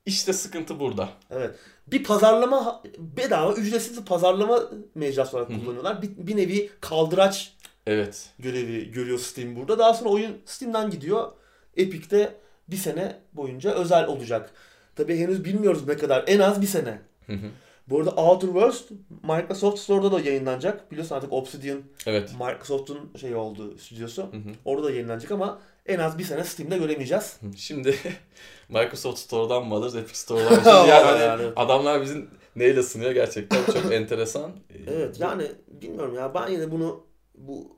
İşte 0.06 0.32
sıkıntı 0.32 0.80
burada. 0.80 1.08
Evet. 1.30 1.54
Bir 1.86 2.04
pazarlama 2.04 2.82
bedava 2.98 3.52
ücretsiz 3.52 4.00
bir 4.00 4.04
pazarlama 4.04 4.62
mecrası 4.94 5.36
olarak 5.36 5.48
kullanıyorlar. 5.48 6.02
Bir, 6.02 6.10
bir 6.26 6.36
nevi 6.36 6.70
kaldıraç 6.80 7.56
Evet. 7.86 8.28
görevi 8.38 8.90
görüyor 8.92 9.18
Steam 9.18 9.56
burada. 9.56 9.78
Daha 9.78 9.94
sonra 9.94 10.10
oyun 10.10 10.36
Steam'den 10.44 10.90
gidiyor. 10.90 11.32
Epic'te 11.76 12.34
bir 12.68 12.76
sene 12.76 13.16
boyunca 13.32 13.70
özel 13.74 14.06
olacak. 14.06 14.50
Tabi 14.96 15.18
henüz 15.18 15.44
bilmiyoruz 15.44 15.86
ne 15.88 15.96
kadar. 15.96 16.24
En 16.26 16.38
az 16.38 16.62
bir 16.62 16.66
sene. 16.66 16.98
Hı 17.26 17.32
hı. 17.32 17.46
Bu 17.88 17.98
arada 17.98 18.10
Outer 18.10 18.46
Worlds 18.46 18.82
Microsoft 19.22 19.78
Store'da 19.78 20.12
da 20.12 20.20
yayınlanacak. 20.20 20.90
Biliyorsun 20.90 21.14
artık 21.14 21.32
Obsidian 21.32 21.82
Evet. 22.06 22.32
Microsoft'un 22.40 23.10
şey 23.20 23.34
oldu 23.34 23.78
stüdyosu. 23.78 24.22
Hı 24.22 24.26
hı. 24.26 24.50
Orada 24.64 24.86
da 24.86 24.90
yayınlanacak 24.90 25.30
ama 25.30 25.58
en 25.86 25.98
az 25.98 26.18
bir 26.18 26.24
sene 26.24 26.44
Steam'de 26.44 26.78
göremeyeceğiz. 26.78 27.40
Şimdi 27.56 27.94
Microsoft 28.68 29.18
Store'dan 29.18 29.66
mı 29.66 29.74
alırız, 29.74 29.96
Epic 29.96 30.14
Store'dan 30.18 30.52
mı? 30.52 30.60
Şimdi 30.64 30.88
yani, 30.90 31.22
Yani. 31.22 31.52
adamlar 31.56 32.02
bizim 32.02 32.30
neyle 32.56 32.82
sınıyor 32.82 33.10
gerçekten 33.12 33.64
çok 33.72 33.92
enteresan. 33.92 34.52
Evet 34.86 35.20
yani 35.20 35.52
bilmiyorum 35.68 36.14
ya 36.14 36.34
ben 36.34 36.48
yine 36.48 36.70
bunu 36.70 37.04
bu 37.34 37.76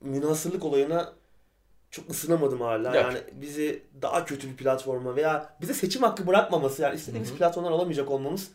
münasırlık 0.00 0.64
olayına 0.64 1.12
çok 1.92 2.10
ısınamadım 2.10 2.60
hala. 2.60 2.96
Ya. 2.96 3.02
Yani 3.02 3.18
bizi 3.32 3.82
daha 4.02 4.24
kötü 4.24 4.48
bir 4.48 4.56
platforma 4.56 5.16
veya 5.16 5.56
bize 5.60 5.74
seçim 5.74 6.02
hakkı 6.02 6.26
bırakmaması 6.26 6.82
yani 6.82 6.94
istediğimiz 6.94 7.30
Hı 7.30 7.34
hı. 7.34 7.38
platformlar 7.38 7.70
alamayacak 7.70 8.10
olmamız 8.10 8.48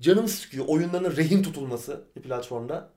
canım 0.00 0.28
sıkıyor. 0.28 0.64
Oyunların 0.68 1.16
rehin 1.16 1.42
tutulması 1.42 2.04
bir 2.16 2.22
platformda. 2.22 2.90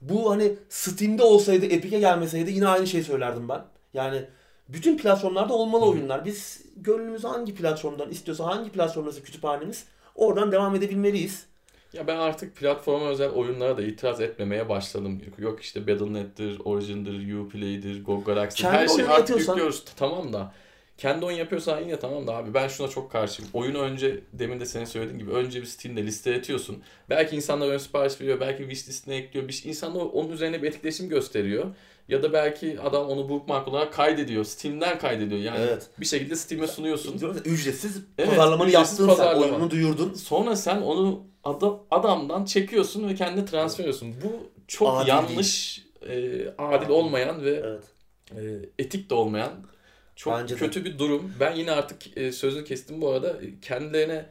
Bu 0.00 0.30
hani 0.30 0.56
Steam'de 0.68 1.22
olsaydı 1.22 1.66
Epic'e 1.66 2.00
gelmeseydi 2.00 2.50
yine 2.50 2.68
aynı 2.68 2.86
şeyi 2.86 3.04
söylerdim 3.04 3.48
ben. 3.48 3.64
Yani 3.94 4.24
bütün 4.68 4.98
platformlarda 4.98 5.54
olmalı 5.54 5.82
Hı 5.82 5.86
hı. 5.86 5.90
oyunlar. 5.90 6.24
Biz 6.24 6.62
gönlümüz 6.76 7.24
hangi 7.24 7.54
platformdan 7.54 8.10
istiyorsa 8.10 8.46
hangi 8.46 8.72
platformdası 8.72 9.22
kütüphanemiz 9.22 9.84
oradan 10.14 10.52
devam 10.52 10.74
edebilmeliyiz. 10.74 11.46
Ya 11.92 12.06
ben 12.06 12.16
artık 12.16 12.56
platforma 12.56 13.08
özel 13.08 13.30
oyunlara 13.30 13.76
da 13.76 13.82
itiraz 13.82 14.20
etmemeye 14.20 14.68
başladım. 14.68 15.20
Yok, 15.38 15.62
işte 15.62 15.86
Battle.net'tir, 15.86 16.60
Origin'dir, 16.64 17.34
Uplay'dir, 17.34 18.04
GOG 18.04 18.26
Galaxy. 18.26 18.62
Kendi 18.62 18.76
Her 18.76 18.88
şeyi 18.88 19.08
artık 19.08 19.28
yapıyorsan- 19.28 19.52
yüklüyoruz. 19.52 19.84
Tamam 19.96 20.32
da 20.32 20.52
kendi 20.98 21.24
oyun 21.24 21.36
yapıyorsan 21.36 21.80
yine 21.80 21.98
tamam 21.98 22.26
da 22.26 22.34
abi 22.36 22.54
ben 22.54 22.68
şuna 22.68 22.88
çok 22.88 23.12
karşıyım. 23.12 23.50
Oyunu 23.54 23.78
önce 23.78 24.20
demin 24.32 24.60
de 24.60 24.66
senin 24.66 24.84
söylediğin 24.84 25.18
gibi 25.18 25.30
önce 25.30 25.60
bir 25.60 25.66
Steam'de 25.66 26.02
listeletiyorsun. 26.02 26.82
Belki 27.10 27.36
insanlar 27.36 27.68
ön 27.68 27.78
sipariş 27.78 28.20
veriyor, 28.20 28.40
belki 28.40 28.62
wish 28.62 28.88
listine 28.88 29.16
ekliyor. 29.16 29.48
Bir, 29.48 29.62
insanlar 29.64 30.00
onun 30.00 30.30
üzerine 30.32 30.62
bir 30.62 30.68
etkileşim 30.68 31.08
gösteriyor. 31.08 31.66
Ya 32.08 32.22
da 32.22 32.32
belki 32.32 32.80
adam 32.80 33.06
onu 33.08 33.28
bookmark 33.28 33.68
olarak 33.68 33.92
kaydediyor. 33.92 34.44
Steam'den 34.44 34.98
kaydediyor. 34.98 35.40
Yani 35.40 35.58
Evet. 35.60 35.86
bir 36.00 36.06
şekilde 36.06 36.36
Steam'e 36.36 36.66
sunuyorsun. 36.66 37.14
Ücretsiz 37.44 37.96
Evet, 38.18 38.30
pazarlamanı 38.30 38.68
ücretsiz 38.68 38.98
yaptın 38.98 39.06
sen, 39.16 39.16
pazarlama. 39.16 39.46
oyununu 39.52 39.70
duyurdun. 39.70 40.14
Sonra 40.14 40.56
sen 40.56 40.80
onu 40.82 41.24
ada- 41.44 41.80
adamdan 41.90 42.44
çekiyorsun 42.44 43.08
ve 43.08 43.14
kendine 43.14 43.44
transfer 43.44 43.84
ediyorsun. 43.84 44.14
Bu 44.24 44.50
çok 44.68 44.88
Adil 44.96 45.08
yanlış, 45.08 45.82
e, 46.08 46.14
adil 46.58 46.88
olmayan 46.88 47.44
ve 47.44 47.62
Evet. 47.64 47.84
e, 48.36 48.68
etik 48.78 49.10
de 49.10 49.14
olmayan 49.14 49.52
çok 50.16 50.32
Bence 50.38 50.54
de. 50.54 50.58
kötü 50.58 50.84
bir 50.84 50.98
durum. 50.98 51.32
Ben 51.40 51.54
yine 51.56 51.70
artık 51.72 52.16
e, 52.18 52.32
sözünü 52.32 52.64
kestim 52.64 53.00
bu 53.00 53.10
arada. 53.10 53.28
E, 53.42 53.60
Kendilerine 53.62 54.26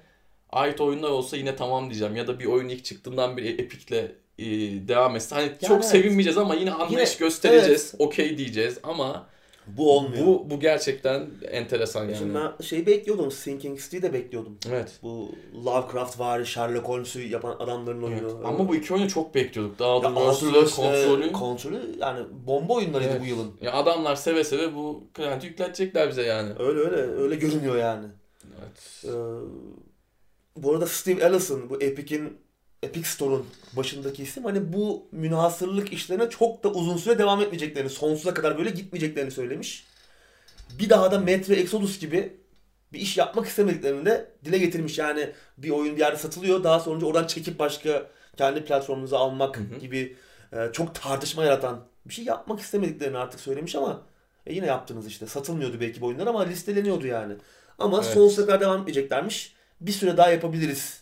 ait 0.51 0.81
oyunlar 0.81 1.09
olsa 1.09 1.37
yine 1.37 1.55
tamam 1.55 1.89
diyeceğim. 1.89 2.15
Ya 2.15 2.27
da 2.27 2.39
bir 2.39 2.45
oyun 2.45 2.69
ilk 2.69 2.85
çıktığından 2.85 3.37
beri 3.37 3.47
Epic'le 3.61 4.11
e, 4.41 4.87
devam 4.87 5.15
etsin. 5.15 5.35
Hani 5.35 5.51
çok 5.61 5.71
evet. 5.71 5.85
sevinmeyeceğiz 5.85 6.37
ama 6.37 6.55
yine 6.55 6.71
anlayış 6.71 7.09
Yine- 7.15 7.19
göstereceğiz. 7.19 7.93
Okey 7.99 8.37
diyeceğiz 8.37 8.77
ama 8.83 9.27
Bu 9.67 9.97
olmuyor. 9.97 10.25
bu 10.25 10.49
bu 10.49 10.59
gerçekten 10.59 11.29
enteresan 11.51 12.03
yani. 12.03 12.17
Şimdi 12.17 12.33
ben 12.35 12.63
şeyi 12.63 12.85
bekliyordum. 12.85 13.31
Sinking 13.31 13.79
City'yi 13.79 14.01
de 14.01 14.13
bekliyordum. 14.13 14.57
Evet. 14.69 14.99
Bu 15.03 15.29
Lovecraft 15.65 16.19
var, 16.19 16.43
Sherlock 16.43 16.87
Holmes'u 16.87 17.21
yapan 17.21 17.55
adamların 17.59 18.03
oyunu. 18.03 18.31
Evet. 18.35 18.45
Ama 18.45 18.69
bu 18.69 18.75
iki 18.75 18.93
oyunu 18.93 19.09
çok 19.09 19.35
bekliyorduk. 19.35 19.79
Daha 19.79 19.95
Ya, 19.95 20.01
ve 20.01 20.13
kontrolü. 20.13 21.31
kontrolü 21.31 21.95
yani 21.99 22.25
bomba 22.47 22.73
oyunlarıydı 22.73 23.09
Evet. 23.11 23.21
bu 23.21 23.25
yılın. 23.25 23.51
Ya 23.61 23.73
adamlar 23.73 24.15
seve 24.15 24.43
seve 24.43 24.75
bu 24.75 25.03
klienti 25.13 25.47
yükletecekler 25.47 26.09
bize 26.09 26.21
yani. 26.23 26.49
Öyle 26.59 26.79
öyle 26.79 26.97
öyle 27.21 27.35
görünüyor 27.35 27.75
yani. 27.77 28.07
Evet. 28.61 29.03
Ee, 29.05 29.09
bu 30.55 30.71
arada 30.71 30.87
Steve 30.87 31.25
Allison 31.25 31.69
bu 31.69 31.81
Epic'in 31.81 32.37
Epic 32.83 33.07
Store'un 33.07 33.47
başındaki 33.73 34.23
isim 34.23 34.43
hani 34.43 34.73
bu 34.73 35.07
münhasırlık 35.11 35.93
işlerine 35.93 36.29
çok 36.29 36.63
da 36.63 36.69
uzun 36.69 36.97
süre 36.97 37.17
devam 37.19 37.41
etmeyeceklerini, 37.41 37.89
sonsuza 37.89 38.33
kadar 38.33 38.57
böyle 38.57 38.69
gitmeyeceklerini 38.69 39.31
söylemiş. 39.31 39.87
Bir 40.79 40.89
daha 40.89 41.11
da 41.11 41.19
Metro 41.19 41.53
Exodus 41.53 41.99
gibi 41.99 42.37
bir 42.93 42.99
iş 42.99 43.17
yapmak 43.17 43.47
istemediklerini 43.47 44.05
de 44.05 44.31
dile 44.45 44.57
getirmiş. 44.57 44.97
Yani 44.97 45.31
bir 45.57 45.69
oyun 45.69 45.95
bir 45.95 45.99
yerde 46.01 46.17
satılıyor, 46.17 46.63
daha 46.63 46.79
sonra 46.79 47.05
oradan 47.05 47.27
çekip 47.27 47.59
başka 47.59 48.07
kendi 48.37 48.65
platformunuza 48.65 49.17
almak 49.17 49.57
Hı 49.57 49.61
hı. 49.61 49.79
gibi 49.79 50.17
e, 50.53 50.69
çok 50.73 50.95
tartışma 50.95 51.43
yaratan 51.43 51.85
bir 52.05 52.13
şey 52.13 52.25
yapmak 52.25 52.59
istemediklerini 52.59 53.17
artık 53.17 53.39
söylemiş 53.39 53.75
ama 53.75 54.01
e, 54.45 54.53
yine 54.53 54.65
yaptınız 54.65 55.07
işte. 55.07 55.27
Satılmıyordu 55.27 55.79
belki 55.79 56.01
bu 56.01 56.05
oyunlar 56.05 56.27
ama 56.27 56.41
listeleniyordu 56.41 57.07
yani. 57.07 57.33
Ama 57.79 58.01
Evet. 58.03 58.13
sonsuza 58.13 58.45
kadar 58.45 58.61
devam 58.61 58.79
etmeyeceklermiş. 58.79 59.53
Bir 59.81 59.91
süre 59.91 60.17
daha 60.17 60.29
yapabiliriz 60.29 61.00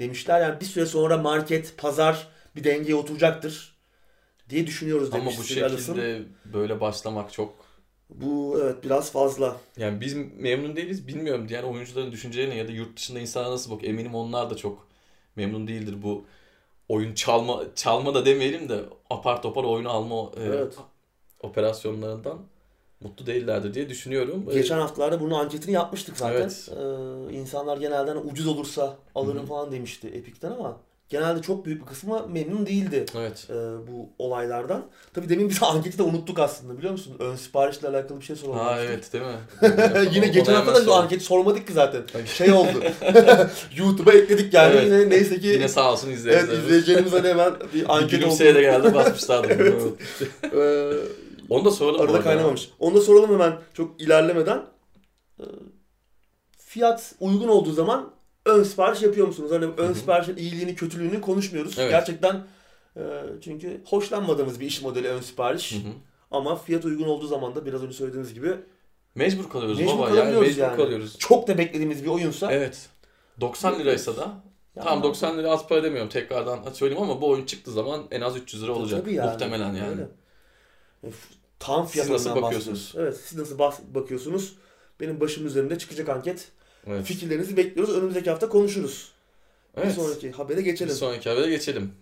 demişler. 0.00 0.42
Yani 0.42 0.60
bir 0.60 0.66
süre 0.66 0.86
sonra 0.86 1.18
market, 1.18 1.78
pazar 1.78 2.28
bir 2.56 2.64
dengeye 2.64 2.96
oturacaktır 2.96 3.76
diye 4.50 4.68
düşünüyoruz 4.68 5.12
Ama 5.12 5.24
demiş 5.24 5.38
bu 5.38 5.44
Steve 5.44 5.64
Allison. 5.66 5.96
şekilde 5.96 6.22
böyle 6.44 6.80
başlamak 6.80 7.32
çok 7.32 7.66
Bu 8.10 8.58
evet 8.62 8.84
biraz 8.84 9.12
fazla. 9.12 9.60
yani 9.76 10.00
biz 10.00 10.14
memnun 10.16 10.76
değiliz 10.76 11.06
bilmiyorum 11.08 11.48
diğer 11.48 11.62
oyuncuların 11.62 12.12
düşüncelerine 12.12 12.54
ya 12.56 12.68
da 12.68 12.72
yurt 12.72 12.96
dışında 12.96 13.20
insanlar 13.20 13.50
nasıl 13.50 13.70
bak 13.70 13.84
eminim 13.84 14.14
onlar 14.14 14.50
da 14.50 14.56
çok 14.56 14.88
memnun 15.36 15.66
değildir 15.68 16.02
bu 16.02 16.26
oyun 16.88 17.14
çalma 17.14 17.64
çalma 17.76 18.14
da 18.14 18.26
demeyelim 18.26 18.68
de 18.68 18.84
apar 19.10 19.42
topar 19.42 19.64
oyunu 19.64 19.90
alma 19.90 20.32
e, 20.38 20.42
Evet. 20.44 20.76
operasyonlarından 21.40 22.46
mutlu 23.00 23.26
değillerdir 23.26 23.74
diye 23.74 23.88
düşünüyorum. 23.88 24.44
E, 24.50 24.54
Geçen 24.54 24.78
haftalarda 24.78 25.20
bunun 25.20 25.34
anketini 25.34 25.74
yapmıştık 25.74 26.16
zaten. 26.18 26.40
Evet. 26.40 26.68
Ee, 27.30 27.32
insanlar 27.34 27.76
genelde 27.76 28.10
hani 28.10 28.20
ucuz 28.20 28.46
olursa 28.46 28.96
alırım 29.14 29.38
Hı 29.38 29.42
hı. 29.42 29.46
falan 29.46 29.72
demişti 29.72 30.08
Epic'ten 30.08 30.50
ama 30.50 30.76
genelde 31.08 31.42
çok 31.42 31.64
büyük 31.66 31.80
bir 31.82 31.86
kısmı 31.86 32.26
memnun 32.28 32.66
değildi 32.66 33.04
Evet. 33.18 33.46
e, 33.50 33.54
bu 33.54 34.08
olaylardan. 34.18 34.82
Tabii 35.14 35.28
demin 35.28 35.48
biz 35.48 35.62
anketi 35.62 35.98
de 35.98 36.02
unuttuk 36.02 36.38
aslında 36.38 36.78
biliyor 36.78 36.92
musun? 36.92 37.16
Ön 37.18 37.36
siparişle 37.36 37.88
alakalı 37.88 38.20
bir 38.20 38.24
şey 38.24 38.36
soralım. 38.36 38.58
Ha 38.58 38.80
evet 38.80 39.12
değil 39.12 39.24
mi? 39.24 39.30
Yine 40.14 40.24
Ona 40.26 40.32
geçen 40.32 40.54
hafta 40.54 40.74
da 40.74 40.80
bu 40.80 40.84
sor. 40.84 41.02
anketi 41.02 41.24
sormadık 41.24 41.66
ki 41.66 41.72
zaten. 41.72 42.02
Şey 42.26 42.52
oldu. 42.52 42.82
YouTube'a 43.76 44.12
ekledik 44.12 44.54
yani. 44.54 44.74
Evet. 44.74 44.84
Yine 44.86 45.10
neyse 45.10 45.40
ki 45.40 45.46
Yine 45.46 45.68
sağ 45.68 45.92
olsun 45.92 46.08
evet, 46.08 46.18
izleyicilerimiz. 46.18 46.64
izleyicilerimiz 46.64 47.12
hani 47.12 47.28
hemen 47.28 47.52
bir 47.74 47.80
Bir 47.80 47.94
anket 47.94 48.04
oldu. 48.04 48.10
gülümseye 48.10 48.54
de 48.54 48.60
geldi 48.60 48.94
basmışlardı. 48.94 49.48
Evet. 49.58 49.82
Onu 51.50 51.64
da 51.64 51.70
soralım 51.70 52.00
Arada 52.00 52.20
kaynamamış. 52.20 52.70
Onu 52.78 52.94
da 52.94 53.00
soralım 53.00 53.30
hemen 53.32 53.58
çok 53.74 54.00
ilerlemeden. 54.00 54.62
Ee, 55.40 55.44
Fiyat 56.58 57.14
uygun 57.20 57.48
olduğu 57.48 57.72
zaman 57.72 58.10
ön 58.46 58.62
sipariş 58.62 59.02
yapıyor 59.02 59.26
musunuz? 59.26 59.50
Hani 59.52 59.64
ön 59.64 59.92
siparişin 59.92 60.36
iyiliğini, 60.36 60.74
kötülüğünü 60.74 61.20
konuşmuyoruz. 61.20 61.78
Evet. 61.78 61.90
Gerçekten 61.90 62.46
e, 62.96 63.02
çünkü 63.44 63.80
hoşlanmadığımız 63.84 64.60
bir 64.60 64.66
iş 64.66 64.82
modeli 64.82 65.08
ön 65.08 65.20
sipariş. 65.20 65.72
Hı 65.72 65.76
hı. 65.76 65.92
Ama 66.30 66.56
fiyat 66.56 66.84
uygun 66.84 67.08
olduğu 67.08 67.26
zaman 67.26 67.54
da 67.54 67.66
biraz 67.66 67.82
önce 67.82 67.94
söylediğiniz 67.94 68.34
gibi 68.34 68.54
Mecbur 69.14 69.50
kalıyoruz 69.50 69.78
Mecbur 69.78 69.98
baba. 69.98 70.10
Yani 70.10 70.38
mecbur 70.40 70.60
yani. 70.62 70.76
kalıyoruz. 70.76 71.18
çok 71.18 71.48
da 71.48 71.58
beklediğimiz 71.58 72.04
bir 72.04 72.08
oyunsa 72.08 72.52
Evet. 72.52 72.88
90 73.40 73.78
liraysa 73.78 74.16
da 74.16 74.42
Ya 74.76 74.82
Tamam 74.82 75.02
90 75.02 75.38
lira 75.38 75.50
az 75.50 75.68
para 75.68 75.82
demiyorum 75.82 76.08
tekrardan 76.08 76.72
söyleyeyim 76.72 77.02
ama 77.02 77.20
bu 77.20 77.28
oyun 77.28 77.46
çıktığı 77.46 77.72
zaman 77.72 78.06
en 78.10 78.20
az 78.20 78.36
300 78.36 78.62
lira 78.62 78.72
olacak. 78.72 79.00
Tabii 79.00 79.14
yani. 79.14 79.30
Muhtemelen 79.30 79.74
yani. 79.74 79.88
Öyle. 79.88 80.08
Tam 81.60 81.84
Siz 81.84 81.92
fiyatından 81.92 82.16
nasıl 82.18 82.42
bakıyorsunuz? 82.42 82.94
Evet 82.98 83.16
siz 83.24 83.38
nasıl 83.38 83.58
bakıyorsunuz? 83.94 84.54
Benim 85.00 85.20
başımın 85.20 85.48
üzerinde 85.48 85.78
çıkacak 85.78 86.08
anket. 86.08 86.48
Evet. 86.86 87.04
Fikirlerinizi 87.06 87.56
bekliyoruz. 87.56 87.94
Önümüzdeki 87.96 88.30
hafta 88.30 88.48
konuşuruz. 88.48 89.12
Bir 89.76 89.82
Evet. 89.82 89.94
sonraki 89.94 90.30
habere 90.32 90.58
Bir 90.58 90.64
geçelim. 90.64 90.94
sonraki 90.94 91.28
habere 91.30 91.50
geçelim. 91.50 91.92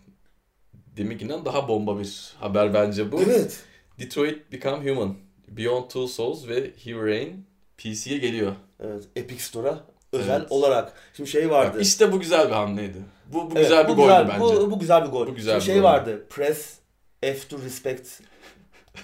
Deminkinden 0.97 1.45
daha 1.45 1.69
bomba 1.69 1.99
bir 1.99 2.33
haber 2.41 2.75
bence 2.75 3.13
bu. 3.13 3.23
Evet. 3.23 3.61
Detroit 3.99 4.53
Become 4.53 4.91
Human, 4.91 5.15
Beyond 5.49 5.85
Two 5.85 6.07
Souls 6.07 6.49
ve 6.49 6.71
Heavy 6.85 7.11
Rain 7.11 7.47
PC'ye 7.79 8.19
geliyor. 8.19 8.53
Evet. 8.81 9.05
Epic 9.17 9.43
Store'a 9.43 9.85
özel 10.13 10.41
Evet. 10.41 10.53
olarak. 10.53 10.93
Şimdi 11.17 11.31
şey 11.31 11.51
vardı. 11.51 11.73
Bak, 11.77 11.83
işte 11.83 12.13
bu 12.13 12.21
güzel 12.21 12.49
bir 12.49 12.53
hamleydi. 12.55 12.97
Bu, 13.33 13.51
bu 13.51 13.53
Evet, 13.55 13.63
güzel 13.63 13.85
bir 13.85 13.89
bu 13.93 13.97
goldü 13.97 14.07
güzel, 14.09 14.29
bence. 14.29 14.41
Bu, 14.41 14.71
bu 14.71 14.79
güzel 14.79 15.05
bir 15.05 15.09
gol. 15.11 15.27
Bu 15.27 15.35
güzel 15.35 15.53
Şimdi 15.53 15.61
bir 15.61 15.67
şey 15.73 15.77
gol. 15.77 15.83
vardı. 15.85 16.27
Press 16.31 16.75
F 17.21 17.39
to 17.49 17.59
respect 17.65 18.21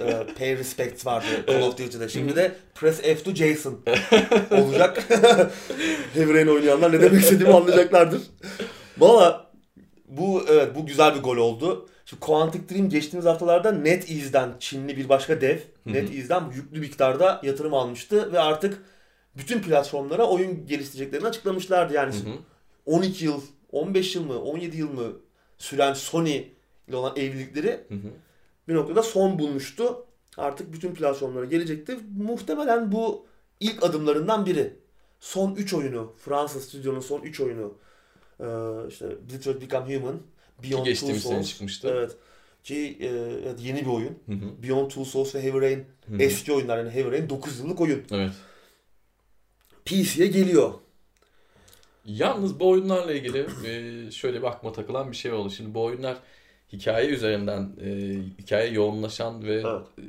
e, 0.01 0.27
pay 0.39 0.59
respect 0.59 1.07
vardı 1.07 1.27
Call 1.47 1.63
of 1.63 1.79
Duty'de. 1.79 2.09
Şimdi 2.09 2.37
de 2.37 2.53
press 2.75 3.01
F 3.01 3.23
to 3.23 3.35
Jason 3.35 3.81
olacak. 4.51 5.05
Heavy 6.15 6.35
Rain 6.35 6.47
oynayanlar 6.47 6.93
ne 6.93 7.01
demek 7.01 7.23
istediğimi 7.23 7.55
anlayacaklardır. 7.55 8.21
Valla 8.99 9.51
bu 10.09 10.45
evet 10.49 10.75
bu 10.75 10.87
güzel 10.87 11.15
bir 11.15 11.21
gol 11.21 11.37
oldu. 11.37 11.89
Şimdi 12.07 12.21
Quantic 12.21 12.75
Dream 12.75 12.89
geçtiğimiz 12.89 13.27
haftalarda 13.27 13.73
NetEase'den 13.73 14.51
Çinli 14.59 14.97
bir 14.97 15.09
başka 15.09 15.41
dev. 15.41 15.59
NetEase'den 15.87 16.51
yüklü 16.55 16.81
miktarda 16.81 17.41
yatırım 17.43 17.75
almıştı 17.75 18.33
ve 18.33 18.41
artık 18.41 18.83
bütün 19.37 19.63
platformlara 19.63 20.27
oyun 20.29 20.67
geliştireceklerini 20.67 21.29
açıklamışlardı. 21.29 21.95
Yani 21.95 22.15
Hı 22.15 22.19
hı. 22.19 22.35
12 22.87 23.25
yıl, 23.25 23.41
15 23.73 24.15
yıl 24.15 24.25
mı, 24.25 24.39
17 24.39 24.77
yıl 24.77 24.91
mı 24.91 25.13
süren 25.59 25.95
Sony 25.95 26.45
ile 26.89 26.97
olan 26.97 27.17
evlilikleri 27.17 27.71
Hı 27.89 27.95
hı. 27.95 28.09
Bir 28.69 28.75
noktada 28.75 29.03
son 29.03 29.39
bulmuştu. 29.39 30.07
Artık 30.37 30.73
bütün 30.73 30.95
platformlara 30.95 31.45
gelecekti. 31.45 31.99
Muhtemelen 32.19 32.93
bu 32.93 33.27
ilk 33.61 33.83
adımlarından 33.85 34.47
biri. 34.47 34.77
Son 35.21 35.55
3 35.55 35.75
oyunu, 35.75 36.13
Fransız 36.19 36.65
stüdyonun 36.65 37.01
son 37.01 37.21
3 37.23 37.41
oyunu. 37.41 37.75
Ee, 38.41 38.45
işte 38.89 39.07
Detroit 39.31 39.63
Become 39.63 39.97
Human, 39.97 40.21
Beyond 40.63 40.73
Two 40.73 40.85
geçtiğimiz 40.85 41.23
Souls. 41.23 41.49
çıkmıştı. 41.49 41.89
Evet. 41.89 42.17
Ki 42.65 42.99
e, 43.01 43.09
yeni 43.59 43.81
bir 43.81 43.87
oyun. 43.87 44.19
Hı 44.27 44.33
hı. 44.33 44.63
Beyond 44.63 44.89
Two 44.89 45.05
Souls 45.05 45.35
ve 45.35 45.43
Heavy 45.43 45.61
Rain 45.61 45.79
Hı 46.09 46.15
hı. 46.15 46.23
eski 46.23 46.53
oyunlar. 46.53 46.79
Yani 46.79 46.91
Heavy 46.91 47.11
Rain 47.11 47.29
9 47.29 47.59
yıllık 47.59 47.81
oyun. 47.81 48.03
Evet. 48.11 48.33
PC'ye 49.85 50.27
geliyor. 50.27 50.75
Yalnız 52.07 52.61
bu 52.61 52.69
oyunlarla 52.69 53.13
ilgili 53.13 53.47
e, 53.67 54.11
şöyle 54.11 54.39
bir 54.39 54.47
aklıma 54.47 54.73
takılan 54.75 55.11
bir 55.11 55.17
şey 55.17 55.33
oldu. 55.33 55.51
Şimdi 55.51 55.75
bu 55.75 55.85
oyunlar 55.85 56.17
hikaye 56.75 57.09
üzerinden 57.09 57.71
e, 57.85 57.89
hikaye 58.43 58.71
yoğunlaşan 58.73 59.45
ve 59.45 59.53
Evet. 59.55 59.65
e, 59.99 60.03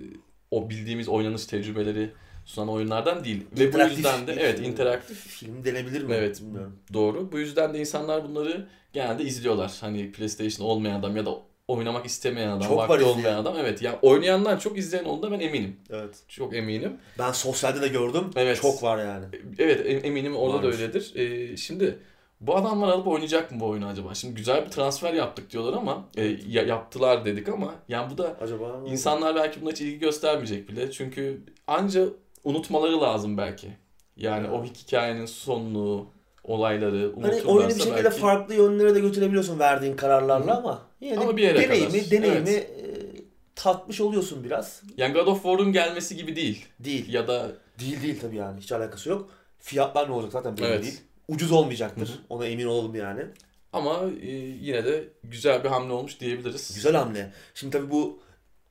o 0.51 0.69
bildiğimiz 0.69 1.09
oynanış 1.09 1.45
tecrübeleri 1.45 2.09
sunan 2.45 2.69
oyunlardan 2.69 3.23
değil. 3.23 3.45
Ve 3.59 3.73
bu 3.73 3.79
yüzden 3.79 4.27
de 4.27 4.33
evet 4.39 4.55
film. 4.59 4.71
interaktif 4.71 5.17
Film 5.27 5.65
denebilir 5.65 6.03
mi? 6.03 6.13
Evet. 6.13 6.41
Bilmiyorum. 6.41 6.75
doğru. 6.93 7.31
Bu 7.31 7.39
yüzden 7.39 7.73
de 7.73 7.79
insanlar 7.79 8.23
bunları 8.29 8.67
genelde 8.93 9.23
izliyorlar. 9.23 9.77
Hani 9.81 10.11
PlayStation 10.11 10.67
olmayan 10.67 10.99
adam 10.99 11.15
ya 11.17 11.25
da 11.25 11.31
oynamak 11.67 12.05
istemeyen 12.05 12.49
adam, 12.49 12.61
Çok 12.61 12.77
var 12.77 12.89
vakti 12.89 13.05
olmayan 13.05 13.37
adam. 13.41 13.55
Evet 13.59 13.81
yani 13.81 13.97
oynayanlar 14.01 14.59
çok 14.59 14.77
izleyen 14.77 15.03
olduğunda 15.03 15.31
ben 15.31 15.39
eminim. 15.39 15.75
Evet. 15.89 16.15
Çok 16.27 16.55
eminim. 16.55 16.97
Ben 17.19 17.31
sosyalde 17.31 17.81
de 17.81 17.87
gördüm. 17.87 18.23
Evet. 18.35 18.61
Çok 18.61 18.83
var 18.83 19.05
yani. 19.05 19.25
Evet 19.59 19.81
em- 19.85 20.05
eminim 20.05 20.35
orada 20.35 20.57
da 20.57 20.67
Varmış. 20.67 20.79
öyledir. 20.81 21.15
Ee, 21.15 21.57
şimdi 21.57 21.99
bu 22.47 22.55
adamlar 22.55 22.87
alıp 22.87 23.07
oynayacak 23.07 23.51
mı 23.51 23.59
bu 23.59 23.65
oyunu 23.65 23.87
acaba? 23.87 24.13
Şimdi 24.15 24.35
güzel 24.35 24.65
bir 24.65 24.71
transfer 24.71 25.13
yaptık 25.13 25.51
diyorlar 25.51 25.73
ama 25.73 26.05
e, 26.17 26.23
ya- 26.47 26.63
yaptılar 26.63 27.25
dedik 27.25 27.49
ama 27.49 27.75
yani 27.87 28.11
bu 28.13 28.17
da 28.17 28.37
Acaba 28.41 28.81
insanlar 28.87 29.35
belki 29.35 29.61
buna 29.61 29.71
hiç 29.71 29.81
ilgi 29.81 29.99
göstermeyecek 29.99 30.69
bile. 30.69 30.91
Çünkü 30.91 31.41
anca 31.67 32.05
unutmaları 32.43 33.01
lazım 33.01 33.37
belki. 33.37 33.67
Yani 34.17 34.49
o 34.49 34.63
hikayenin 34.63 35.25
sonunu, 35.25 36.05
olayları 36.43 36.95
Hani 36.97 37.05
unuturlarsa 37.07 37.47
oyunu 37.47 37.69
bir 37.69 37.73
şekilde 37.79 38.03
belki... 38.03 38.19
farklı 38.19 38.53
yönlere 38.53 38.95
de 38.95 38.99
götürebiliyorsun 38.99 39.59
verdiğin 39.59 39.95
kararlarla 39.95 40.57
ama 40.57 40.81
yine 41.01 41.17
Ama 41.19 41.37
bir 41.37 41.43
yere 41.43 41.61
deneyimi, 41.61 41.91
kadar. 41.91 42.11
deneyimi 42.11 42.49
Evet. 42.49 42.69
e, 42.69 43.21
tatmış 43.55 44.01
oluyorsun 44.01 44.43
biraz. 44.43 44.81
Yani 44.97 45.13
God 45.13 45.27
of 45.27 45.43
War'un 45.43 45.71
gelmesi 45.71 46.15
gibi 46.15 46.35
değil. 46.35 46.65
Değil. 46.79 47.13
Ya 47.13 47.27
da 47.27 47.51
Değil 47.79 48.01
değil 48.03 48.19
tabii 48.21 48.35
yani. 48.35 48.61
Hiç 48.61 48.71
alakası 48.71 49.09
yok. 49.09 49.29
Fiyatlar 49.59 50.07
ne 50.09 50.13
olacak 50.13 50.31
zaten 50.31 50.57
belli 50.57 50.65
Evet. 50.65 50.83
değil. 50.83 50.99
Ucuz 51.27 51.51
olmayacaktır. 51.51 52.07
Hı 52.07 52.11
hı. 52.13 52.17
Ona 52.29 52.45
emin 52.45 52.65
olalım 52.65 52.95
yani. 52.95 53.25
ama 53.73 53.99
e, 54.21 54.31
yine 54.61 54.85
de 54.85 55.03
güzel 55.23 55.63
bir 55.63 55.69
hamle 55.69 55.93
olmuş 55.93 56.19
diyebiliriz. 56.19 56.71
Güzel 56.75 56.95
hamle. 56.95 57.31
Şimdi 57.53 57.77
tabii 57.77 57.91
bu 57.91 58.19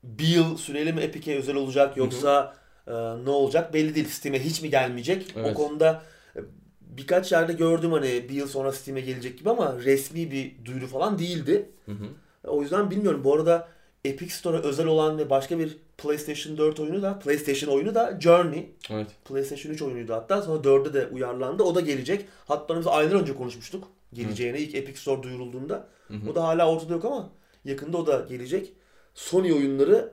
bir 0.03 0.27
yıl 0.29 0.57
süreli 0.57 0.93
mi 0.93 1.01
Epic'e 1.01 1.37
özel 1.39 1.57
olacak 1.57 1.97
yoksa 1.97 2.55
e, 2.87 2.93
ne 3.25 3.31
olacak 3.31 3.75
belli 3.75 3.95
değil. 3.95 4.09
Steam'e 4.09 4.45
hiç 4.45 4.63
mi 4.63 4.71
gelmeyecek? 4.71 5.35
O 5.37 5.41
Evet. 5.41 5.55
konuda 5.55 6.03
e, 6.37 6.41
birkaç 6.81 7.33
yerde 7.33 7.53
gördüm 7.53 7.93
hani 7.93 8.29
bir 8.29 8.35
yıl 8.35 8.49
sonra 8.49 8.73
Steam'e 8.73 9.01
gelecek 9.01 9.39
gibi 9.39 9.51
ama 9.51 9.77
resmi 9.85 10.31
bir 10.31 10.65
duyuru 10.65 10.87
falan 10.87 11.19
değildi. 11.19 11.71
Hı 11.87 11.93
hı. 11.93 12.07
O 12.45 12.63
yüzden 12.63 12.91
bilmiyorum. 12.91 13.25
Bu 13.25 13.35
arada 13.35 13.69
Epic 14.05 14.35
Store'a 14.35 14.59
özel 14.61 14.87
olan 14.87 15.19
ve 15.19 15.31
başka 15.31 15.59
bir 15.59 15.77
PlayStation 15.99 16.59
4 16.59 16.81
oyunu 16.81 17.03
da 17.03 17.19
PlayStation 17.19 17.75
oyunu 17.75 17.95
da 17.95 18.21
Journey. 18.21 18.71
Evet. 18.91 19.07
PlayStation 19.25 19.73
3 19.73 19.83
oyunuydu 19.83 20.13
hatta. 20.13 20.43
Sonra 20.43 20.63
4'e 20.63 20.95
de 20.95 21.07
uyarlandı. 21.07 21.63
O 21.63 21.75
da 21.75 21.81
gelecek. 21.81 22.27
Hatta 22.45 22.79
biz 22.79 22.87
aylar 22.87 23.15
önce 23.15 23.35
konuşmuştuk. 23.35 23.89
Geleceğini 24.13 24.59
ilk 24.59 24.75
Epic 24.75 25.01
Store 25.01 25.23
duyurulduğunda. 25.23 25.89
Hı 26.09 26.15
hı. 26.15 26.31
O 26.31 26.35
da 26.35 26.45
hala 26.45 26.71
ortada 26.71 26.93
yok 26.93 27.05
ama 27.05 27.31
yakında 27.65 27.97
o 27.99 28.07
da 28.07 28.27
gelecek. 28.29 28.73
Sony 29.15 29.53
oyunları 29.53 30.13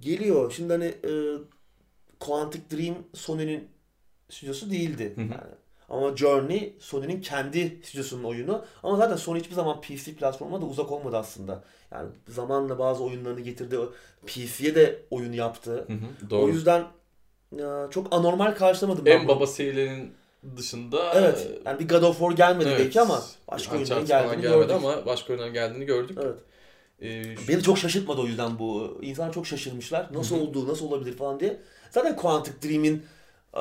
geliyor. 0.00 0.52
Şimdi 0.56 0.72
hani 0.72 0.84
e, 0.84 1.10
Quantic 2.20 2.62
Dream 2.72 2.96
Sony'nin 3.14 3.68
stüdyosu 4.30 4.70
değildi. 4.70 5.12
Hı 5.14 5.20
hı. 5.20 5.24
Yani. 5.24 5.54
Ama 5.88 6.16
Journey 6.16 6.74
Sony'nin 6.80 7.20
kendi 7.20 7.80
stüdyosunun 7.84 8.24
oyunu. 8.24 8.64
Ama 8.82 8.96
zaten 8.96 9.16
Sony 9.16 9.40
hiçbir 9.40 9.54
zaman 9.54 9.80
PC 9.80 10.14
platformuna 10.14 10.60
da 10.62 10.66
uzak 10.66 10.92
olmadı 10.92 11.16
aslında. 11.16 11.64
Yani 11.92 12.08
zamanla 12.28 12.78
bazı 12.78 13.04
oyunlarını 13.04 13.40
getirdi. 13.40 13.78
PC'ye 14.26 14.74
de 14.74 15.02
oyun 15.10 15.32
yaptı. 15.32 15.70
Hı 15.72 15.92
hı. 15.92 16.30
Doğru. 16.30 16.42
O 16.44 16.48
yüzden 16.48 16.84
ya, 17.56 17.88
çok 17.90 18.06
anormal 18.10 18.54
karşılamadım 18.54 19.04
ben 19.06 19.20
en 19.20 19.28
baba 19.28 19.46
serilerinin 19.46 20.12
dışında 20.56 21.12
Evet. 21.14 21.48
Yani 21.66 21.78
bir 21.78 21.88
God 21.88 22.02
of 22.02 22.18
War 22.18 22.30
gelmedi 22.36 22.68
Evet. 22.68 22.80
belki 22.80 23.00
ama 23.00 23.22
başka 23.50 23.76
oyunların 23.76 24.06
geldiğini 24.06 24.42
gördük. 24.42 24.70
ama 24.76 25.06
başka 25.06 25.32
oyunların 25.32 25.52
geldiğini 25.54 25.84
gördük. 25.84 26.18
Evet. 26.22 26.38
Ee, 27.00 27.36
şu- 27.36 27.48
Beni 27.48 27.62
çok 27.62 27.78
şaşırtmadı 27.78 28.20
o 28.20 28.26
yüzden 28.26 28.58
bu. 28.58 28.98
İnsanlar 29.02 29.32
çok 29.32 29.46
şaşırmışlar. 29.46 30.06
Nasıl 30.14 30.36
Hı 30.36 30.40
hı. 30.40 30.44
oldu, 30.44 30.68
nasıl 30.68 30.86
olabilir 30.86 31.16
falan 31.16 31.40
diye. 31.40 31.60
Zaten 31.90 32.16
Quantic 32.16 32.68
Dream'in 32.68 33.02
e, 33.54 33.60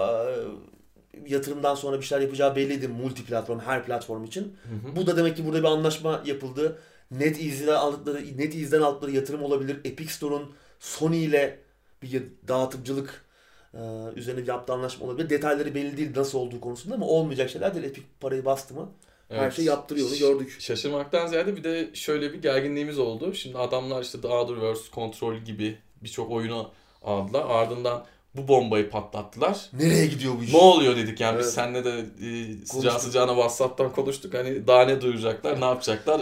yatırımdan 1.27 1.75
sonra 1.75 1.99
bir 1.99 2.05
şeyler 2.05 2.23
yapacağı 2.23 2.55
belliydi 2.55 2.87
multi 2.87 3.25
platform, 3.25 3.59
her 3.59 3.85
platform 3.85 4.23
için. 4.23 4.43
Hı 4.43 4.89
hı. 4.89 4.95
Bu 4.95 5.07
da 5.07 5.17
demek 5.17 5.37
ki 5.37 5.45
burada 5.45 5.59
bir 5.59 5.67
anlaşma 5.67 6.21
yapıldı. 6.25 6.79
NetEase'den 7.11 7.75
aldıkları, 7.75 8.37
NetEase'den 8.37 8.81
aldıkları 8.81 9.11
yatırım 9.11 9.43
olabilir. 9.43 9.77
Epic 9.85 10.13
Store'un 10.13 10.51
Sony 10.79 11.25
ile 11.25 11.59
bir 12.03 12.23
dağıtıcılık 12.47 13.25
e, 13.73 13.79
üzerine 14.15 14.47
yaptığı 14.47 14.73
anlaşma 14.73 15.05
olabilir. 15.05 15.29
Detayları 15.29 15.75
belli 15.75 15.97
değil 15.97 16.11
nasıl 16.15 16.39
olduğu 16.39 16.61
konusunda 16.61 16.95
ama 16.95 17.05
olmayacak 17.07 17.49
şeyler 17.49 17.73
değil. 17.75 17.85
Epic 17.85 18.07
parayı 18.19 18.45
bastı 18.45 18.73
mı 18.73 18.89
her 19.29 19.43
Evet. 19.43 19.53
şey 19.53 19.65
yaptırıyor 19.65 20.07
onu 20.07 20.17
gördük. 20.17 20.55
Şaşırmaktan 20.59 21.27
ziyade 21.27 21.55
bir 21.55 21.63
de 21.63 21.89
şöyle 21.93 22.33
bir 22.33 22.41
gerginliğimiz 22.41 22.99
oldu. 22.99 23.33
Şimdi 23.33 23.57
adamlar 23.57 24.01
işte 24.01 24.21
The 24.21 24.27
Otherverse, 24.27 24.81
Control 24.93 25.35
gibi 25.35 25.77
birçok 26.03 26.31
oyunu 26.31 26.71
aldılar. 27.03 27.45
Ardından 27.49 28.05
bu 28.37 28.47
bombayı 28.47 28.89
patlattılar. 28.89 29.69
Nereye 29.73 30.05
gidiyor 30.05 30.33
bu 30.39 30.43
iş? 30.43 30.53
Ne 30.53 30.59
oluyor 30.59 30.95
dedik 30.95 31.19
yani 31.19 31.37
biz 31.39 31.45
Evet. 31.45 31.53
seninle 31.53 31.83
de 31.85 32.05
e, 32.21 32.65
sıcağı 32.65 32.99
sıcağına 32.99 33.31
WhatsApp'tan 33.31 33.91
konuştuk. 33.91 34.33
Hani 34.33 34.67
daha 34.67 34.81
ne 34.85 35.01
duyuracaklar, 35.01 35.61
ne 35.61 35.65
yapacaklar? 35.65 36.21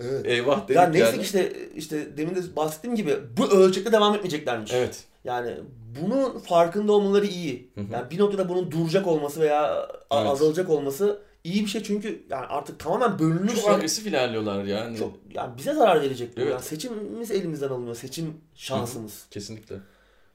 Evet. 0.00 0.26
Eyvah 0.26 0.64
dedik 0.64 0.76
Ya 0.76 0.88
neyse 0.88 1.06
yani. 1.06 1.16
ki 1.16 1.22
işte 1.22 1.52
işte 1.76 2.16
demin 2.16 2.34
de 2.34 2.56
bahsettiğim 2.56 2.96
gibi 2.96 3.16
bu 3.36 3.46
ölçekte 3.50 3.92
devam 3.92 4.14
etmeyeceklermiş. 4.14 4.72
Evet. 4.74 5.04
Yani 5.24 5.54
bunun 6.00 6.38
farkında 6.38 6.92
olmaları 6.92 7.26
iyi. 7.26 7.70
Hı 7.74 7.80
hı. 7.80 7.84
Yani 7.92 8.10
bir 8.10 8.18
noktada 8.18 8.48
bunun 8.48 8.70
duracak 8.70 9.06
olması 9.06 9.40
veya 9.40 9.88
Evet. 10.12 10.26
azalacak 10.30 10.70
olması 10.70 11.22
iyi 11.44 11.64
bir 11.64 11.70
şey 11.70 11.82
çünkü 11.82 12.22
yani 12.30 12.46
artık 12.46 12.78
tamamen 12.78 13.18
bölünürse 13.18 13.60
Çok 13.60 13.70
agresif 13.70 14.06
ilerliyorlar 14.06 14.64
yani. 14.64 14.98
çok 14.98 15.12
yani 15.34 15.58
bize 15.58 15.74
zarar 15.74 16.02
verecek 16.02 16.36
bu. 16.36 16.40
Evet. 16.40 16.50
Yani 16.52 16.62
seçimimiz 16.62 17.30
elimizden 17.30 17.68
alınıyor. 17.68 17.96
Seçim 17.96 18.34
şansımız. 18.54 19.26
Kesinlikle. 19.30 19.76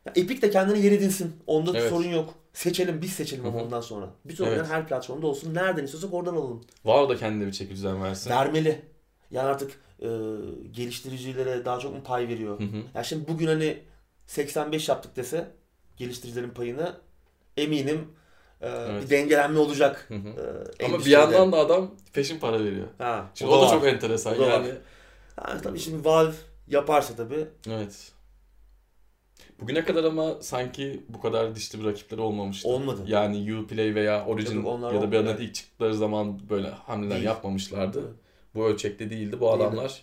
Ya 0.08 0.14
Epic 0.16 0.41
de 0.41 0.49
kendini 0.49 0.86
yer 0.86 0.91
edinsin. 0.91 1.36
Onda 1.47 1.72
Evet. 1.80 1.89
sorun 1.89 2.08
yok. 2.10 2.34
Seçelim 2.53 3.01
biz 3.01 3.12
seçelim 3.14 3.45
ama 3.45 3.64
ondan 3.64 3.82
sonra. 3.82 4.10
Bütün 4.26 4.43
Evet. 4.43 4.53
oyunlar 4.53 4.72
her 4.76 4.88
platformda 4.88 5.28
olsun. 5.28 5.53
Nereden 5.53 5.84
istiyorsak 5.84 6.14
oradan 6.14 6.34
alalım. 6.34 6.64
Valve 6.86 7.10
da 7.14 7.18
kendine 7.18 7.47
bir 7.47 7.51
çeki 7.51 7.72
düzen 7.72 8.03
versin. 8.03 8.30
Vermeli. 8.30 8.82
Yani 9.32 9.47
artık 9.47 9.72
e, 10.01 10.08
geliştiricilere 10.72 11.66
daha 11.66 11.80
çok 11.80 11.93
mu 11.95 12.03
pay 12.03 12.28
veriyor? 12.28 12.60
Hı 12.60 12.64
hı. 12.64 12.78
Ya 12.95 13.03
şimdi 13.03 13.28
bugün 13.28 13.47
hani 13.47 13.80
85 14.28 14.89
yaptık 14.89 15.16
dese 15.16 15.47
geliştiricilerin 15.97 16.49
payını 16.49 16.93
eminim 17.58 18.08
e, 18.62 18.68
Evet. 18.70 19.03
bir 19.03 19.10
dengelenme 19.10 19.60
olacak. 19.60 20.05
Hı 20.08 20.14
hı. 20.16 20.28
e, 20.80 20.86
Ama 20.86 20.99
bir 20.99 21.05
yandan 21.05 21.51
da 21.51 21.58
adam 21.58 21.91
peşin 22.14 22.39
para 22.39 22.64
veriyor. 22.64 22.88
ha, 22.97 23.26
Şimdi 23.34 23.51
o 23.51 23.62
da, 23.62 23.66
var. 23.66 23.72
çok 23.72 23.88
enteresan 23.88 24.36
O 24.36 24.39
da 24.39 24.41
var. 24.47 24.51
yani. 24.51 24.72
Ha, 25.36 25.58
tabii 25.64 25.80
şimdi 25.80 26.05
Valve 26.05 26.34
yaparsa 26.68 27.16
tabii 27.16 27.47
Evet. 27.70 28.12
Bugüne 29.62 29.86
kadar 29.86 30.03
ama 30.03 30.36
sanki 30.41 31.01
bu 31.10 31.22
kadar 31.22 31.55
dişli 31.55 31.80
bir 31.80 31.86
rakipleri 31.86 32.22
olmamıştı. 32.22 32.68
Olmadı. 32.70 33.01
Yani 33.08 33.55
Uplay 33.58 33.95
veya 33.95 34.26
Origin 34.26 34.64
onlar 34.64 34.93
ya 34.93 35.01
da 35.01 35.12
bir 35.12 35.18
olmadı. 35.18 35.38
ilk 35.41 35.55
çıktıkları 35.55 35.93
zaman 35.95 36.39
böyle 36.49 36.70
hamleler 36.70 37.16
Değil. 37.16 37.26
yapmamışlardı. 37.26 37.99
Evet. 37.99 38.10
Bu 38.55 38.66
ölçekte 38.66 39.10
değildi. 39.10 39.39
Bu 39.39 39.45
Değildi. 39.45 39.64
adamlar 39.64 40.01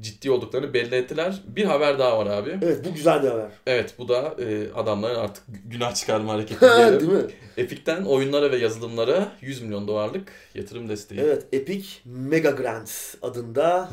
ciddi 0.00 0.30
olduklarını 0.30 0.74
belli 0.74 0.94
ettiler. 0.94 1.42
Bir 1.46 1.64
haber 1.64 1.98
daha 1.98 2.18
var 2.18 2.26
abi. 2.26 2.58
evet 2.62 2.84
bu 2.84 2.94
güzel 2.94 3.22
bir 3.22 3.28
haber. 3.28 3.50
Evet 3.66 3.94
bu 3.98 4.08
da 4.08 4.34
e, 4.38 4.72
adamların 4.74 5.14
artık 5.18 5.44
günah 5.64 5.94
çıkarma 5.94 6.32
hareketi 6.32 6.60
diyelim. 6.76 7.00
Değil 7.00 7.12
mi? 7.12 7.30
Epic'ten 7.56 8.04
oyunlara 8.04 8.50
ve 8.52 8.56
yazılımlara 8.56 9.32
100 9.40 9.62
milyon 9.62 9.88
dolarlık 9.88 10.32
yatırım 10.54 10.88
desteği. 10.88 11.20
Evet 11.20 11.46
Epic 11.52 11.88
Mega 12.04 12.50
Grants 12.50 13.14
adında. 13.22 13.90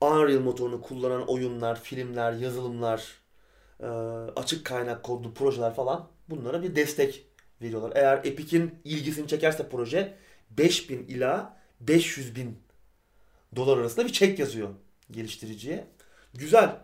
Unreal 0.00 0.40
motorunu 0.40 0.80
kullanan 0.82 1.28
oyunlar, 1.28 1.80
filmler, 1.80 2.32
yazılımlar, 2.32 3.02
e, 3.80 3.86
açık 4.36 4.66
kaynak 4.66 5.02
kodlu 5.02 5.34
projeler 5.34 5.74
falan 5.74 6.08
bunlara 6.30 6.62
bir 6.62 6.76
destek 6.76 7.26
veriyorlar. 7.62 7.92
Eğer 7.94 8.20
Epic'in 8.24 8.74
ilgisini 8.84 9.28
çekerse 9.28 9.68
proje 9.68 10.14
5000 10.50 10.98
ila 10.98 11.56
500 11.80 12.36
bin 12.36 12.58
dolar 13.56 13.78
arasında 13.78 14.06
bir 14.06 14.12
çek 14.12 14.38
yazıyor 14.38 14.68
geliştiriciye. 15.10 15.84
Güzel. 16.34 16.76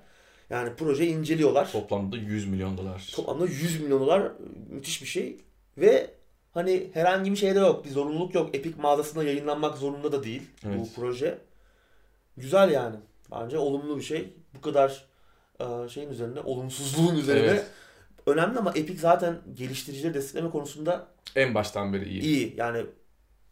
Yani 0.51 0.77
projeyi 0.77 1.11
inceliyorlar. 1.11 1.73
Toplamda 1.73 2.17
100 2.17 2.49
milyon 2.49 2.79
dolar. 2.79 3.11
Toplamda 3.15 3.47
100 3.47 3.81
milyon 3.81 4.01
dolar 4.01 4.33
müthiş 4.71 5.03
bir 5.03 5.07
şey. 5.07 5.37
Ve 5.79 6.11
hani 6.55 6.91
herhangi 6.95 7.31
bir 7.31 7.37
şey 7.37 7.55
de 7.55 7.59
yok. 7.59 7.85
Bir 7.85 7.91
zorunluluk 7.91 8.35
yok. 8.35 8.57
Epic 8.57 8.83
mağazasında 8.83 9.25
yayınlanmak 9.25 9.79
zorunda 9.79 10.13
da 10.13 10.25
değil 10.25 10.43
Evet. 10.67 10.79
bu 10.79 10.89
proje. 10.97 11.39
Güzel 12.37 12.71
yani. 12.71 12.97
Bence 13.31 13.59
olumlu 13.59 13.97
bir 13.97 14.03
şey. 14.03 14.35
Bu 14.57 14.61
kadar 14.61 15.05
şeyin 15.89 16.11
üzerine, 16.11 16.41
olumsuzluğun 16.41 17.17
üzerine 17.17 17.47
Evet. 17.47 17.67
önemli 18.27 18.59
ama 18.59 18.71
Epic 18.71 18.99
zaten 18.99 19.41
geliştiricileri 19.55 20.15
destekleme 20.15 20.51
konusunda 20.51 21.07
En 21.37 21.55
baştan 21.55 21.93
beri 21.93 22.09
iyi. 22.09 22.23
iyi. 22.23 22.55
Yani 22.57 22.87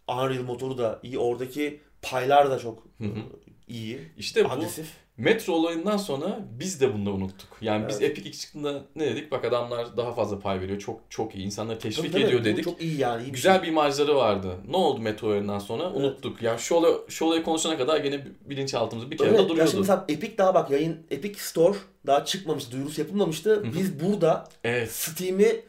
Unreal 0.09 0.43
motoru 0.43 0.79
da 0.79 1.01
iyi. 1.03 1.19
Oradaki 1.19 1.81
paylar 2.03 2.51
da 2.51 2.59
çok 2.59 2.85
Hı 2.99 3.05
hı. 3.05 3.09
e, 3.09 3.23
iyi. 3.69 4.13
İşte 4.17 4.45
bu 4.45 4.49
Agresif. 4.51 4.91
Metro 5.23 5.53
olayından 5.53 5.97
sonra 5.97 6.39
biz 6.59 6.81
de 6.81 6.95
bunu 6.95 7.13
unuttuk. 7.13 7.49
Yani 7.61 7.89
biz 7.89 7.97
Evet. 8.03 8.11
Epic 8.11 8.29
ilk 8.29 8.39
çıktığında 8.39 8.83
ne 8.97 9.07
dedik? 9.07 9.33
Bak 9.33 9.45
adamlar 9.45 9.97
daha 9.97 10.13
fazla 10.13 10.39
pay 10.39 10.61
veriyor. 10.61 10.79
Çok 10.79 11.01
çok 11.11 11.35
iyi. 11.35 11.45
İnsanları 11.45 11.79
teşvik 11.79 12.13
Tabii, 12.13 12.23
ediyor 12.23 12.45
dedik. 12.45 12.65
Çok 12.65 12.83
iyi 12.83 12.99
yani. 13.01 13.23
iyi 13.23 13.27
bir 13.27 13.33
Güzel 13.33 13.55
şey. 13.55 13.63
bir 13.63 13.69
imajları 13.69 14.17
vardı. 14.17 14.57
Ne 14.69 14.77
oldu 14.77 15.01
Metro 15.01 15.29
oyundan 15.29 15.59
sonra? 15.59 15.83
Evet. 15.85 15.97
Unuttuk. 15.97 16.43
Yani 16.43 16.61
şu, 16.61 16.75
olay, 16.75 16.93
şu 17.09 17.25
olayı 17.25 17.43
konuşana 17.43 17.79
kadar 17.79 17.97
gene 18.01 18.27
bilinçaltımızda 18.45 19.11
bir 19.11 19.17
kere 19.17 19.29
Evet, 19.29 19.39
de 19.39 19.49
duruyordu. 19.49 19.71
şimdi 19.71 19.81
mesela 19.81 20.05
Epic 20.09 20.39
daha 20.39 20.55
bak 20.55 20.71
yayın 20.71 20.99
Epic 21.11 21.41
Store 21.41 21.77
daha 22.07 22.25
çıkmamıştı, 22.25 22.73
duyurusu 22.73 23.01
yapılmamıştı. 23.01 23.65
Biz 23.79 24.01
burada 24.01 24.49
Evet. 24.65 24.93
Steam'i 24.93 25.61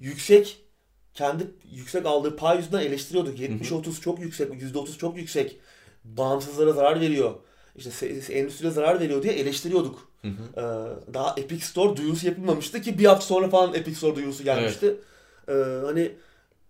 yüksek 0.00 0.56
kendi 1.14 1.46
yüksek 1.72 2.06
aldığı 2.06 2.36
pay 2.36 2.56
yüzünden 2.56 2.80
eleştiriyorduk. 2.80 3.38
hı. 3.38 3.42
70-30 3.42 4.00
çok 4.00 4.18
yüksek, 4.20 4.52
%30 4.52 4.98
çok 4.98 5.16
yüksek. 5.16 5.56
Bağımsızlara 6.04 6.72
zarar 6.72 7.00
veriyor. 7.00 7.34
İşte 7.78 8.06
endüstriye 8.34 8.72
zarar 8.72 9.00
veriyor 9.00 9.22
diye 9.22 9.32
eleştiriyorduk. 9.32 10.08
Hı 10.22 10.28
hı. 10.28 10.32
Ee, 10.56 11.14
daha 11.14 11.34
Epic 11.36 11.64
Store 11.66 11.96
duyurusu 11.96 12.26
yapılmamıştı 12.26 12.80
ki 12.80 12.98
bir 12.98 13.04
hafta 13.04 13.26
sonra 13.26 13.48
falan 13.48 13.74
Epic 13.74 13.96
Store 13.96 14.16
duyurusu 14.16 14.44
gelmişti. 14.44 14.96
Ee, 15.48 15.52
hani 15.84 16.12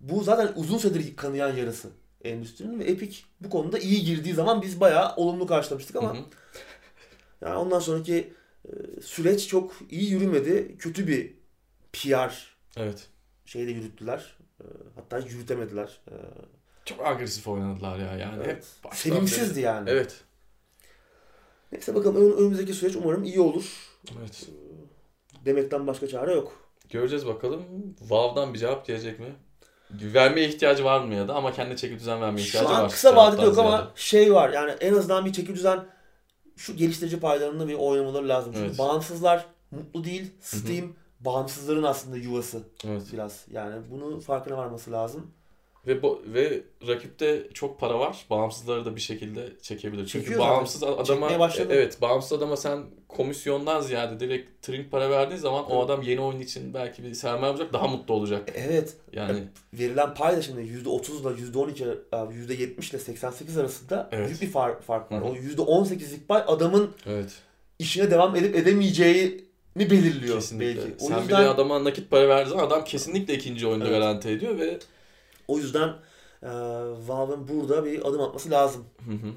bu 0.00 0.22
zaten 0.22 0.52
uzun 0.56 0.78
süredir 0.78 1.16
kanayan 1.16 1.56
yarası 1.56 1.88
endüstrinin 2.24 2.80
ve 2.80 2.84
Epic 2.84 3.18
bu 3.40 3.50
konuda 3.50 3.78
iyi 3.78 4.04
girdiği 4.04 4.34
zaman 4.34 4.62
biz 4.62 4.80
bayağı 4.80 5.16
olumlu 5.16 5.46
karşılamıştık 5.46 5.96
ama 5.96 6.14
Hı 6.14 6.18
hı. 6.18 6.22
yani 7.40 7.56
ondan 7.56 7.78
sonraki 7.80 8.32
e, 8.68 9.00
süreç 9.02 9.48
çok 9.48 9.72
iyi 9.90 10.10
yürümedi. 10.10 10.76
Kötü 10.78 11.06
bir 11.06 11.32
PR 11.92 12.56
Evet. 12.76 13.06
şeyde 13.44 13.70
yürüttüler. 13.70 14.36
E, 14.60 14.64
Hatta 14.94 15.18
yürütemediler. 15.18 16.00
E, 16.10 16.14
Çok 16.84 17.06
agresif 17.06 17.48
oynadılar 17.48 17.98
ya. 17.98 18.16
Yani 18.16 18.42
Evet. 18.44 18.66
Sevimsizdi 18.92 19.56
beri. 19.56 19.64
yani. 19.64 19.90
Evet. 19.90 20.20
Neyse 21.72 21.94
bakalım 21.94 22.16
ön- 22.16 22.36
önümüzdeki 22.36 22.72
süreç 22.74 22.96
umarım 22.96 23.24
iyi 23.24 23.40
olur. 23.40 23.88
Evet. 24.20 24.46
Demekten 25.44 25.86
başka 25.86 26.08
çare 26.08 26.34
yok. 26.34 26.52
Göreceğiz 26.90 27.26
bakalım. 27.26 27.62
Valve'dan 28.08 28.54
bir 28.54 28.58
cevap 28.58 28.86
gelecek 28.86 29.18
mi? 29.20 29.26
Vermeye 29.90 30.48
ihtiyacı 30.48 30.84
var 30.84 31.00
mı 31.04 31.14
ya 31.14 31.28
da 31.28 31.34
ama 31.34 31.52
kendi 31.52 31.76
çeki 31.76 31.94
düzen 31.98 32.20
vermeye 32.20 32.42
Şu 32.42 32.48
ihtiyacı 32.48 32.68
an 32.76 32.82
var. 32.82 32.90
kısa 32.90 33.16
vadede 33.16 33.42
yok 33.42 33.58
ama 33.58 33.70
ziyade. 33.70 33.90
şey 33.94 34.34
var 34.34 34.50
yani 34.52 34.70
en 34.70 34.94
azından 34.94 35.24
bir 35.24 35.32
çeki 35.32 35.54
düzen 35.54 35.84
şu 36.56 36.76
geliştirici 36.76 37.20
paylarında 37.20 37.68
bir 37.68 37.74
oynamaları 37.74 38.28
lazım. 38.28 38.52
Çünkü 38.52 38.66
Evet. 38.66 38.78
bağımsızlar 38.78 39.46
mutlu 39.70 40.04
değil. 40.04 40.30
Steam 40.40 40.92
bağımsızların 41.20 41.82
aslında 41.82 42.16
yuvası 42.16 42.62
Evet. 42.86 43.02
biraz. 43.12 43.44
Yani 43.50 43.74
bunun 43.90 44.20
farkına 44.20 44.56
varması 44.56 44.92
lazım. 44.92 45.30
Ve 45.88 46.02
bu, 46.02 46.22
ve 46.26 46.60
rakipte 46.88 47.48
çok 47.54 47.80
para 47.80 47.98
var. 47.98 48.26
Bağımsızları 48.30 48.84
da 48.84 48.96
bir 48.96 49.00
şekilde 49.00 49.48
çekebilir. 49.62 50.06
Çünkü 50.06 50.24
Çekiyor 50.24 50.40
zaten. 50.40 50.56
bağımsız 50.56 50.82
adama 50.82 51.38
başladı. 51.38 51.72
e- 51.72 51.76
evet 51.76 52.02
bağımsız 52.02 52.32
adama 52.32 52.56
sen 52.56 52.82
komisyondan 53.08 53.80
ziyade 53.80 54.20
direkt 54.20 54.62
trink 54.62 54.90
para 54.90 55.10
verdiğin 55.10 55.40
zaman 55.40 55.64
o 55.70 55.74
Evet. 55.74 55.84
adam 55.84 56.02
yeni 56.02 56.20
oyun 56.20 56.40
için 56.40 56.74
belki 56.74 57.04
bir 57.04 57.14
sermaye 57.14 57.46
yapacak 57.52 57.72
daha 57.72 57.86
mutlu 57.86 58.14
olacak. 58.14 58.52
Evet. 58.54 58.96
Yani 59.12 59.38
verilen 59.74 60.14
pay 60.14 60.36
da 60.36 60.42
şimdi 60.42 60.60
%30 60.60 61.20
ile 61.20 61.28
%12, 61.42 61.98
%70 62.12 62.90
ile 62.90 62.98
88 62.98 63.58
arasında 63.58 64.08
Evet. 64.12 64.28
büyük 64.28 64.42
bir 64.42 64.50
fark, 64.50 64.82
fark 64.82 65.12
var. 65.12 65.20
Hı 65.20 65.24
hı. 65.24 65.28
O 65.28 65.34
%18'lik 65.34 66.28
pay 66.28 66.42
adamın 66.46 66.90
evet 67.06 67.32
işine 67.78 68.10
devam 68.10 68.36
edip 68.36 68.56
edemeyeceğini 68.56 69.40
belirliyor 69.76 70.34
kesinlikle. 70.34 70.66
belki. 70.82 71.04
O 71.04 71.08
Sen 71.08 71.18
yüzden 71.20 71.42
bir 71.44 71.48
adama 71.48 71.84
nakit 71.84 72.10
para 72.10 72.28
verdiğin 72.28 72.58
adam 72.58 72.84
kesinlikle 72.84 73.34
ikinci 73.34 73.66
oyunda 73.66 73.84
Evet. 73.88 73.98
garanti 73.98 74.28
ediyor 74.28 74.58
ve 74.58 74.78
o 75.48 75.58
yüzden 75.58 75.88
e, 76.42 76.48
Valve'ın 77.06 77.48
burada 77.48 77.84
bir 77.84 78.08
adım 78.08 78.20
atması 78.20 78.50
lazım. 78.50 78.84
Hı 79.04 79.12
hı. 79.12 79.32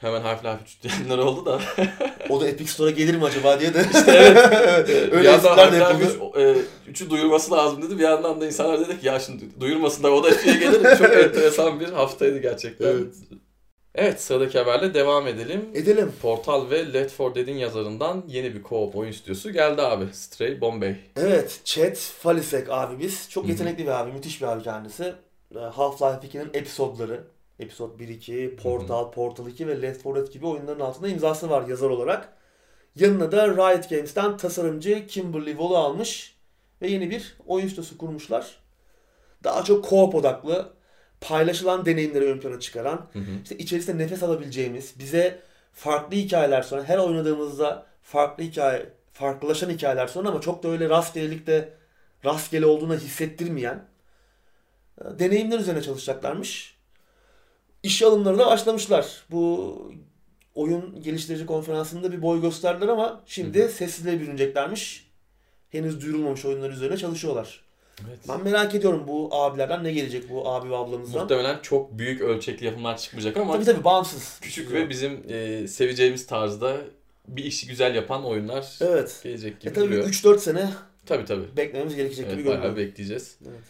hemen 0.00 0.22
Half-Life 0.22 0.62
3 0.62 0.82
diyenler 0.82 1.18
oldu 1.18 1.46
da. 1.46 1.60
O 2.30 2.40
da 2.40 2.48
Epic 2.48 2.70
Store'a 2.70 2.90
gelir 2.90 3.14
mi 3.14 3.24
acaba 3.24 3.60
diye 3.60 3.74
de 3.74 3.84
evet. 4.08 4.88
bir 4.88 5.12
öyle 5.12 5.28
yandan 5.28 5.72
de 5.72 5.76
yapıldı. 5.76 6.04
3, 6.86 7.00
e, 7.00 7.04
3'ü 7.04 7.10
duyurması 7.10 7.52
lazım 7.52 7.82
dedi. 7.82 7.98
Bir 7.98 8.04
yandan 8.04 8.40
da 8.40 8.46
insanlar 8.46 8.80
dedi 8.80 9.00
ki 9.00 9.06
ya 9.06 9.20
şimdi 9.20 9.60
duyurmasınlar 9.60 10.10
o 10.10 10.24
da 10.24 10.30
Epi'ye 10.30 10.56
gelir. 10.56 10.96
Çok 10.98 11.12
enteresan 11.24 11.80
bir 11.80 11.88
haftaydı 11.88 12.38
gerçekten. 12.38 12.86
Evet. 12.86 13.14
Evet 13.94 14.22
sıradaki 14.22 14.58
haberle 14.58 14.94
devam 14.94 15.26
edelim. 15.26 15.68
Edelim. 15.74 16.12
Portal 16.22 16.70
ve 16.70 16.92
Let 16.92 17.10
For 17.10 17.34
Dead'in 17.34 17.56
yazarından 17.56 18.24
yeni 18.28 18.54
bir 18.54 18.62
co-op 18.62 18.94
oyun 18.94 19.12
stüdyosu 19.12 19.52
geldi 19.52 19.82
abi. 19.82 20.04
Stray 20.12 20.60
Bombay. 20.60 20.96
Evet, 21.16 21.60
Chet 21.64 21.98
Falisek 21.98 22.70
abimiz. 22.70 23.30
Çok 23.30 23.48
yetenekli 23.48 23.82
bir 23.82 24.00
abi, 24.00 24.12
müthiş 24.12 24.42
bir 24.42 24.46
abi 24.46 24.62
kendisi. 24.62 25.14
Ee, 25.54 25.58
Half-Life 25.58 26.26
2'nin 26.26 26.50
episodları, 26.54 27.24
Episode 27.58 28.04
1-2, 28.04 28.56
Portal, 28.56 29.10
Portal 29.10 29.46
2 29.46 29.68
ve 29.68 29.82
Left 29.82 30.04
4 30.04 30.16
Dead 30.16 30.32
gibi 30.32 30.46
oyunların 30.46 30.80
altında 30.80 31.08
imzası 31.08 31.50
var 31.50 31.68
yazar 31.68 31.90
olarak. 31.90 32.32
Yanına 32.96 33.32
da 33.32 33.48
Riot 33.48 33.90
Games'ten 33.90 34.36
tasarımcı 34.36 35.06
Kimberly 35.06 35.50
Wall'u 35.50 35.76
almış 35.76 36.36
ve 36.82 36.88
yeni 36.88 37.10
bir 37.10 37.36
oyun 37.46 37.68
stüdyosu 37.68 37.98
kurmuşlar. 37.98 38.56
Daha 39.44 39.64
çok 39.64 39.84
co-op 39.84 40.16
odaklı, 40.16 40.72
paylaşılan 41.20 41.86
deneyimleri 41.86 42.24
ön 42.24 42.40
plana 42.40 42.60
çıkaran, 42.60 43.06
Hı 43.12 43.18
hı. 43.18 43.24
işte 43.42 43.58
içerisinde 43.58 44.02
nefes 44.02 44.22
alabileceğimiz, 44.22 44.94
bize 44.98 45.40
farklı 45.72 46.16
hikayeler 46.16 46.62
sonra 46.62 46.84
her 46.84 46.98
oynadığımızda 46.98 47.86
farklı 48.02 48.44
hikaye, 48.44 48.86
farklılaşan 49.12 49.70
hikayeler 49.70 50.06
sonra 50.06 50.28
ama 50.28 50.40
çok 50.40 50.62
da 50.62 50.68
öyle 50.68 50.88
rastgelelikte 50.88 51.72
rastgele 52.24 52.66
olduğuna 52.66 52.94
hissettirmeyen 52.94 53.74
e, 53.76 53.93
deneyimler 55.00 55.58
üzerine 55.58 55.82
çalışacaklarmış. 55.82 56.74
İş 57.82 58.02
alımlarına 58.02 58.46
başlamışlar. 58.46 59.22
Bu 59.30 59.92
oyun 60.54 61.02
geliştirici 61.02 61.46
konferansında 61.46 62.12
bir 62.12 62.22
boy 62.22 62.40
gösterdiler 62.40 62.88
ama 62.88 63.22
şimdi 63.26 63.64
Hı. 63.64 63.68
sessizliğe 63.68 64.20
bürüneceklermiş. 64.20 65.10
Henüz 65.70 66.00
duyurulmamış 66.02 66.44
oyunlar 66.44 66.70
üzerine 66.70 66.96
çalışıyorlar. 66.96 67.64
Evet. 68.08 68.18
Ben 68.28 68.42
merak 68.44 68.74
ediyorum 68.74 69.04
bu 69.08 69.28
abilerden 69.34 69.84
ne 69.84 69.92
gelecek 69.92 70.30
bu 70.30 70.48
abi 70.48 70.70
ve 70.70 70.76
ablamızdan. 70.76 71.20
Muhtemelen 71.22 71.58
çok 71.62 71.98
büyük 71.98 72.20
ölçekli 72.20 72.66
yapımlar 72.66 72.96
çıkmayacak 72.98 73.36
ama 73.36 73.52
Tabii 73.52 73.64
tabii 73.64 73.84
bağımsız. 73.84 74.38
küçük 74.40 74.72
ve 74.72 74.88
bizim 74.88 75.22
e, 75.28 75.68
seveceğimiz 75.68 76.26
tarzda 76.26 76.76
bir 77.28 77.44
işi 77.44 77.66
güzel 77.66 77.94
yapan 77.94 78.24
oyunlar 78.24 78.78
Evet. 78.80 79.20
gelecek 79.24 79.60
gibi 79.60 79.70
E 79.70 79.72
tabii 79.74 79.86
duruyor. 79.86 80.06
3-4 80.08 80.38
sene 80.38 80.70
Tabii 81.06 81.24
tabii. 81.24 81.56
beklememiz 81.56 81.96
gerekecek 81.96 82.26
Evet, 82.28 82.36
gibi 82.38 82.48
görünüyor. 82.48 82.76
bekleyeceğiz. 82.76 83.38
Evet. 83.48 83.60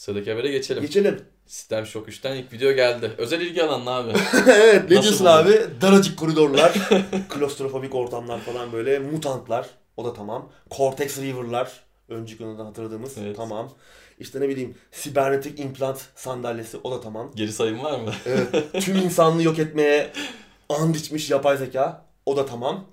Sıradaki 0.00 0.30
habere 0.30 0.50
geçelim. 0.50 0.82
Geçelim. 0.82 1.20
Sistem 1.46 1.86
Shock 1.86 2.08
3'ten 2.08 2.36
ilk 2.36 2.52
video 2.52 2.72
geldi. 2.72 3.12
Özel 3.18 3.40
ilgi 3.40 3.62
alanlı 3.62 3.90
abi. 3.90 4.10
evet 4.46 4.90
ne 4.90 4.96
Nasıl 4.96 5.02
diyorsun 5.02 5.18
buldun? 5.20 5.26
abi? 5.26 5.80
Daracık 5.80 6.18
koridorlar, 6.18 6.72
klostrofobik 7.28 7.94
ortamlar 7.94 8.40
falan 8.40 8.72
böyle, 8.72 8.98
mutantlar. 8.98 9.66
O 9.96 10.04
da 10.04 10.12
tamam. 10.12 10.52
Cortex 10.70 11.18
Reaver'lar. 11.18 11.72
Önceki 12.08 12.44
oyundan 12.44 12.64
hatırladığımız. 12.64 13.18
Evet. 13.18 13.36
Tamam. 13.36 13.70
İşte 14.18 14.40
ne 14.40 14.48
bileyim 14.48 14.74
sibernetik 14.92 15.60
implant 15.60 16.00
sandalyesi 16.14 16.76
o 16.84 16.90
da 16.92 17.00
tamam. 17.00 17.30
Geri 17.34 17.52
sayım 17.52 17.84
var 17.84 18.00
mı? 18.00 18.12
Evet. 18.26 18.48
Tüm 18.84 18.96
insanlığı 19.04 19.42
yok 19.42 19.58
etmeye 19.58 20.10
and 20.68 20.94
içmiş 20.94 21.30
yapay 21.30 21.56
zeka. 21.56 22.04
O 22.26 22.36
da 22.36 22.46
tamam. 22.46 22.84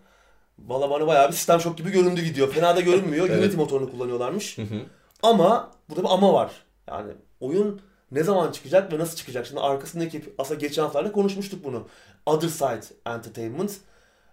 Valla 0.60 0.90
bana 0.90 1.08
bayağı 1.08 1.28
bir 1.28 1.34
sistem 1.34 1.60
şok 1.60 1.78
gibi 1.78 1.92
göründü 1.92 2.22
video. 2.22 2.48
Fena 2.48 2.76
da 2.76 2.82
görünmüyor. 2.82 3.30
Evet. 3.30 3.44
Unity 3.44 3.58
motorunu 3.58 3.92
kullanıyorlarmış. 3.92 4.58
Hı 4.58 4.62
hı. 4.62 4.82
Ama 5.24 5.72
burada 5.90 6.04
bir 6.04 6.14
ama 6.14 6.34
var. 6.34 6.67
Yani 6.88 7.14
oyun 7.40 7.82
ne 8.12 8.24
zaman 8.24 8.52
çıkacak 8.52 8.94
ve 8.94 9.00
nasıl 9.00 9.16
çıkacak? 9.16 9.46
Şimdi 9.48 9.60
arkasındaki 9.62 10.24
aslında 10.38 10.60
geçen 10.60 10.82
haftalarda 10.84 11.12
konuşmuştuk 11.12 11.64
bunu. 11.64 11.88
Other 12.26 12.48
Side 12.48 12.96
Entertainment. 13.06 13.72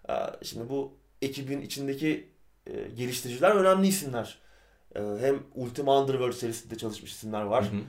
Ee, 0.08 0.12
Şimdi 0.42 0.68
bu 0.68 0.92
ekibin 1.22 1.60
içindeki 1.60 2.28
e, 2.66 2.72
geliştiriciler 2.96 3.50
önemli 3.50 3.86
isimler. 3.86 4.38
Ee, 4.96 5.00
Hem 5.20 5.42
Ultima 5.54 6.00
Underworld 6.00 6.32
serisinde 6.32 6.78
çalışmış 6.78 7.12
isimler 7.12 7.42
var. 7.42 7.64
Hı 7.64 7.68
hı. 7.76 7.80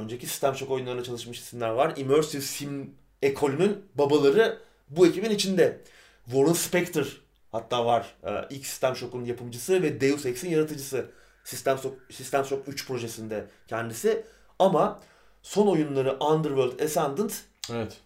Önceki 0.00 0.26
System 0.26 0.54
Shock 0.54 0.70
oyunlarında 0.72 1.02
çalışmış 1.02 1.38
isimler 1.38 1.68
var. 1.68 1.92
Immersive 1.96 2.42
Sim 2.42 2.94
ekolünün 3.22 3.84
babaları 3.94 4.58
bu 4.90 5.06
ekibin 5.06 5.30
içinde. 5.30 5.80
Warren 6.24 6.52
Spector 6.52 7.22
hatta 7.52 7.86
var. 7.86 8.14
Ee, 8.24 8.30
İlk 8.50 8.66
System 8.66 8.96
Shock'un 8.96 9.24
yapımcısı 9.24 9.82
ve 9.82 10.00
Deus 10.00 10.26
Ex'in 10.26 10.50
yaratıcısı. 10.50 11.10
System 11.46 11.78
Shock, 11.78 11.94
System 12.10 12.44
Shock 12.44 12.68
3 12.68 12.86
projesinde 12.86 13.44
kendisi. 13.68 14.24
Ama 14.58 15.00
son 15.42 15.66
oyunları 15.66 16.16
Underworld 16.20 16.80
Ascendant 16.80 17.42
Evet. 17.72 17.96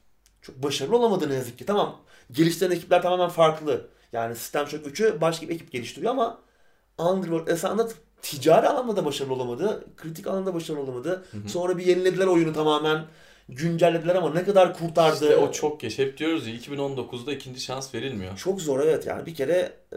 çok 0.43 0.63
başarılı 0.63 0.97
olamadı 0.97 1.29
ne 1.31 1.35
yazık 1.35 1.59
ki. 1.59 1.67
Tamam 1.67 2.01
geliştiren 2.33 2.71
ekipler 2.71 3.03
tamamen 3.03 3.29
farklı. 3.29 3.87
Yani 4.13 4.37
System 4.37 4.67
Shock 4.67 4.87
3'ü 4.87 5.21
başka 5.21 5.49
bir 5.49 5.55
ekip 5.55 5.73
geliştiriyor 5.73 6.13
ama 6.13 6.39
Underworld 6.99 7.47
Ascendant 7.47 7.95
ticari 8.23 8.69
alanda 8.69 8.97
da 8.97 9.05
başarılı 9.05 9.33
olamadı. 9.35 9.85
Kritik 9.97 10.27
alanda 10.27 10.55
başarılı 10.55 10.81
olamadı. 10.81 11.25
Hı 11.31 11.37
hı. 11.37 11.49
Sonra 11.49 11.79
bir 11.79 11.87
yenilediler 11.87 12.27
oyunu 12.27 12.53
tamamen. 12.53 13.05
Güncellediler 13.49 14.15
ama 14.15 14.31
ne 14.35 14.45
kadar 14.45 14.79
kurtardı. 14.79 15.25
İşte 15.25 15.37
o 15.37 15.53
çok 15.53 15.81
geç. 15.81 15.99
Hep 15.99 16.19
diyoruz 16.19 16.47
ya 16.47 16.55
2019'da 16.55 17.33
ikinci 17.33 17.61
şans 17.61 17.95
verilmiyor. 17.95 18.37
Çok 18.37 18.61
zor 18.61 18.81
evet 18.81 19.07
yani 19.07 19.27
bir 19.27 19.35
kere 19.35 19.73
e, 19.93 19.97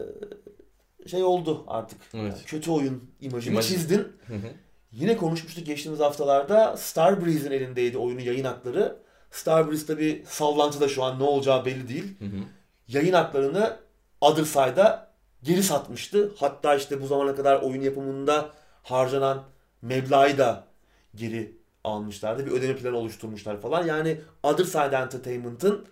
şey 1.07 1.23
oldu 1.23 1.63
artık. 1.67 2.01
Evet. 2.13 2.33
Yani 2.33 2.43
kötü 2.45 2.71
oyun 2.71 3.03
imajını 3.21 3.53
İmajı. 3.53 3.67
çizdin. 3.67 4.07
Hı 4.27 4.33
hı. 4.33 4.47
Yine 4.91 5.17
konuşmuştuk 5.17 5.65
geçtiğimiz 5.65 5.99
haftalarda. 5.99 6.77
Starbreeze'in 6.77 7.51
elindeydi 7.51 7.97
oyunun 7.97 8.21
yayın 8.21 8.43
hakları. 8.45 8.95
Starbreeze 9.31 9.85
tabi 9.85 10.23
sallantıda 10.27 10.87
şu 10.87 11.03
an 11.03 11.19
ne 11.19 11.23
olacağı 11.23 11.65
belli 11.65 11.89
değil. 11.89 12.19
Hı 12.19 12.25
hı. 12.25 12.39
Yayın 12.87 13.13
haklarını 13.13 13.77
Other 14.21 14.43
Side'a 14.43 15.13
geri 15.43 15.63
satmıştı. 15.63 16.31
Hatta 16.37 16.75
işte 16.75 17.01
bu 17.01 17.07
zamana 17.07 17.35
kadar 17.35 17.61
oyun 17.61 17.81
yapımında 17.81 18.49
harcanan 18.83 19.43
meblağı 19.81 20.37
da 20.37 20.67
geri 21.15 21.57
almışlardı. 21.83 22.45
Bir 22.45 22.51
ödeme 22.51 22.75
planı 22.75 22.97
oluşturmuşlar 22.97 23.61
falan. 23.61 23.85
Yani 23.85 24.21
Other 24.43 24.63
Side 24.63 24.95
Entertainment'ın 24.95 25.85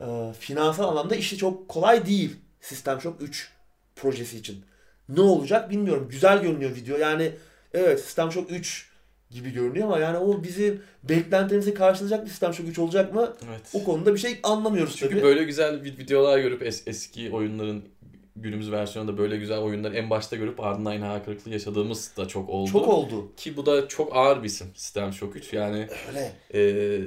e, 0.00 0.32
finansal 0.38 0.88
anlamda 0.88 1.14
işi 1.14 1.36
çok 1.36 1.68
kolay 1.68 2.06
değil. 2.06 2.36
System 2.60 3.00
Shock 3.00 3.22
3 3.22 3.52
projesi 3.96 4.36
için. 4.38 4.64
Ne 5.08 5.20
olacak 5.20 5.70
bilmiyorum. 5.70 6.08
Güzel 6.10 6.42
görünüyor 6.42 6.74
video. 6.74 6.98
Yani 6.98 7.32
evet 7.74 8.00
System 8.00 8.32
Shock 8.32 8.50
3 8.52 8.90
gibi 9.30 9.50
görünüyor 9.52 9.86
ama 9.86 9.98
yani 9.98 10.18
o 10.18 10.42
bizim 10.42 10.82
beklentilerimizi 11.02 11.74
karşılayacak 11.74 12.24
bir 12.24 12.30
System 12.30 12.54
Shock 12.54 12.68
3 12.68 12.78
olacak 12.78 13.14
mı? 13.14 13.36
Evet. 13.48 13.60
O 13.72 13.84
konuda 13.84 14.14
bir 14.14 14.18
şey 14.18 14.38
anlamıyoruz 14.42 14.96
Çünkü 14.96 15.14
tabii. 15.14 15.22
böyle 15.24 15.44
güzel 15.44 15.74
vid- 15.74 15.98
videolar 15.98 16.38
görüp 16.38 16.62
es- 16.62 16.82
eski 16.86 17.30
oyunların 17.32 17.82
günümüz 18.36 18.70
versiyonunda 18.72 19.18
böyle 19.18 19.36
güzel 19.36 19.58
oyunları 19.58 19.96
en 19.96 20.10
başta 20.10 20.36
görüp 20.36 20.60
ardından 20.60 20.92
yine 20.92 21.04
hayal 21.04 21.20
kırıklığı 21.24 21.50
yaşadığımız 21.50 22.12
da 22.16 22.28
çok 22.28 22.48
oldu. 22.48 22.70
Çok 22.70 22.88
oldu. 22.88 23.32
Ki 23.36 23.56
bu 23.56 23.66
da 23.66 23.88
çok 23.88 24.16
ağır 24.16 24.42
bir 24.42 24.46
isim 24.48 24.66
System 24.74 25.12
Shock 25.12 25.36
3. 25.36 25.52
Yani 25.52 25.88
Öyle. 26.08 26.32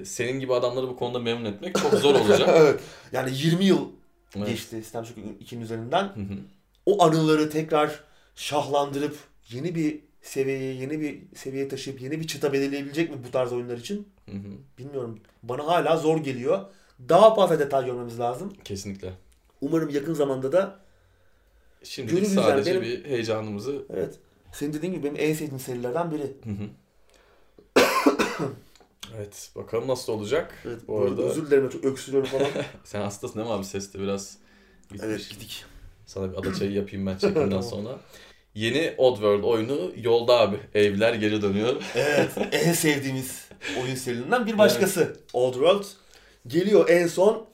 e, 0.01 0.05
senin 0.05 0.39
gibi 0.39 0.53
adamları 0.53 0.87
bu 0.87 0.95
konuda 0.95 1.19
memnun 1.19 1.45
etmek 1.45 1.75
çok 1.79 1.93
zor 1.93 2.15
olacak. 2.19 2.49
evet. 2.53 2.79
Yani 3.11 3.29
20 3.33 3.65
yıl 3.65 3.87
Evet. 4.37 4.47
geçti 4.47 4.75
System 4.75 5.05
Shock 5.05 5.17
2'nin 5.41 5.61
üzerinden. 5.61 6.03
Hı 6.03 6.19
hı. 6.19 6.37
O 6.85 7.03
anıları 7.03 7.49
tekrar 7.49 8.03
şahlandırıp 8.35 9.17
yeni 9.49 9.75
bir 9.75 9.99
seviyeye, 10.21 10.73
yeni 10.73 10.99
bir 11.01 11.21
seviyeye 11.35 11.67
taşıyıp 11.67 12.01
yeni 12.01 12.19
bir 12.19 12.27
çıta 12.27 12.53
belirleyebilecek 12.53 13.09
mi 13.09 13.17
bu 13.27 13.31
tarz 13.31 13.53
oyunlar 13.53 13.77
için? 13.77 14.07
Hı 14.29 14.35
hı. 14.35 14.51
Bilmiyorum. 14.77 15.19
Bana 15.43 15.67
hala 15.67 15.97
zor 15.97 16.17
geliyor. 16.17 16.65
Daha 17.09 17.35
fazla 17.35 17.59
detay 17.59 17.85
görmemiz 17.85 18.19
lazım. 18.19 18.53
Kesinlikle. 18.63 19.13
Umarım 19.61 19.89
yakın 19.89 20.13
zamanda 20.13 20.51
da 20.51 20.79
Şimdi 21.83 22.25
sadece 22.25 22.71
Benim- 22.71 22.81
bir 22.81 23.05
heyecanımızı 23.05 23.85
evet. 23.93 24.19
Senin 24.53 24.73
dediğin 24.73 24.93
gibi 24.93 25.03
benim 25.03 25.15
en 25.17 25.33
sevdiğim 25.33 25.59
serilerden 25.59 26.11
biri. 26.11 26.37
Hı 26.43 26.49
hı. 26.49 26.69
evet 29.17 29.51
bakalım 29.55 29.87
nasıl 29.87 30.13
olacak. 30.13 30.63
Evet, 30.65 30.81
Bu 30.87 30.93
bu 30.93 31.01
arada 31.01 31.21
Özür 31.21 31.45
dilerim 31.47 31.69
çok 31.69 31.85
öksürüyorum 31.85 32.29
falan. 32.29 32.47
sen 32.83 33.01
hastasın 33.01 33.39
değil 33.39 33.47
mi 33.47 33.53
abi 33.53 33.65
seste 33.65 33.99
biraz 33.99 34.37
gitmiş. 34.81 35.01
evet 35.03 35.29
gidik. 35.29 35.65
Sana 36.13 36.31
bir 36.31 36.37
ada 36.37 36.53
çayı 36.53 36.71
yapayım 36.71 37.05
ben 37.05 37.17
çekimden 37.17 37.43
Tamam. 37.49 37.63
sonra. 37.63 37.99
Yeni 38.55 38.93
Oddworld 38.97 39.43
oyunu 39.43 39.91
yolda 40.01 40.33
abi. 40.39 40.57
Evler 40.73 41.13
geri 41.13 41.41
dönüyor. 41.41 41.75
Evet, 41.95 42.29
en 42.51 42.73
sevdiğimiz 42.73 43.47
oyun 43.83 43.95
serilerinden 43.95 44.45
bir 44.45 44.57
başkası. 44.57 45.17
Old 45.33 45.53
World. 45.53 45.83
Geliyor 46.47 46.89
en 46.89 47.07
son 47.07 47.47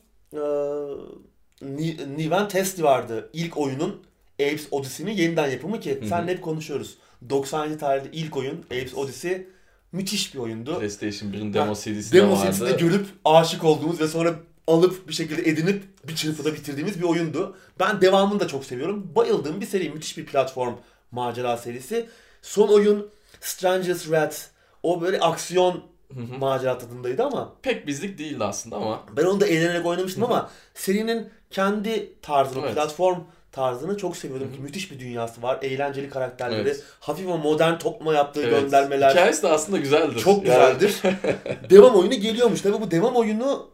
Ni- 1.61 2.17
Niven 2.17 2.47
Testi 2.47 2.83
vardı. 2.83 3.29
İlk 3.33 3.57
oyunun 3.57 4.03
Apes 4.33 4.67
Odyssey'nin 4.71 5.11
yeniden 5.11 5.49
yapımı 5.51 5.79
ki 5.79 5.95
Hı 5.95 6.05
hı. 6.05 6.07
senle 6.09 6.31
hep 6.31 6.41
konuşuyoruz. 6.41 6.97
97 7.29 7.77
tarihli 7.77 8.09
ilk 8.13 8.37
oyun 8.37 8.57
Apes 8.65 8.93
Odyssey 8.95 9.47
müthiş 9.91 10.33
bir 10.33 10.39
oyundu. 10.39 10.79
PlayStation 10.79 11.29
1'in 11.31 11.53
demo 11.53 11.73
CD'si 11.75 12.13
de 12.13 12.17
Demo 12.17 12.31
vardı. 12.39 12.53
setinde 12.53 12.71
görüp 12.71 13.05
aşık 13.25 13.63
olduğumuz 13.63 14.01
ve 14.01 14.07
sonra 14.07 14.39
alıp 14.69 15.07
bir 15.07 15.13
şekilde 15.13 15.49
edinip 15.49 15.83
bir 16.07 16.15
çırpıda 16.15 16.53
bitirdiğimiz 16.53 16.99
bir 16.99 17.03
oyundu. 17.03 17.57
Ben 17.79 18.01
devamını 18.01 18.39
da 18.39 18.47
çok 18.47 18.65
seviyorum. 18.65 19.11
Bayıldığım 19.15 19.61
bir 19.61 19.65
seri. 19.65 19.89
Müthiş 19.89 20.17
bir 20.17 20.25
platform 20.25 20.73
macera 21.11 21.57
serisi. 21.57 22.05
Son 22.41 22.67
oyun 22.67 23.09
Stranger's 23.41 24.03
Wrath. 24.03 24.35
O 24.83 25.01
böyle 25.01 25.19
aksiyon 25.19 25.83
Hı 26.13 26.19
hı. 26.19 26.37
macera 26.39 26.77
tadındaydı 26.77 27.23
ama 27.23 27.53
Pek 27.61 27.87
bizlik 27.87 28.17
değildi 28.17 28.43
aslında 28.43 28.75
ama 28.75 29.03
ben 29.17 29.25
onu 29.25 29.39
da 29.39 29.47
eğlenerek 29.47 29.85
oynamıştım 29.85 30.23
ama 30.23 30.49
serinin 30.73 31.29
kendi 31.51 32.21
tarzını, 32.21 32.63
Evet. 32.65 32.73
platform 32.73 33.17
tarzını 33.51 33.97
çok 33.97 34.17
seviyordum 34.17 34.47
Hı 34.53 34.57
hı. 34.57 34.61
müthiş 34.61 34.91
bir 34.91 34.99
dünyası 34.99 35.41
var. 35.41 35.59
Eğlenceli 35.61 36.09
karakterleri, 36.09 36.61
Evet. 36.61 36.83
hafif 36.99 37.27
ama 37.27 37.37
modern 37.37 37.77
topluma 37.77 38.13
yaptığı 38.13 38.41
evet, 38.41 38.61
göndermeler. 38.61 39.09
hikayesi 39.11 39.43
de 39.43 39.47
aslında 39.47 39.77
güzeldir. 39.77 40.19
Çok 40.19 40.45
Yani- 40.45 40.73
güzeldir. 40.79 41.01
devam 41.69 41.95
oyunu 41.95 42.13
geliyormuş. 42.15 42.61
Tabii 42.61 42.81
bu 42.81 42.91
devam 42.91 43.15
oyunu 43.15 43.69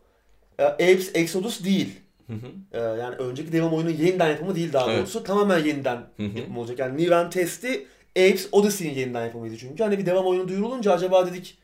Apes 0.63 1.11
Exodus 1.15 1.63
değil. 1.63 1.89
Hı 2.27 2.33
hı. 2.33 2.47
E, 2.71 2.79
Yani 2.79 3.15
önceki 3.15 3.51
devam 3.51 3.73
oyunun 3.73 3.89
yeniden 3.89 4.29
yapımı 4.29 4.55
değil 4.55 4.73
daha 4.73 4.89
Evet. 4.91 4.99
doğrusu. 4.99 5.23
Tamamen 5.23 5.63
yeniden 5.65 5.97
Hı 6.17 6.23
hı. 6.23 6.37
yapımı 6.37 6.59
olacak. 6.59 6.79
Yani 6.79 6.97
Niven 6.97 7.29
Test'i 7.29 7.87
Apes 8.09 8.47
Odyssey'in 8.51 8.95
yeniden 8.95 9.25
yapımıydı 9.25 9.57
çünkü. 9.57 9.83
Hani 9.83 9.97
bir 9.97 10.05
devam 10.05 10.25
oyunu 10.25 10.47
duyurulunca 10.47 10.91
acaba 10.93 11.27
dedik 11.27 11.57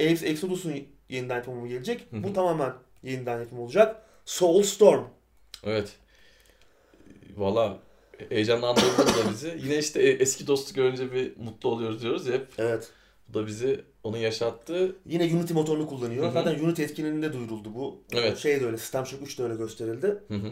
Apes 0.00 0.22
Exodus'un 0.22 0.74
yeniden 1.08 1.36
yapımı 1.36 1.60
mı 1.60 1.68
gelecek? 1.68 2.06
Hı 2.10 2.16
hı. 2.16 2.22
Bu 2.22 2.32
tamamen 2.32 2.72
yeniden 3.02 3.38
yapım 3.40 3.58
olacak. 3.60 4.02
Soulstorm. 4.24 5.04
Evet. 5.64 5.92
Valla 7.36 7.78
heyecanlandırdı 8.28 8.98
da 8.98 9.30
bizi. 9.30 9.58
Yine 9.64 9.78
işte 9.78 10.02
e- 10.02 10.10
eski 10.22 10.46
dostu 10.46 10.74
görünce 10.74 11.12
bir 11.12 11.36
mutlu 11.36 11.68
oluyoruz 11.68 12.02
diyoruz 12.02 12.26
ya 12.26 12.34
hep. 12.34 12.46
Evet. 12.58 12.88
Bu 13.28 13.34
da 13.34 13.46
bizi 13.46 13.80
onu 14.04 14.18
yaşattı. 14.18 14.96
Yine 15.06 15.24
Unity 15.24 15.54
motorunu 15.54 15.86
kullanıyor. 15.86 16.24
Hı 16.24 16.28
hı. 16.28 16.32
Zaten 16.32 16.58
Unity 16.64 16.82
etkinliğinde 16.82 17.32
duyuruldu 17.32 17.74
bu. 17.74 17.98
Evet. 18.12 18.38
Şey 18.38 18.60
de 18.60 18.66
öyle, 18.66 18.78
System 18.78 19.06
Shock 19.06 19.22
3 19.22 19.38
de 19.38 19.42
öyle 19.42 19.54
gösterildi. 19.54 20.06
Hı 20.28 20.34
hı. 20.34 20.50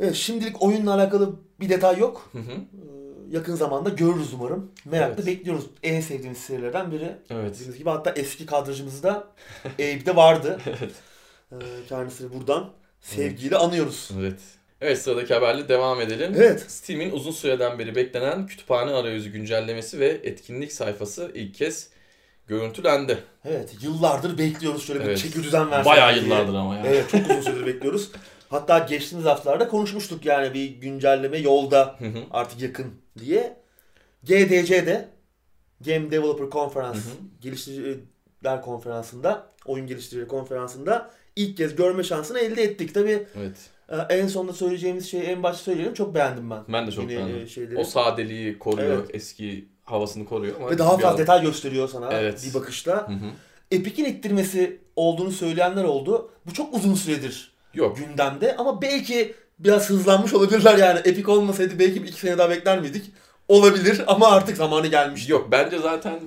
Evet, 0.00 0.14
şimdilik 0.14 0.62
oyunla 0.62 0.94
alakalı 0.94 1.36
bir 1.60 1.68
detay 1.68 1.98
yok. 1.98 2.28
Hı 2.32 2.38
hı. 2.38 2.52
Ee, 2.52 3.36
yakın 3.36 3.54
zamanda 3.54 3.88
görürüz 3.88 4.32
umarım. 4.34 4.72
Merakla 4.84 5.14
Evet. 5.14 5.26
bekliyoruz. 5.26 5.64
En 5.82 6.00
sevdiğimiz 6.00 6.38
serilerden 6.38 6.92
biri. 6.92 7.16
Evet. 7.30 7.54
Dediğimiz 7.54 7.78
gibi 7.78 7.90
hatta 7.90 8.10
eski 8.10 8.46
kadrajımızda 8.46 9.28
Abe'de 9.74 10.16
vardı. 10.16 10.60
Evet. 10.68 10.92
Ee, 11.52 11.56
Kendisini 11.88 12.32
buradan 12.34 12.70
sevgiyle 13.00 13.56
anıyoruz. 13.56 14.10
Evet. 14.20 14.40
Evet 14.80 14.98
sıradaki 15.02 15.34
haberle 15.34 15.68
devam 15.68 16.00
edelim. 16.00 16.32
Evet. 16.36 16.64
Steam'in 16.68 17.10
uzun 17.10 17.30
süreden 17.30 17.78
beri 17.78 17.94
beklenen 17.96 18.46
kütüphane 18.46 18.90
arayüzü 18.90 19.30
güncellemesi 19.30 20.00
ve 20.00 20.08
etkinlik 20.08 20.72
sayfası 20.72 21.30
ilk 21.34 21.54
kez 21.54 21.88
görüntülendi. 22.46 23.18
Evet. 23.44 23.76
Yıllardır 23.82 24.38
bekliyoruz 24.38 24.86
şöyle 24.86 25.00
bir 25.00 25.04
Evet. 25.04 25.18
çeki 25.18 25.42
düzen 25.42 25.70
versin. 25.70 25.92
Bayağı 25.92 26.14
diye. 26.14 26.24
yıllardır 26.24 26.54
ama 26.54 26.76
ya. 26.76 26.82
Evet 26.86 27.10
çok 27.10 27.20
uzun 27.30 27.40
süredir 27.40 27.66
bekliyoruz. 27.66 28.10
Hatta 28.48 28.78
geçtiğimiz 28.78 29.26
haftalarda 29.26 29.68
konuşmuştuk 29.68 30.24
yani 30.26 30.54
bir 30.54 30.68
güncelleme 30.68 31.38
yolda 31.38 31.96
Hı 31.98 32.04
hı. 32.04 32.18
artık 32.30 32.60
yakın 32.62 32.86
diye. 33.18 33.56
GDC'de 34.22 35.08
Game 35.86 36.10
Developer 36.10 36.50
Conference 36.50 36.98
Hı 36.98 37.02
geliştiriciler 37.40 38.62
konferansında, 38.62 39.46
oyun 39.66 39.86
geliştiricileri 39.86 40.28
konferansında 40.28 41.10
ilk 41.36 41.56
kez 41.56 41.76
görme 41.76 42.02
şansını 42.04 42.38
elde 42.38 42.62
ettik. 42.62 42.94
Tabii 42.94 43.26
Evet. 43.36 43.56
e, 43.88 43.96
en 44.16 44.26
sonunda 44.26 44.52
söyleyeceğimiz 44.52 45.10
şeyi 45.10 45.22
en 45.22 45.42
başta 45.42 45.62
söyleyelim 45.62 45.94
çok 45.94 46.14
beğendim 46.14 46.50
ben. 46.50 46.58
Ben 46.68 46.86
de 46.86 46.90
çok 46.92 47.04
Yine, 47.04 47.16
beğendim. 47.16 47.36
e, 47.42 47.46
şeyleri. 47.46 47.78
O 47.78 47.84
sadeliği 47.84 48.58
koruyor, 48.58 48.98
Evet. 48.98 49.10
eski 49.14 49.68
havasını 49.86 50.24
koruyor 50.24 50.56
ama 50.56 50.70
Ve 50.70 50.78
daha 50.78 50.98
fazla 50.98 51.18
detay 51.18 51.42
gösteriyor 51.42 51.88
sana 51.88 52.12
Evet. 52.12 52.46
bir 52.48 52.54
bakışta. 52.54 52.92
Hı 52.92 53.12
hı. 53.12 53.30
Epic'in 53.70 54.04
ittirmesi 54.04 54.80
olduğunu 54.96 55.30
söyleyenler 55.32 55.84
oldu. 55.84 56.30
Bu 56.46 56.54
çok 56.54 56.74
uzun 56.74 56.94
süredir 56.94 57.52
Yok. 57.74 57.96
gündemde 57.96 58.56
ama 58.56 58.82
belki 58.82 59.34
biraz 59.58 59.90
hızlanmış 59.90 60.34
olabilirler 60.34 60.78
yani. 60.78 60.98
Epic 60.98 61.30
olmasaydı 61.30 61.78
belki 61.78 62.02
bir 62.02 62.08
iki 62.08 62.20
sene 62.20 62.38
daha 62.38 62.50
bekler 62.50 62.80
miydik? 62.80 63.04
Olabilir 63.48 64.04
ama 64.06 64.30
artık 64.30 64.56
zamanı 64.56 64.86
gelmiş. 64.86 65.28
Yok 65.28 65.48
bence 65.52 65.78
zaten 65.78 66.20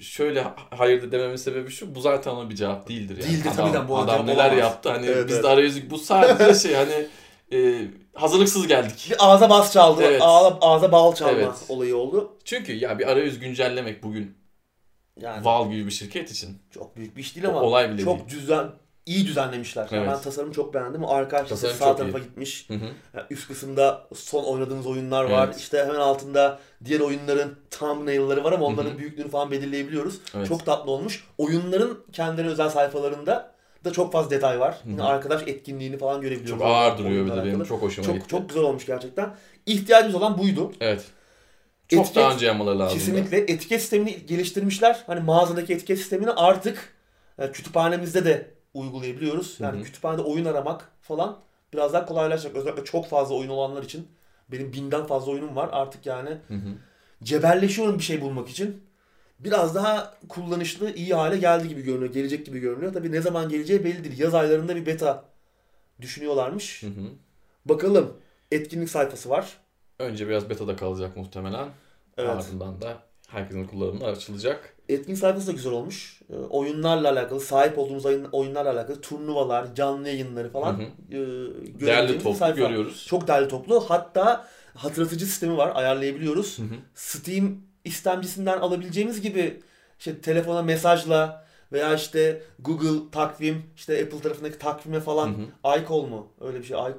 şöyle 0.00 0.44
hayır 0.70 1.12
dememin 1.12 1.36
sebebi 1.36 1.70
şu. 1.70 1.94
Bu 1.94 2.00
zaten 2.00 2.30
ona 2.30 2.50
bir 2.50 2.54
cevap 2.54 2.88
değildir 2.88 3.16
yani. 3.22 3.30
Değildir 3.30 3.50
adam, 3.54 3.72
tabii 3.72 3.84
de 3.84 3.88
bu 3.88 3.98
Adam 3.98 4.26
neler 4.26 4.44
olamaz. 4.44 4.58
yaptı 4.58 4.90
hani 4.90 5.06
Evet, 5.06 5.26
biz 5.28 5.34
evet. 5.34 5.44
de 5.44 5.48
arayüzü 5.48 5.90
bu 5.90 5.98
sadece 5.98 6.54
şey 6.68 6.74
hani 6.74 7.06
e, 7.52 7.84
hazırlıksız 8.14 8.66
geldik. 8.66 9.06
Bir 9.10 9.16
ağza 9.18 9.50
bas 9.50 9.72
çaldı, 9.72 10.02
Evet. 10.04 10.22
ağza, 10.24 10.58
ağza 10.60 10.92
bal 10.92 11.14
çalma 11.14 11.32
Evet. 11.32 11.64
olayı 11.68 11.96
oldu. 11.96 12.36
Çünkü 12.44 12.72
ya 12.72 12.98
bir 12.98 13.08
arayüz 13.10 13.38
güncellemek 13.40 14.02
bugün 14.02 14.36
Yani 15.20 15.44
Valve 15.44 15.74
gibi 15.74 15.86
bir 15.86 15.90
şirket 15.90 16.30
için 16.30 16.58
çok 16.70 16.96
büyük 16.96 17.16
bir 17.16 17.20
iş 17.20 17.36
değil 17.36 17.48
ama 17.48 17.60
olay 17.62 17.90
bile 17.90 18.04
çok 18.04 18.18
değil. 18.18 18.28
düzen 18.40 18.66
iyi 19.06 19.26
düzenlemişler. 19.26 19.88
Yani 19.90 20.02
Evet. 20.04 20.12
ben 20.16 20.22
tasarımı 20.22 20.52
çok 20.52 20.74
beğendim. 20.74 21.04
Arka 21.04 21.44
Tasarım 21.44 21.76
sağ 21.76 21.96
tarafa 21.96 22.18
iyi. 22.18 22.22
gitmiş. 22.22 22.68
Hı 22.70 22.74
hı. 22.74 22.84
Yani 23.14 23.26
üst 23.30 23.48
kısımda 23.48 24.06
son 24.14 24.44
oynadığımız 24.44 24.86
oyunlar 24.86 25.24
var. 25.24 25.44
Evet. 25.46 25.58
İşte 25.60 25.78
hemen 25.84 26.00
altında 26.00 26.58
diğer 26.84 27.00
oyunların 27.00 27.56
thumbnail'ları 27.70 28.44
var 28.44 28.52
ama 28.52 28.66
onların 28.66 28.90
Hı 28.90 28.94
hı. 28.94 28.98
büyüklüğünü 28.98 29.28
falan 29.30 29.50
belirleyebiliyoruz. 29.50 30.20
Evet. 30.36 30.48
Çok 30.48 30.66
tatlı 30.66 30.90
olmuş. 30.90 31.24
Oyunların 31.38 31.98
kendilerine 32.12 32.50
özel 32.50 32.70
sayfalarında 32.70 33.54
da 33.84 33.92
çok 33.92 34.12
fazla 34.12 34.30
detay 34.30 34.60
var. 34.60 34.78
Yine 34.86 35.02
arkadaş 35.02 35.42
etkinliğini 35.46 35.98
falan 35.98 36.20
görebiliyoruz. 36.20 36.62
Çok 36.62 36.68
ağır 36.68 36.98
duruyor 36.98 37.26
bir 37.26 37.30
de 37.32 37.44
benim 37.44 37.64
çok 37.64 37.82
hoşuma 37.82 38.06
Çok, 38.06 38.14
gitti. 38.14 38.28
çok 38.28 38.48
güzel 38.48 38.62
olmuş 38.64 38.86
gerçekten. 38.86 39.34
İhtiyacımız 39.66 40.14
olan 40.14 40.38
buydu. 40.38 40.72
Evet. 40.80 41.04
Çok 41.88 42.06
Etiket- 42.06 42.14
daha 42.16 42.34
önce 42.34 42.46
yapmaları 42.46 42.78
lazım. 42.78 42.98
Kesinlikle 42.98 43.38
etiket 43.38 43.80
sistemini 43.80 44.26
geliştirmişler. 44.26 45.04
Hani 45.06 45.20
mağazadaki 45.20 45.72
etiket 45.72 45.98
sistemini 45.98 46.30
artık 46.30 46.94
e, 47.38 47.52
kütüphanemizde 47.52 48.24
de 48.24 48.50
uygulayabiliyoruz. 48.74 49.56
Yani 49.60 49.76
Hı 49.76 49.80
hı. 49.80 49.84
kütüphanede 49.84 50.22
oyun 50.22 50.44
aramak 50.44 50.90
falan 51.00 51.38
biraz 51.72 51.92
daha 51.92 52.06
kolaylaşacak. 52.06 52.56
Özellikle 52.56 52.84
çok 52.84 53.08
fazla 53.08 53.34
oyun 53.34 53.48
olanlar 53.48 53.82
için. 53.82 54.08
Benim 54.52 54.72
binden 54.72 55.06
fazla 55.06 55.32
oyunum 55.32 55.56
var. 55.56 55.68
Artık 55.72 56.06
yani 56.06 56.30
Hı 56.30 56.54
hı. 56.54 56.68
cebelleşiyorum 57.24 57.98
bir 57.98 58.04
şey 58.04 58.20
bulmak 58.20 58.48
için. 58.48 58.82
Biraz 59.38 59.74
daha 59.74 60.14
kullanışlı, 60.28 60.94
iyi 60.94 61.14
hale 61.14 61.38
geldi 61.38 61.68
gibi 61.68 61.82
görünüyor. 61.82 62.12
Gelecek 62.12 62.46
gibi 62.46 62.58
görünüyor. 62.58 62.92
Tabii 62.92 63.12
ne 63.12 63.20
zaman 63.20 63.48
geleceği 63.48 63.84
belli 63.84 64.04
değil. 64.04 64.18
Yaz 64.18 64.34
aylarında 64.34 64.76
bir 64.76 64.86
beta 64.86 65.24
düşünüyorlarmış. 66.00 66.82
Hı 66.82 66.86
hı. 66.86 67.04
Bakalım. 67.64 68.12
Etkinlik 68.52 68.90
sayfası 68.90 69.30
var. 69.30 69.56
Önce 69.98 70.28
biraz 70.28 70.50
beta'da 70.50 70.76
kalacak 70.76 71.16
muhtemelen. 71.16 71.68
Evet. 72.16 72.30
Ardından 72.30 72.80
da 72.80 72.98
herkesin 73.28 73.66
kullanımına 73.66 74.06
açılacak. 74.06 74.74
Etkinlik 74.88 75.18
sayfası 75.18 75.46
da 75.46 75.52
güzel 75.52 75.72
olmuş. 75.72 76.20
Ee, 76.30 76.36
oyunlarla 76.36 77.10
alakalı, 77.10 77.40
sahip 77.40 77.78
olduğumuz 77.78 78.06
oyun, 78.06 78.24
oyunlarla 78.32 78.72
alakalı 78.72 79.00
turnuvalar, 79.00 79.74
canlı 79.74 80.08
yayınları 80.08 80.50
falan 80.50 80.72
Hı 80.78 80.82
hı. 80.82 81.16
e, 81.16 81.80
Değerli 81.80 82.18
toplu 82.18 82.38
sayfa. 82.38 82.60
görüyoruz. 82.60 83.06
Çok 83.08 83.28
değerli 83.28 83.48
toplu. 83.48 83.80
Hatta 83.90 84.46
hatırlatıcı 84.74 85.26
sistemi 85.26 85.56
var. 85.56 85.72
Ayarlayabiliyoruz. 85.74 86.58
Hı 86.58 86.62
hı. 86.62 86.74
Steam 86.94 87.56
istemcisinden 87.88 88.58
alabileceğimiz 88.58 89.20
gibi 89.20 89.60
işte 89.98 90.20
telefona 90.20 90.62
mesajla 90.62 91.44
veya 91.72 91.94
işte 91.94 92.42
Google 92.58 93.10
takvim, 93.12 93.62
işte 93.76 94.02
Apple 94.02 94.20
tarafındaki 94.20 94.58
takvime 94.58 95.00
falan 95.00 95.28
Hı 95.28 95.78
iCall 95.80 96.02
mu? 96.02 96.26
Öyle 96.40 96.58
bir 96.58 96.64
şey. 96.64 96.76
I- 96.78 96.94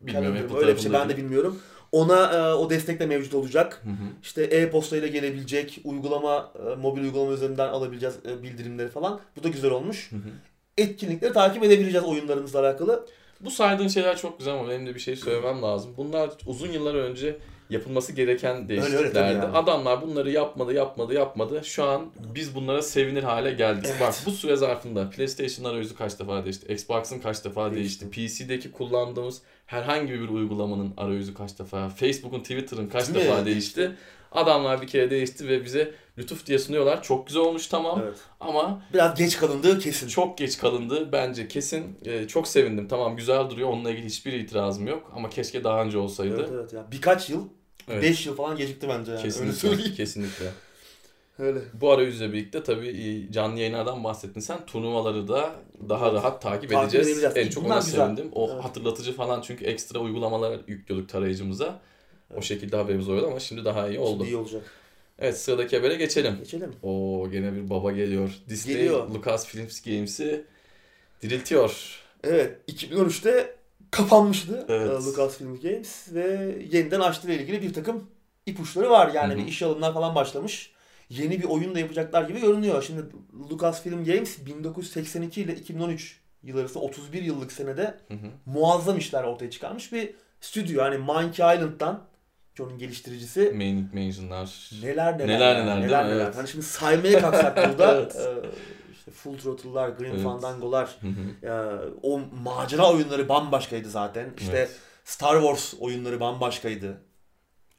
Bilmiyorum? 0.00 0.38
Apple 0.44 0.58
Öyle 0.58 0.76
bir 0.76 0.80
şey 0.80 0.92
ben 0.92 1.08
de 1.08 1.16
bilmiyorum. 1.16 1.60
Ona 1.92 2.32
e, 2.32 2.54
o 2.54 2.70
destek 2.70 3.00
de 3.00 3.06
mevcut 3.06 3.34
olacak. 3.34 3.80
Hı 3.84 3.90
hı. 3.90 3.94
İşte 4.22 4.42
e-posta 4.42 4.96
ile 4.96 5.08
gelebilecek 5.08 5.80
uygulama, 5.84 6.52
e, 6.72 6.74
mobil 6.74 7.02
uygulama 7.02 7.32
üzerinden 7.32 7.68
alabileceğiz 7.68 8.14
e, 8.28 8.42
bildirimleri 8.42 8.88
falan. 8.88 9.20
Bu 9.36 9.42
da 9.42 9.48
güzel 9.48 9.70
olmuş. 9.70 10.12
Hı 10.12 10.16
hı. 10.16 10.28
Etkinlikleri 10.76 11.32
takip 11.32 11.64
edebileceğiz 11.64 12.06
oyunlarımızla 12.06 12.60
alakalı. 12.60 13.06
Bu 13.40 13.50
saydığın 13.50 13.88
şeyler 13.88 14.16
çok 14.16 14.38
güzel 14.38 14.54
ama 14.54 14.68
benim 14.68 14.86
de 14.86 14.94
bir 14.94 15.00
şey 15.00 15.16
söylemem 15.16 15.62
lazım. 15.62 15.94
Bunlar 15.96 16.30
uzun 16.46 16.72
yıllar 16.72 16.94
önce 16.94 17.36
yapılması 17.70 18.12
gereken 18.12 18.56
öyle 18.56 18.68
değişikliklerdi. 18.68 19.34
yani. 19.34 19.56
Adamlar 19.56 20.02
bunları 20.02 20.30
yapmadı, 20.30 20.72
yapmadı, 20.72 21.14
yapmadı. 21.14 21.60
Şu 21.64 21.84
an 21.84 22.06
biz 22.34 22.54
bunlara 22.54 22.82
sevinir 22.82 23.22
hale 23.22 23.50
geldik. 23.52 23.84
Evet. 23.90 24.00
Bak 24.00 24.14
bu 24.26 24.30
süre 24.30 24.56
zarfında 24.56 25.10
PlayStation 25.10 25.64
arayüzü 25.72 25.94
kaç 25.96 26.18
defa 26.20 26.44
değişti, 26.44 26.72
Xbox'ın 26.72 27.18
kaç 27.18 27.44
defa 27.44 27.72
Değişti. 27.74 28.12
değişti, 28.12 28.44
PC'deki 28.44 28.72
kullandığımız 28.72 29.42
herhangi 29.66 30.12
bir 30.12 30.28
uygulamanın 30.28 30.94
arayüzü 30.96 31.34
kaç 31.34 31.58
defa, 31.58 31.88
Facebook'un, 31.88 32.40
Twitter'ın 32.40 32.88
kaç 32.88 33.08
Değil 33.14 33.18
mi? 33.26 33.32
defa 33.32 33.46
değişti. 33.46 33.92
Adamlar 34.36 34.82
bir 34.82 34.86
kere 34.86 35.10
değişti 35.10 35.48
ve 35.48 35.64
bize 35.64 35.94
lütuf 36.18 36.46
diye 36.46 36.58
sunuyorlar. 36.58 37.02
Çok 37.02 37.26
güzel 37.26 37.42
olmuş 37.42 37.66
tamam 37.66 38.00
Evet. 38.04 38.16
ama 38.40 38.82
Biraz 38.94 39.18
geç 39.18 39.36
kalındığı 39.36 39.78
kesin. 39.78 40.08
çok 40.08 40.38
geç 40.38 40.58
kalındı 40.58 41.08
bence 41.12 41.48
kesin. 41.48 41.98
Ee, 42.04 42.28
çok 42.28 42.48
sevindim. 42.48 42.88
Tamam 42.88 43.16
güzel 43.16 43.50
duruyor. 43.50 43.68
Onunla 43.68 43.90
ilgili 43.90 44.06
hiçbir 44.06 44.32
itirazım 44.32 44.86
yok. 44.86 45.12
Ama 45.16 45.30
keşke 45.30 45.64
daha 45.64 45.82
önce 45.82 45.98
olsaydı. 45.98 46.36
Evet, 46.40 46.50
evet. 46.52 46.72
Yani 46.72 46.86
birkaç 46.92 47.30
yıl, 47.30 47.44
Evet. 47.90 48.02
5 48.02 48.26
yıl 48.26 48.36
falan 48.36 48.56
gecikti 48.56 48.88
bence 48.88 49.10
yani. 49.10 49.18
Öyle 49.18 49.28
Kesinlikle. 49.28 49.56
söyleyeyim. 49.68 49.94
kesinlikle. 49.96 50.46
Öyle. 51.38 51.58
Bu 51.74 51.90
arayüzle 51.90 52.32
birlikte 52.32 52.62
tabii 52.62 52.88
e, 52.88 53.32
canlı 53.32 53.58
yayınlardan 53.58 54.04
bahsettin 54.04 54.40
sen. 54.40 54.66
Turnuvaları 54.66 55.28
da 55.28 55.50
daha 55.88 56.12
rahat 56.12 56.42
takip, 56.42 56.70
Takip 56.70 56.94
edeceğiz. 56.94 57.24
En 57.34 57.48
çok 57.48 57.64
Bunlar 57.64 57.74
ona 57.76 57.84
güzel. 57.84 58.04
sevindim. 58.04 58.28
O 58.34 58.50
Evet. 58.52 58.64
hatırlatıcı 58.64 59.12
falan 59.16 59.40
çünkü 59.40 59.64
ekstra 59.64 59.98
uygulamalar 59.98 60.58
yüklüyorduk 60.66 61.08
tarayıcımıza. 61.08 61.80
O 62.36 62.42
şekilde 62.42 62.76
haberimiz 62.76 63.08
oluyordu 63.08 63.26
ama 63.26 63.40
şimdi 63.40 63.64
daha 63.64 63.88
iyi 63.88 63.98
oldu. 63.98 64.24
Şimdi 64.24 64.30
iyi 64.30 64.36
olacak. 64.36 64.62
Evet 65.18 65.38
sıradaki 65.38 65.76
habere 65.76 65.94
geçelim. 65.94 66.36
Geçelim. 66.38 66.72
Oo 66.82 67.30
gene 67.30 67.52
bir 67.52 67.70
baba 67.70 67.92
geliyor. 67.92 68.30
Disney 68.48 68.74
Geliyor. 68.76 69.10
Lucasfilms 69.10 69.80
Games'i 69.82 70.44
diriltiyor. 71.22 72.00
Evet. 72.24 72.58
2013'te 72.68 73.56
kapanmıştı 73.90 74.66
Evet. 74.68 74.90
e, 74.90 75.04
Lucasfilm 75.04 75.60
Games 75.60 76.14
ve 76.14 76.56
yeniden 76.72 77.00
açtığıyla 77.00 77.34
ilgili 77.42 77.62
bir 77.62 77.74
takım 77.74 78.10
ipuçları 78.46 78.90
var. 78.90 79.10
Yani 79.14 79.34
Hı 79.34 79.38
hı. 79.38 79.42
bir 79.42 79.46
iş 79.48 79.62
alımlar 79.62 79.94
falan 79.94 80.14
başlamış. 80.14 80.70
Yeni 81.10 81.38
bir 81.42 81.44
oyun 81.44 81.74
da 81.74 81.78
yapacaklar 81.78 82.28
gibi 82.28 82.40
görünüyor. 82.40 82.82
Şimdi 82.82 83.02
Lucasfilm 83.50 84.04
Games 84.04 84.46
1982 84.46 85.40
ile 85.42 85.54
2013 85.54 86.20
yıl 86.42 86.58
arası 86.58 86.80
31 86.80 87.22
yıllık 87.22 87.52
senede 87.52 87.82
Hı 88.08 88.14
hı. 88.14 88.26
muazzam 88.46 88.98
işler 88.98 89.24
ortaya 89.24 89.50
çıkarmış 89.50 89.92
bir 89.92 90.14
stüdyo. 90.40 90.84
Yani 90.84 90.98
Monkey 90.98 91.54
Island'dan 91.54 92.04
ki 92.56 92.62
onun 92.62 92.78
geliştiricisi 92.78 93.52
Main 93.56 93.88
Mansion'lar. 93.94 94.70
neler 94.82 95.18
neler 95.18 95.28
Neler 95.28 95.54
neler, 95.64 95.80
neler 95.80 96.04
mi? 96.04 96.10
neler. 96.10 96.24
Evet. 96.24 96.36
Hani 96.36 96.48
şimdi 96.48 96.64
saymaya 96.64 97.20
kalksak 97.20 97.56
burada 97.72 97.94
Evet. 98.00 98.16
e, 98.16 98.34
işte 98.92 99.10
Full 99.10 99.38
Throttle'lar, 99.38 99.88
Grim 99.88 100.10
Evet. 100.12 100.22
Fandango'lar, 100.22 100.98
ya, 101.42 101.80
o 102.02 102.20
macera 102.42 102.92
oyunları 102.92 103.28
bambaşkaydı 103.28 103.90
zaten. 103.90 104.30
İşte 104.38 104.52
Evet. 104.56 104.70
Star 105.04 105.40
Wars 105.40 105.74
oyunları 105.80 106.20
bambaşkaydı. 106.20 107.00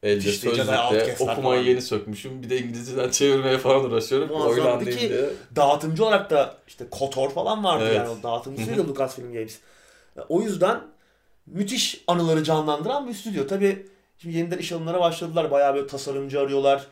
Elde 0.03 0.29
İşte 0.29 0.49
Outcast'lar 0.49 1.33
okumayı 1.33 1.59
falan. 1.59 1.69
yeni 1.69 1.81
sökmüşüm. 1.81 2.43
Bir 2.43 2.49
de 2.49 2.57
İngilizceden 2.59 3.09
çevirmeye 3.11 3.57
falan 3.57 3.83
uğraşıyorum. 3.85 4.27
Muazzamdı 4.27 4.85
ki- 4.91 4.99
diye. 5.09 5.29
Dağıtımcı 5.55 6.05
olarak 6.05 6.29
da 6.29 6.57
işte 6.67 6.85
KOTOR 6.91 7.29
falan 7.29 7.63
vardı 7.63 7.83
Evet. 7.87 7.95
yani 7.97 8.09
o 8.09 8.23
dağıtımcısıydı 8.23 8.87
Lucasfilm 8.87 9.33
Games. 9.33 9.57
E, 10.17 10.21
O 10.29 10.41
yüzden 10.41 10.81
müthiş 11.45 12.03
anıları 12.07 12.43
canlandıran 12.43 13.07
bir 13.07 13.13
stüdyo. 13.13 13.47
Tabi 13.47 13.87
şimdi 14.17 14.37
yeniden 14.37 14.57
iş 14.57 14.71
alımlara 14.71 14.99
başladılar. 14.99 15.51
Bayağı 15.51 15.75
böyle 15.75 15.87
tasarımcı 15.87 16.39
arıyorlar. 16.39 16.87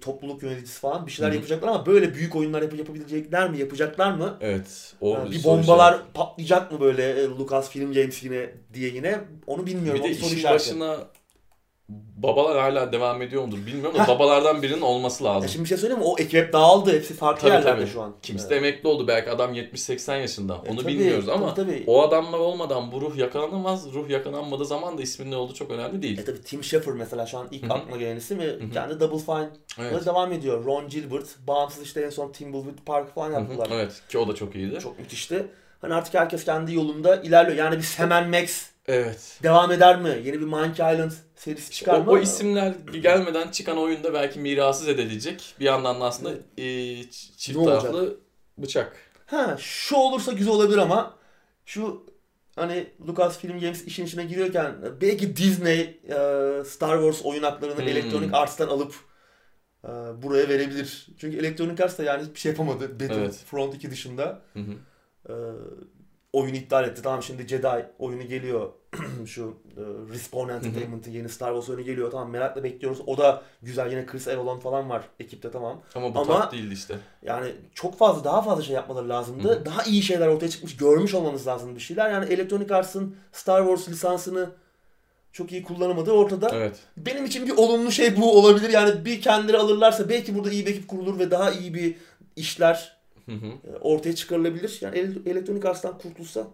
Topluluk 0.00 0.42
yöneticisi 0.42 0.80
falan 0.80 1.06
bir 1.06 1.10
şeyler 1.12 1.30
Hı 1.30 1.34
yapacaklar 1.34 1.68
ama 1.68 1.86
böyle 1.86 2.14
büyük 2.14 2.36
oyunlar 2.36 2.62
yap- 2.62 2.78
yapabilecekler 2.78 3.50
mi? 3.50 3.58
Yapacaklar 3.58 4.12
mı? 4.12 4.38
Evet. 4.40 4.94
O 5.00 5.16
Ha, 5.18 5.30
bir 5.30 5.44
bombalar 5.44 5.92
işareti. 5.92 6.12
patlayacak 6.14 6.72
mı 6.72 6.80
böyle 6.80 7.10
e, 7.10 7.24
Lucasfilm 7.28 7.92
Games 7.92 8.22
yine 8.24 8.50
diye 8.74 8.88
yine 8.88 9.20
onu 9.46 9.66
bilmiyorum. 9.66 10.00
Bir 10.04 10.04
de 10.04 10.08
O 10.26 10.28
işin 10.28 10.44
başına 10.50 10.98
babalar 12.16 12.58
hala 12.60 12.92
devam 12.92 13.22
ediyor 13.22 13.44
mudur 13.44 13.66
bilmiyorum 13.66 13.98
da 13.98 14.08
babalardan 14.08 14.62
birinin 14.62 14.80
olması 14.80 15.24
Ya 15.24 15.30
lazım. 15.34 15.48
şimdi 15.48 15.64
bir 15.64 15.68
şey 15.68 15.78
söyleyeyim 15.78 16.02
mi? 16.02 16.08
O 16.08 16.18
ekip 16.18 16.32
hep 16.34 16.52
dağıldı. 16.52 16.92
Hepsi 16.92 17.14
farklı 17.14 17.40
Tabii 17.40 17.52
yerlerde 17.52 17.80
tabii. 17.80 17.90
şu 17.90 18.02
an. 18.02 18.14
Kimisi 18.22 18.50
de 18.50 18.56
emekli 18.56 18.88
oldu. 18.88 19.08
Belki 19.08 19.30
adam 19.30 19.54
70-80 19.54 20.20
yaşında. 20.20 20.60
E, 20.66 20.70
Onu 20.70 20.80
tabii, 20.82 20.92
bilmiyoruz 20.92 21.26
tabii, 21.26 21.34
ama 21.36 21.54
tabii. 21.54 21.84
o 21.86 22.02
adamlar 22.02 22.38
olmadan 22.38 22.92
bu 22.92 23.00
ruh 23.00 23.16
yakalanamaz. 23.16 23.92
Ruh 23.94 24.08
yakalanmadığı 24.08 24.64
zaman 24.64 24.98
da 24.98 25.02
ismin 25.02 25.30
ne 25.30 25.36
olduğu 25.36 25.54
çok 25.54 25.70
önemli 25.70 26.02
değil. 26.02 26.18
E 26.18 26.24
tabii 26.24 26.40
Tim 26.42 26.64
Schafer 26.64 26.94
mesela 26.94 27.26
şu 27.26 27.38
an 27.38 27.46
ilk 27.50 27.62
Hı 27.62 27.66
hı. 27.66 27.72
aklıma 27.72 27.96
gelen 27.96 28.16
isim 28.16 28.38
ve 28.38 28.54
kendi 28.74 29.00
Double 29.00 29.18
Fine 29.18 29.48
Evet. 29.78 30.06
devam 30.06 30.32
ediyor. 30.32 30.64
Ron 30.64 30.88
Gilbert, 30.88 31.26
bağımsız 31.46 31.82
işte 31.82 32.00
en 32.00 32.10
son 32.10 32.32
Timbleweed 32.32 32.78
Park 32.86 33.14
falan 33.14 33.32
yaptılar. 33.32 33.68
Evet 33.72 34.02
ki 34.08 34.18
o 34.18 34.28
da 34.28 34.34
çok 34.34 34.54
iyiydi. 34.54 34.78
Çok 34.82 34.98
müthişti. 34.98 35.46
Hani 35.80 35.94
artık 35.94 36.14
herkes 36.14 36.44
kendi 36.44 36.74
yolunda 36.74 37.16
ilerliyor. 37.16 37.56
Yani 37.58 37.76
bir 37.76 37.82
Sam 37.82 38.08
Max 38.30 38.69
Evet. 38.86 39.38
devam 39.42 39.72
eder 39.72 40.00
mi? 40.00 40.08
Yeni 40.08 40.40
bir 40.40 40.46
Monkey 40.46 40.94
Island 40.94 41.10
serisi 41.36 41.70
çıkar 41.70 42.00
O, 42.00 42.04
mı? 42.04 42.10
o 42.10 42.18
isimler 42.18 42.70
gelmeden 43.02 43.50
çıkan 43.50 43.78
oyunda 43.78 44.14
belki 44.14 44.38
mirasız 44.40 44.88
edilecek. 44.88 45.54
Bir 45.60 45.64
yandan 45.64 46.00
da 46.00 46.04
aslında 46.04 46.34
e, 46.58 46.64
çift 47.36 47.56
Ne 47.58 47.62
olacak? 47.62 47.82
taraflı 47.82 48.20
bıçak. 48.58 48.96
Ha 49.26 49.56
şu 49.60 49.96
olursa 49.96 50.32
güzel 50.32 50.52
olabilir 50.54 50.78
ama 50.78 51.18
şu 51.66 52.06
hani 52.56 52.86
Lucasfilm 53.08 53.60
Games 53.60 53.82
işin 53.84 54.06
içine 54.06 54.24
giriyorken 54.24 54.74
belki 55.00 55.36
Disney 55.36 55.80
e, 56.08 56.64
Star 56.64 56.98
Wars 56.98 57.22
oyun 57.24 57.42
haklarını 57.42 57.80
Hmm. 57.80 57.88
Electronic 57.88 58.36
Arts'tan 58.36 58.68
alıp 58.68 58.94
e, 59.84 59.88
buraya 60.22 60.48
verebilir. 60.48 61.06
Çünkü 61.18 61.38
Electronic 61.38 61.84
Arts 61.84 61.98
da 61.98 62.02
yani 62.02 62.22
hiçbir 62.22 62.40
şey 62.40 62.52
yapamadı 62.52 63.00
Battlefront 63.00 63.74
2 63.74 63.90
dışında. 63.90 64.42
Hı 64.52 64.58
hı. 64.60 64.72
E, 65.28 65.34
oyunu 66.32 66.56
iptal 66.56 66.84
etti. 66.84 67.02
Tamam 67.02 67.22
şimdi 67.22 67.48
Jedi 67.48 67.86
oyunu 67.98 68.22
geliyor. 68.22 68.68
Şu 69.26 69.56
e, 69.76 69.80
Respawn 70.12 70.48
Entertainment'ın 70.48 71.10
yeni 71.10 71.28
Star 71.28 71.48
Wars 71.48 71.68
oyunu 71.68 71.84
geliyor. 71.84 72.10
Tamam 72.10 72.30
merakla 72.30 72.64
bekliyoruz. 72.64 73.00
O 73.06 73.18
da 73.18 73.42
güzel. 73.62 73.90
Yine 73.90 74.06
Chris 74.06 74.28
Avellon 74.28 74.58
falan 74.58 74.90
var 74.90 75.02
ekipte 75.20 75.50
tamam. 75.50 75.82
Ama 75.94 76.14
bu 76.14 76.18
Ama- 76.18 76.40
tat 76.40 76.52
değildi 76.52 76.74
işte. 76.74 76.98
Yani 77.22 77.52
çok 77.74 77.98
fazla 77.98 78.24
daha 78.24 78.42
fazla 78.42 78.62
şey 78.62 78.74
yapmaları 78.74 79.08
lazımdı. 79.08 79.48
Hı 79.48 79.60
hı. 79.60 79.66
Daha 79.66 79.82
iyi 79.82 80.02
şeyler 80.02 80.26
ortaya 80.28 80.48
çıkmış. 80.48 80.76
Görmüş 80.76 81.14
olmamız 81.14 81.46
lazım 81.46 81.74
bir 81.74 81.80
şeyler. 81.80 82.10
Yani 82.10 82.32
Electronic 82.32 82.74
Arts'ın 82.74 83.16
Star 83.32 83.66
Wars 83.66 83.88
lisansını 83.88 84.50
çok 85.32 85.52
iyi 85.52 85.62
kullanamadığı 85.62 86.12
ortada. 86.12 86.50
Evet. 86.52 86.76
Benim 86.96 87.24
için 87.24 87.46
bir 87.46 87.56
olumlu 87.56 87.92
şey 87.92 88.16
bu 88.16 88.38
olabilir. 88.38 88.70
Yani 88.70 89.04
bir 89.04 89.20
kendileri 89.20 89.58
alırlarsa 89.58 90.08
belki 90.08 90.34
burada 90.34 90.50
iyi 90.50 90.66
bir 90.66 90.70
ekip 90.70 90.88
kurulur 90.88 91.18
ve 91.18 91.30
daha 91.30 91.50
iyi 91.50 91.74
bir 91.74 91.96
işler 92.36 92.99
Hı 93.26 93.32
hı. 93.32 93.46
e, 93.46 93.76
ortaya 93.80 94.14
çıkarılabilir. 94.14 94.78
Yani 94.80 94.98
El- 94.98 95.26
Electronic 95.26 95.68
Arts'tan 95.68 95.98
kurtulsa 95.98 96.46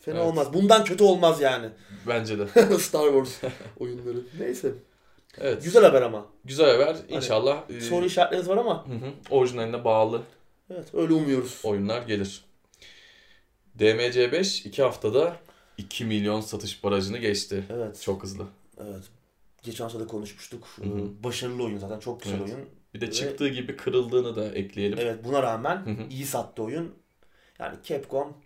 fena 0.00 0.16
Evet. 0.18 0.26
olmaz. 0.26 0.52
Bundan 0.54 0.84
kötü 0.84 1.04
olmaz 1.04 1.40
yani. 1.40 1.68
Bence 2.08 2.38
de. 2.38 2.46
Star 2.78 3.24
Wars 3.24 3.52
oyunları. 3.78 4.18
Neyse. 4.40 4.72
Evet. 5.38 5.64
Güzel 5.64 5.84
haber 5.84 6.02
ama. 6.02 6.26
Güzel 6.44 6.70
haber. 6.72 6.96
İnşallah 7.08 7.70
e, 7.70 7.80
Soru 7.80 8.06
işaretleriniz 8.06 8.48
var 8.48 8.56
ama 8.56 8.86
hı 8.88 8.92
hı, 8.92 9.10
orijinaline 9.30 9.84
bağlı 9.84 10.22
evet 10.70 10.94
öyle 10.94 11.12
umuyoruz. 11.12 11.60
oyunlar 11.64 12.02
gelir. 12.02 12.44
DMC5 13.78 14.66
2 14.68 14.82
haftada 14.82 15.36
2 15.78 16.04
milyon 16.04 16.40
satış 16.40 16.84
barajını 16.84 17.18
geçti. 17.18 17.64
Evet. 17.70 18.00
Çok 18.02 18.22
hızlı. 18.22 18.44
Evet. 18.80 19.02
Geçen 19.62 19.84
hafta 19.84 20.00
da 20.00 20.06
konuşmuştuk. 20.06 20.66
Hı 20.76 20.82
hı. 20.82 20.88
Ee, 20.88 21.24
Başarılı 21.24 21.64
oyun 21.64 21.78
zaten. 21.78 21.98
Çok 21.98 22.22
güzel 22.22 22.38
Evet. 22.38 22.54
oyun. 22.54 22.68
Bir 22.94 23.00
de 23.00 23.06
Ve- 23.06 23.10
çıktığı 23.12 23.48
gibi 23.48 23.76
kırıldığını 23.76 24.36
da 24.36 24.48
ekleyelim. 24.54 24.98
Evet 25.00 25.24
buna 25.24 25.42
rağmen 25.42 25.76
Hı 25.76 25.90
hı. 25.90 26.08
iyi 26.10 26.26
sattı 26.26 26.62
oyun. 26.62 26.94
Yani 27.58 27.76
Capcom 27.84 28.36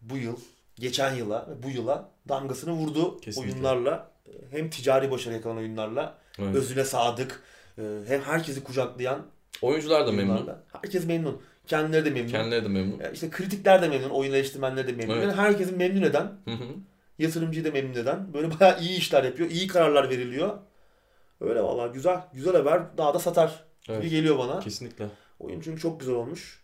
bu 0.00 0.16
yıl, 0.16 0.36
geçen 0.74 1.14
yıla 1.14 1.46
ve 1.50 1.62
bu 1.62 1.70
yıla 1.70 2.10
damgasını 2.28 2.72
vurdu 2.72 3.20
Kesinlikle. 3.20 3.52
oyunlarla. 3.52 4.10
Hem 4.50 4.70
ticari 4.70 5.10
başarı 5.10 5.34
yakalanan 5.34 5.58
oyunlarla, 5.60 6.18
Evet. 6.38 6.54
özüne 6.56 6.84
sadık, 6.84 7.42
e, 7.78 7.82
hem 8.08 8.20
herkesi 8.20 8.64
kucaklayan 8.64 9.26
Oyuncular 9.62 10.06
da 10.06 10.12
memnun. 10.12 10.50
Herkes 10.82 11.06
memnun. 11.06 11.42
Kendileri 11.66 12.04
de 12.04 12.10
memnun. 12.10 12.30
Kendileri 12.30 12.64
de 12.64 12.68
memnun. 12.68 13.00
İşte 13.14 13.30
kritikler 13.30 13.82
de 13.82 13.88
memnun, 13.88 14.10
oyun 14.10 14.32
eleştirmenleri 14.32 14.86
de 14.86 14.92
memnun. 14.92 15.14
Evet. 15.14 15.22
Yani 15.22 15.32
herkesi 15.34 15.72
memnun 15.72 16.02
eden, 16.02 16.32
Hı 16.44 16.50
hı. 16.50 16.64
yatırımcıyı 17.18 17.64
da 17.64 17.70
memnun 17.70 17.94
eden, 17.94 18.32
böyle 18.34 18.60
bayağı 18.60 18.80
iyi 18.80 18.98
işler 18.98 19.24
yapıyor, 19.24 19.50
iyi 19.50 19.66
kararlar 19.66 20.10
veriliyor. 20.10 20.58
Öyle 21.40 21.62
vallahi 21.62 21.92
güzel, 21.92 22.20
güzel 22.32 22.56
haber. 22.56 22.82
Daha 22.98 23.14
da 23.14 23.18
satar 23.18 23.64
gibi 23.92 24.00
Evet. 24.02 24.10
geliyor 24.10 24.38
bana. 24.38 24.60
Kesinlikle. 24.60 25.06
Oyun 25.40 25.60
çünkü 25.60 25.80
çok 25.80 26.00
güzel 26.00 26.14
olmuş. 26.14 26.62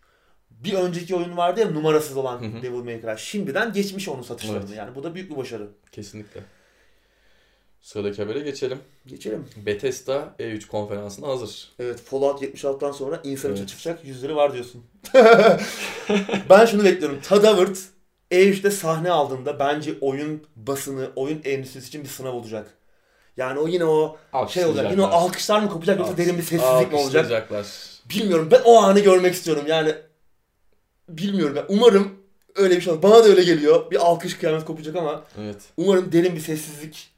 Bir 0.50 0.72
önceki 0.74 1.16
oyun 1.16 1.36
vardı 1.36 1.60
ya 1.60 1.70
numarasız 1.70 2.16
olan 2.16 2.42
Hı 2.42 2.58
hı. 2.58 2.62
Devil 2.62 2.78
May 2.78 3.00
Cry. 3.00 3.14
Şimdiden 3.16 3.72
geçmiş 3.72 4.08
onun 4.08 4.22
satışlarını. 4.22 4.64
Evet. 4.68 4.76
Yani 4.78 4.94
bu 4.94 5.02
da 5.02 5.14
büyük 5.14 5.30
bir 5.30 5.36
başarı. 5.36 5.68
Kesinlikle. 5.92 6.40
Sıradaki 7.82 8.22
habere 8.22 8.40
geçelim. 8.40 8.78
Geçelim. 9.06 9.46
Bethesda 9.66 10.34
E3 10.38 10.66
konferansına 10.66 11.28
hazır. 11.28 11.68
Evet 11.78 12.00
Fallout 12.00 12.42
76'tan 12.42 12.92
sonra 12.92 13.20
insan 13.24 13.50
Evet. 13.56 13.68
çıkacak 13.68 14.04
yüzleri 14.04 14.36
var 14.36 14.52
diyorsun. 14.52 14.84
ben 16.50 16.66
şunu 16.66 16.84
bekliyorum. 16.84 17.20
Tadavert 17.22 17.78
E3'te 18.30 18.70
sahne 18.70 19.10
aldığında 19.10 19.58
bence 19.58 19.94
oyun 20.00 20.42
basını, 20.56 21.10
oyun 21.16 21.40
endüstrisi 21.44 21.88
için 21.88 22.02
bir 22.02 22.08
sınav 22.08 22.32
olacak. 22.32 22.74
Yani 23.36 23.58
o 23.58 23.68
yine 23.68 23.84
o 23.84 24.16
şey 24.48 24.64
olacak. 24.64 24.90
Yine 24.90 25.02
o 25.02 25.06
alkışlar 25.06 25.60
mı 25.62 25.68
kopacak 25.70 25.98
yoksa 25.98 26.16
derin 26.16 26.38
bir 26.38 26.42
sessizlik 26.42 26.92
mi 26.92 26.98
olacak? 26.98 27.24
Bilmiyorum. 28.10 28.48
Ben 28.50 28.60
o 28.64 28.82
anı 28.82 29.00
görmek 29.00 29.34
istiyorum. 29.34 29.64
Yani 29.66 29.94
bilmiyorum. 31.08 31.56
Ben 31.56 31.64
umarım 31.68 32.14
öyle 32.56 32.76
bir 32.76 32.80
şey 32.80 32.92
olur. 32.92 33.02
Bana 33.02 33.24
da 33.24 33.28
öyle 33.28 33.42
geliyor. 33.44 33.90
Bir 33.90 33.96
alkış 33.96 34.38
kıyamet 34.38 34.64
kopacak 34.64 34.96
ama 34.96 35.22
Evet. 35.40 35.56
umarım 35.76 36.12
derin 36.12 36.34
bir 36.36 36.40
sessizlik. 36.40 37.10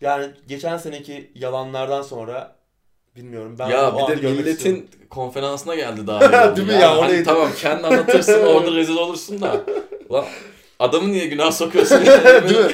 Yani 0.00 0.26
geçen 0.48 0.76
seneki 0.76 1.30
yalanlardan 1.34 2.02
sonra 2.02 2.56
bilmiyorum. 3.16 3.56
Ben 3.58 3.68
ya 3.68 3.94
bir 3.96 4.22
de 4.22 4.26
milletin 4.30 4.52
istiyorum. 4.52 4.84
konferansına 5.10 5.74
geldi 5.74 6.06
daha. 6.06 6.56
Değil 6.56 6.68
mi 6.68 6.74
ya? 6.74 6.98
O 6.98 7.02
Hani 7.02 7.12
neydi? 7.12 7.24
tamam 7.24 7.50
kendi 7.60 7.86
anlatırsın 7.86 8.42
orada 8.46 8.72
rezil 8.76 8.96
olursun 8.96 9.40
da. 9.40 9.60
Lan 10.12 10.24
adamı 10.78 11.12
niye 11.12 11.26
günah 11.26 11.52
sokuyorsun? 11.52 12.06
Değil 12.48 12.60
mi? 12.64 12.72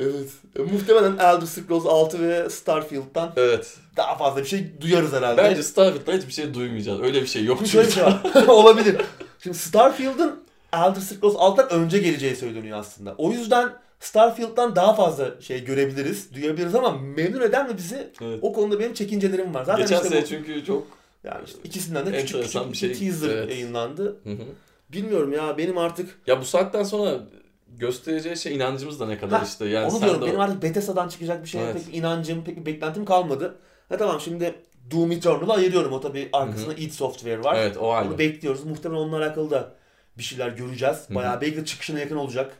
Evet. 0.00 0.28
E, 0.58 0.62
muhtemelen 0.62 1.12
Elder 1.12 1.46
Scrolls 1.46 1.86
6 1.86 2.20
ve 2.20 2.50
Starfield'dan 2.50 3.32
evet. 3.36 3.76
daha 3.96 4.16
fazla 4.16 4.40
bir 4.40 4.46
şey 4.46 4.80
duyarız 4.80 5.12
herhalde. 5.12 5.42
Bence 5.42 5.62
Starfield'da 5.62 6.12
hiçbir 6.12 6.32
şey 6.32 6.54
duymayacağız. 6.54 7.00
Öyle 7.00 7.22
bir 7.22 7.26
şey 7.26 7.44
yok 7.44 7.58
çünkü. 7.66 7.92
şey. 7.92 8.04
Olabilir. 8.48 8.96
Şimdi 9.38 9.58
Starfield'ın 9.58 10.44
Elder 10.72 11.00
Scrolls 11.00 11.34
6'dan 11.34 11.70
önce 11.70 11.98
geleceği 11.98 12.36
söyleniyor 12.36 12.78
aslında. 12.78 13.14
O 13.18 13.32
yüzden 13.32 13.72
Starfield'dan 14.00 14.76
daha 14.76 14.94
fazla 14.94 15.40
şey 15.40 15.64
görebiliriz, 15.64 16.34
duyabiliriz 16.34 16.74
ama 16.74 16.92
memnun 16.92 17.40
eden 17.40 17.70
mi 17.70 17.76
bizi? 17.76 18.08
Evet. 18.22 18.38
O 18.42 18.52
konuda 18.52 18.78
benim 18.78 18.94
çekincelerim 18.94 19.54
var. 19.54 19.64
Zaten 19.64 19.82
Geçen 19.82 19.96
işte 19.96 20.08
sene 20.08 20.22
bu, 20.22 20.26
çünkü 20.26 20.64
çok 20.64 20.86
yani 21.24 21.40
işte 21.46 21.58
ikisinden 21.64 22.06
de 22.06 22.20
küçük 22.20 22.42
küçük 22.42 22.66
bir 22.66 22.72
bir 22.72 22.76
şey. 22.76 22.92
teaser 22.92 23.28
Evet. 23.28 23.50
yayınlandı. 23.50 24.16
Hı 24.24 24.30
hı. 24.30 24.44
Bilmiyorum 24.92 25.32
ya 25.32 25.58
benim 25.58 25.78
artık 25.78 26.18
Ya 26.26 26.40
bu 26.40 26.44
saatten 26.44 26.82
sonra 26.82 27.20
göstereceği 27.68 28.36
şey 28.36 28.56
inancımız 28.56 29.00
da 29.00 29.06
ne 29.06 29.18
kadar 29.18 29.38
Ha, 29.38 29.44
işte. 29.46 29.64
Yani 29.64 29.92
onu 29.92 30.00
diyorum 30.02 30.22
de 30.22 30.26
benim 30.26 30.40
artık 30.40 30.62
Bethesda'dan 30.62 31.08
çıkacak 31.08 31.42
bir 31.42 31.48
şeye 31.48 31.64
Evet. 31.64 31.74
pek 31.74 31.92
bir 31.92 31.98
inancım, 31.98 32.44
pek 32.44 32.56
bir 32.56 32.66
beklentim 32.66 33.04
kalmadı. 33.04 33.58
Ha 33.88 33.96
tamam 33.96 34.20
şimdi 34.20 34.54
Doom 34.90 35.12
Eternal'ı 35.12 35.52
ayırıyorum. 35.52 35.92
O 35.92 36.00
tabii 36.00 36.28
arkasında 36.32 36.74
id 36.74 36.90
Software 36.90 37.44
var. 37.44 37.56
Evet 37.58 37.76
o 37.76 37.92
ayrı. 37.92 38.08
Onu 38.08 38.18
bekliyoruz. 38.18 38.64
Muhtemelen 38.64 39.00
onunla 39.00 39.16
alakalı 39.18 39.50
da 39.50 39.74
bir 40.18 40.22
şeyler 40.22 40.48
göreceğiz. 40.48 41.06
Bayağı 41.10 41.40
belki 41.40 41.56
de 41.56 41.64
çıkışına 41.64 41.98
yakın 42.00 42.16
olacak. 42.16 42.56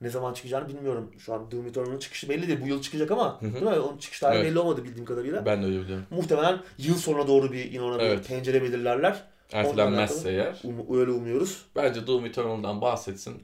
Ne 0.00 0.10
zaman 0.10 0.34
çıkacağını 0.34 0.68
bilmiyorum. 0.68 1.10
Şu 1.18 1.34
an 1.34 1.50
Doom 1.50 1.66
Eternal'ın 1.66 1.98
çıkışı 1.98 2.28
belli 2.28 2.48
değil. 2.48 2.58
Bu 2.62 2.66
yıl 2.66 2.82
çıkacak 2.82 3.10
ama 3.10 3.38
değil 3.42 3.62
mi? 3.62 3.68
Onun 3.68 3.98
çıkış 3.98 4.20
tarihi 4.20 4.38
Evet. 4.40 4.50
belli 4.50 4.58
olmadı 4.58 4.84
bildiğim 4.84 5.04
kadarıyla. 5.04 5.46
Ben 5.46 5.62
de 5.62 5.66
öyle 5.66 5.80
biliyorum. 5.80 6.04
Muhtemelen 6.10 6.58
yıl 6.78 6.94
sonuna 6.96 7.26
doğru 7.28 7.52
bir 7.52 7.72
yine 7.72 7.82
ona 7.82 7.98
bir 7.98 8.04
Evet. 8.04 8.28
pencere 8.28 8.62
belirlerler. 8.62 9.22
Ertelenmezse 9.52 10.30
eğer. 10.30 10.60
Um, 10.62 11.00
öyle 11.00 11.10
umuyoruz. 11.10 11.62
Bence 11.76 12.06
Doom 12.06 12.26
Eternal'dan 12.26 12.80
bahsetsin. 12.80 13.42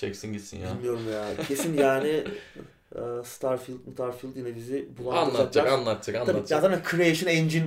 Çeksin 0.00 0.32
gitsin 0.32 0.58
ya. 0.60 0.74
Bilmiyorum 0.74 1.00
ya. 1.12 1.44
Kesin 1.48 1.76
yani 1.76 2.08
e, 2.94 3.00
Starfield, 3.24 3.78
Starfield 3.94 4.36
yine 4.36 4.54
bizi 4.56 4.74
Anlatacak, 4.76 4.98
bulandıracaklar. 4.98 5.72
anlatacak, 5.72 6.26
Tabii 6.26 6.30
ya 6.30 6.34
anlatacak. 6.36 6.62
zaten 6.62 6.82
Creation 6.90 7.30
Engine 7.34 7.66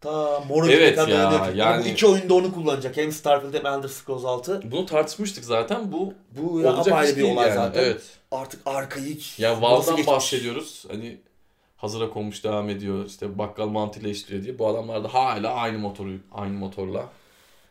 ta 0.00 0.40
Morrowind 0.48 0.72
Evet 0.72 0.96
kadar 0.96 1.08
ya, 1.08 1.32
oynuyor. 1.32 1.54
yani- 1.54 1.84
Bu 1.84 1.88
iki 1.88 2.06
oyunda 2.06 2.34
onu 2.34 2.54
kullanacak. 2.54 2.96
Hem 2.96 3.12
Starfield 3.12 3.54
hem 3.54 3.66
Elder 3.66 3.88
Scrolls 3.88 4.24
6. 4.24 4.60
Bunu 4.64 4.86
tartışmıştık 4.86 5.44
zaten. 5.44 5.92
Bu 5.92 6.14
Bu 6.36 6.60
ya 6.60 6.68
olacak 6.72 6.88
apayrı 6.94 7.16
bir 7.16 7.22
olay 7.22 7.48
yani. 7.48 7.54
zaten. 7.54 7.82
Evet. 7.82 8.02
Artık 8.30 8.60
arkaik. 8.66 9.38
Ya 9.38 9.50
nasıl 9.50 9.62
Valve'dan 9.62 10.06
bahsediyoruz. 10.06 10.84
Hani 10.90 11.20
hazıra 11.76 12.10
konmuş 12.10 12.44
devam 12.44 12.68
ediyor. 12.68 13.06
İşte 13.06 13.38
bakkal 13.38 13.68
mantığıyla 13.68 14.10
işliyor 14.10 14.42
diye. 14.44 14.58
Bu 14.58 14.66
adamlar 14.68 15.04
da 15.04 15.14
hala 15.14 15.54
aynı 15.54 15.78
motoru 15.78 16.10
aynı 16.32 16.54
motorla 16.54 17.08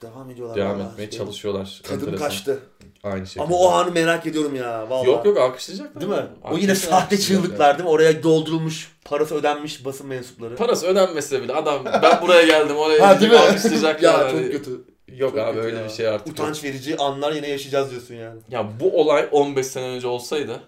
Devam 0.02 0.30
ediyorlar. 0.30 0.56
devam 0.58 0.82
etmeye 0.82 0.98
Benim 0.98 1.10
çalışıyorlar. 1.10 1.82
Tadım 1.84 2.00
Enteresan. 2.00 2.28
kaçtı. 2.28 2.60
Aynı 3.04 3.28
şekilde. 3.28 3.44
Ama 3.44 3.56
o 3.56 3.70
anı 3.70 3.92
merak 3.92 4.26
ediyorum 4.26 4.56
ya. 4.56 4.90
Vallahi. 4.90 5.08
Yok 5.08 5.26
yok 5.26 5.38
alkışlayacaklar. 5.38 6.02
Değil 6.02 6.12
mi? 6.12 6.28
O 6.52 6.58
yine 6.58 6.76
sahte 6.76 7.18
çığlıklar 7.20 7.78
değil 7.78 7.90
mi? 7.90 7.92
Oraya 7.92 8.24
doldurulmuş, 8.24 8.92
parası 9.06 9.36
ödenmiş 9.36 9.86
basın 9.86 10.08
mensupları. 10.08 10.56
Parası 10.56 10.88
ödenmese 10.88 11.42
bile 11.42 11.54
adam 11.54 11.86
ben 11.86 12.22
buraya 12.22 12.46
geldim 12.46 12.76
oraya 12.76 13.08
ha 13.08 13.20
değil 13.20 13.32
mi? 13.32 13.38
alkışlayacaklar. 13.38 14.26
ya 14.26 14.32
çok 14.32 14.52
kötü. 14.52 14.72
Yok 15.08 15.30
Çok 15.32 15.40
abi 15.40 15.54
kötü 15.56 15.66
öyle 15.68 15.78
ya. 15.78 15.84
bir 15.86 15.90
şey 15.90 16.08
artık. 16.08 16.28
yok. 16.28 16.40
Utanç 16.40 16.64
verici 16.64 16.98
anlar 16.98 17.32
yine 17.32 17.50
yaşayacağız 17.50 17.92
diyorsun 17.92 18.16
yani. 18.16 18.42
Ya 18.50 18.70
bu 18.80 19.02
olay 19.02 19.30
15 19.32 19.68
sene 19.68 19.86
önce 19.86 20.08
olsaydı 20.08 20.60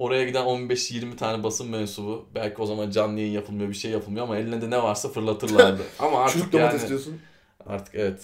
Oraya 0.00 0.24
giden 0.24 0.44
15-20 0.44 1.16
tane 1.16 1.42
basın 1.42 1.68
mensubu 1.70 2.28
belki 2.34 2.62
o 2.62 2.66
zaman 2.66 2.90
canlı 2.90 3.20
yayın 3.20 3.32
yapılmıyor 3.32 3.68
bir 3.68 3.74
şey 3.74 3.90
yapılmıyor 3.90 4.24
ama 4.24 4.36
eline 4.38 4.62
de 4.62 4.70
ne 4.70 4.82
varsa 4.82 5.08
fırlatırlardı. 5.08 5.82
ama 5.98 6.18
artık 6.24 6.52
domates 6.52 6.80
yani 6.80 6.88
diyorsun. 6.88 7.20
artık 7.66 7.94
evet. 7.94 8.20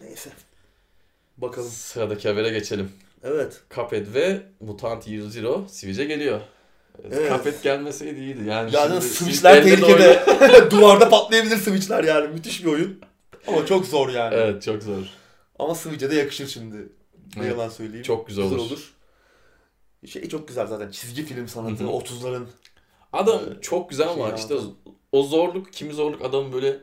Neyse. 0.00 0.30
Bakalım. 1.38 1.68
Sıradaki 1.70 2.28
habere 2.28 2.50
geçelim. 2.50 2.92
Evet. 3.22 3.60
Cuphead 3.74 4.14
ve 4.14 4.42
Mutant 4.60 5.08
Year 5.08 5.28
Zero 5.28 5.66
Switch'e 5.68 6.04
geliyor. 6.04 6.40
Evet. 7.04 7.32
Cuphead 7.32 7.62
gelmeseydi 7.62 8.20
iyiydi. 8.20 8.44
Yani 8.48 8.74
Yani 8.74 8.88
şimdi 8.90 9.04
switchler 9.14 9.62
tehlikede. 9.64 10.24
Duvarda 10.70 11.08
patlayabilir 11.08 11.56
switchler 11.56 12.04
yani. 12.04 12.28
Müthiş 12.28 12.64
bir 12.64 12.70
oyun. 12.70 13.00
Ama 13.46 13.66
çok 13.66 13.86
zor 13.86 14.08
yani. 14.08 14.34
Evet 14.34 14.62
çok 14.62 14.82
zor. 14.82 15.02
Ama 15.58 15.74
switch'e 15.74 16.10
de 16.10 16.14
yakışır 16.14 16.48
şimdi. 16.48 16.76
Ne 16.76 17.42
Evet. 17.42 17.50
yalan 17.50 17.68
söyleyeyim. 17.68 18.02
Çok 18.02 18.26
güzel 18.28 18.44
olur. 18.44 18.94
Şey 20.06 20.28
çok 20.28 20.48
güzel 20.48 20.66
zaten. 20.66 20.90
Çizgi 20.90 21.24
film 21.24 21.48
sanatı. 21.48 21.84
Hı 21.84 21.88
hı. 21.88 21.92
30'ların. 21.92 22.44
Adam 23.12 23.40
Evet. 23.48 23.62
çok 23.62 23.90
güzel 23.90 24.08
ama 24.08 24.28
Şey 24.28 24.38
işte 24.38 24.54
anlatan. 24.54 24.74
o 25.12 25.22
zorluk, 25.22 25.72
kimi 25.72 25.92
zorluk 25.92 26.24
adamı 26.24 26.52
böyle 26.52 26.76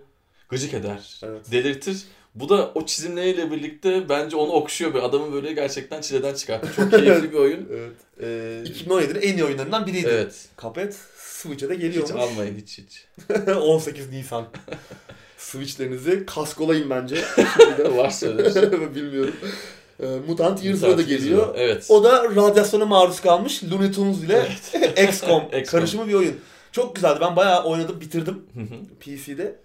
gıcık 0.50 0.74
eder. 0.74 1.20
Evet. 1.24 1.52
Delirtir. 1.52 2.04
Bu 2.36 2.50
da 2.50 2.72
o 2.76 2.86
çizimleriyle 2.86 3.52
birlikte 3.52 4.10
bence 4.10 4.36
onu 4.38 4.52
okşuyor 4.52 4.94
bir 4.94 5.00
adamı 5.04 5.34
böyle 5.34 5.54
gerçekten 5.54 6.02
çileden 6.02 6.34
çıkarttı. 6.34 6.68
Çok 6.76 6.92
keyifli 7.04 7.32
bir 7.32 7.38
oyun. 7.38 7.68
Evet. 7.72 7.92
Ee, 8.22 8.64
2017'nin 8.90 9.22
en 9.22 9.34
iyi 9.38 9.44
oyunlarından 9.46 9.88
biriydi. 9.88 10.08
evet. 10.12 10.46
Cuphead 10.62 10.94
Switch'e 11.18 11.70
de 11.70 11.74
Hiç 11.74 11.82
geliyormuş. 11.82 12.12
almayın 12.12 12.58
hiç 12.58 12.78
hiç. 12.78 13.06
18 13.62 14.10
Nisan. 14.10 14.46
Switch'lerinizi 15.38 16.26
kaskolayın 16.26 16.90
bence. 16.90 17.16
Bir 17.16 18.12
şey. 18.12 18.72
Bilmiyorum. 18.96 19.36
Ee, 20.04 20.06
Mutant 20.28 20.64
Year 20.64 20.76
Zero 20.76 20.98
da 20.98 21.02
geliyor. 21.02 21.46
Zero, 21.46 21.54
Evet. 21.58 21.86
O 21.90 22.04
da 22.04 22.24
radyasyona 22.36 22.86
maruz 22.86 23.22
kalmış 23.22 23.64
Looney 23.64 23.92
Tunes 23.92 24.18
ile 24.24 24.48
XCOM 25.08 25.44
XCOM. 25.44 25.64
karışımı 25.66 26.08
bir 26.08 26.14
oyun. 26.14 26.36
Çok 26.72 26.96
güzeldi. 26.96 27.18
Ben 27.22 27.36
bayağı 27.36 27.64
oynadım, 27.64 28.02
bitirdim. 28.02 28.42
PC'de. 29.00 29.56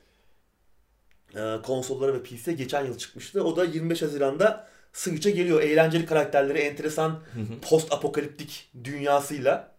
Ee, 1.36 1.62
konsollara 1.62 2.14
ve 2.14 2.22
PC'ye 2.22 2.56
geçen 2.56 2.84
yıl 2.84 2.98
çıkmıştı. 2.98 3.44
O 3.44 3.56
da 3.56 3.64
25 3.64 4.02
Haziran'da 4.02 4.68
Switch'e 4.92 5.30
geliyor. 5.30 5.62
Eğlenceli 5.62 6.06
karakterleri, 6.06 6.58
enteresan 6.58 7.22
post 7.62 7.92
apokaliptik 7.92 8.70
dünyasıyla 8.84 9.72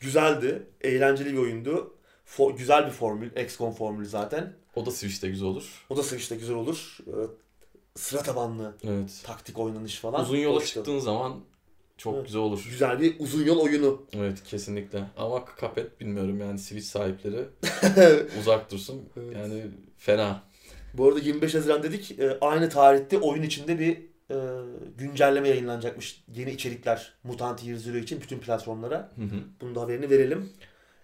güzeldi. 0.00 0.62
Eğlenceli 0.80 1.32
bir 1.32 1.38
oyundu. 1.38 1.94
Fo- 2.36 2.56
güzel 2.56 2.86
bir 2.86 2.90
formül. 2.92 3.30
XCOM 3.36 3.72
formülü 3.74 4.06
zaten. 4.06 4.52
O 4.74 4.86
da 4.86 4.90
Switch'te 4.90 5.28
güzel 5.28 5.48
olur. 5.48 5.84
O 5.90 5.96
da 5.96 6.02
Switch'te 6.02 6.36
güzel 6.36 6.56
olur. 6.56 6.98
Ee, 7.06 7.10
sıra 7.94 8.22
tabanlı 8.22 8.74
Evet. 8.84 9.20
taktik 9.24 9.58
oynanış 9.58 9.98
falan. 9.98 10.20
Uzun 10.22 10.36
yola 10.36 10.56
Hoştu. 10.56 10.74
çıktığın 10.74 10.98
zaman 10.98 11.40
çok 11.96 12.14
Evet. 12.14 12.26
güzel 12.26 12.40
olur. 12.40 12.64
Güzel 12.70 13.00
bir 13.00 13.16
uzun 13.20 13.44
yol 13.44 13.58
oyunu. 13.60 14.02
Evet 14.12 14.42
kesinlikle. 14.44 15.04
Ama 15.16 15.44
Cuphead 15.60 16.00
bilmiyorum 16.00 16.40
yani 16.40 16.58
Switch 16.58 16.86
sahipleri 16.86 17.44
uzak 18.40 18.70
dursun. 18.72 19.08
Evet. 19.16 19.36
Yani 19.36 19.62
fena. 19.98 20.42
Bu 20.98 21.08
arada 21.08 21.18
25 21.20 21.54
Haziran 21.54 21.82
dedik. 21.82 22.18
Ee, 22.18 22.38
aynı 22.40 22.68
tarihte 22.68 23.18
oyun 23.18 23.42
içinde 23.42 23.78
bir 23.78 23.98
e, 24.30 24.36
güncelleme 24.98 25.48
yayınlanacakmış. 25.48 26.24
Yeni 26.34 26.50
içerikler 26.50 27.12
Mutant 27.24 27.64
Year 27.64 27.78
Zero 27.78 27.96
için 27.96 28.20
bütün 28.20 28.38
platformlara. 28.38 29.12
Hı 29.16 29.22
hı. 29.22 29.40
Bunun 29.60 29.74
da 29.74 29.80
haberini 29.80 30.10
verelim. 30.10 30.52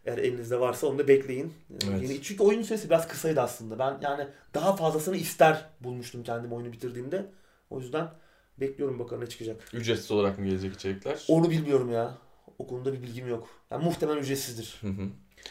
Eğer 0.06 0.18
elinizde 0.18 0.60
varsa 0.60 0.86
onu 0.86 0.98
da 0.98 1.08
bekleyin. 1.08 1.46
Ee, 1.70 1.74
Evet. 1.90 2.02
Yeni, 2.02 2.22
çünkü 2.22 2.42
oyun 2.42 2.62
süresi 2.62 2.90
biraz 2.90 3.08
kısaydı 3.08 3.40
aslında. 3.40 3.78
Ben 3.78 3.98
yani 4.02 4.26
daha 4.54 4.76
fazlasını 4.76 5.16
ister 5.16 5.64
bulmuştum 5.80 6.22
kendim 6.22 6.52
oyunu 6.52 6.72
bitirdiğimde. 6.72 7.26
O 7.70 7.80
yüzden 7.80 8.08
bekliyorum 8.60 8.98
bakalım 8.98 9.22
ne 9.22 9.28
çıkacak. 9.28 9.74
Ücretsiz 9.74 10.10
olarak 10.10 10.38
mı 10.38 10.46
gelecek 10.46 10.74
içerikler? 10.74 11.24
Onu 11.28 11.50
bilmiyorum 11.50 11.92
ya. 11.92 12.18
O 12.58 12.66
konuda 12.66 12.92
bir 12.92 13.02
bilgim 13.02 13.28
yok. 13.28 13.48
Yani 13.70 13.84
muhtemelen 13.84 14.18
ücretsizdir. 14.18 14.76
Hı 14.80 14.86
hı. 14.86 15.08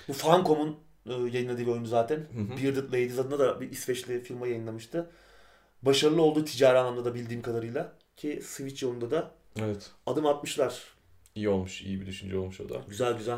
Bu 0.07 0.13
Funcom'un 0.13 0.69
e, 0.69 0.75
yayınladığı 1.05 1.61
bir 1.61 1.67
oyunu 1.67 1.85
zaten. 1.87 2.15
Hı 2.17 2.21
hı. 2.53 2.63
Bearded 2.63 2.87
Ladies 2.87 3.19
adına 3.19 3.39
da 3.39 3.61
bir 3.61 3.71
İsveçli 3.71 4.23
firma 4.23 4.47
yayınlamıştı. 4.47 5.09
Başarılı 5.81 6.21
oldu 6.21 6.45
ticari 6.45 6.77
anlamda 6.77 7.05
da 7.05 7.15
bildiğim 7.15 7.41
kadarıyla. 7.41 7.93
Ki 8.17 8.41
Switch 8.45 8.83
yolunda 8.83 9.11
da 9.11 9.31
Evet. 9.59 9.91
adım 10.05 10.25
atmışlar. 10.25 10.83
İyi 11.35 11.49
olmuş. 11.49 11.81
iyi 11.81 12.01
bir 12.01 12.05
düşünce 12.05 12.37
olmuş 12.37 12.61
o 12.61 12.69
da. 12.69 12.81
Güzel 12.87 13.17
güzel. 13.17 13.37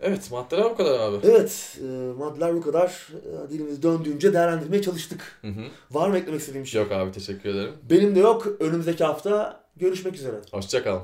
Evet 0.00 0.30
maddeler 0.30 0.64
bu 0.64 0.76
kadar 0.76 1.00
abi. 1.00 1.26
Evet, 1.26 1.78
e, 1.80 1.84
maddeler 2.18 2.54
bu 2.54 2.62
kadar. 2.62 3.08
E, 3.46 3.50
dilimiz 3.50 3.82
döndüğünce 3.82 4.32
değerlendirmeye 4.32 4.82
çalıştık. 4.82 5.38
Hı 5.40 5.48
hı. 5.48 5.64
Var 5.90 6.08
mı 6.08 6.18
eklemek 6.18 6.40
istediğim 6.40 6.64
bir 6.64 6.68
şey? 6.70 6.82
Yok 6.82 6.92
abi 6.92 7.12
teşekkür 7.12 7.48
ederim. 7.48 7.72
Benim 7.90 8.14
de 8.14 8.20
yok. 8.20 8.46
Önümüzdeki 8.60 9.04
hafta 9.04 9.64
görüşmek 9.76 10.14
üzere. 10.14 10.36
Hoşça 10.50 10.84
kalın. 10.84 11.02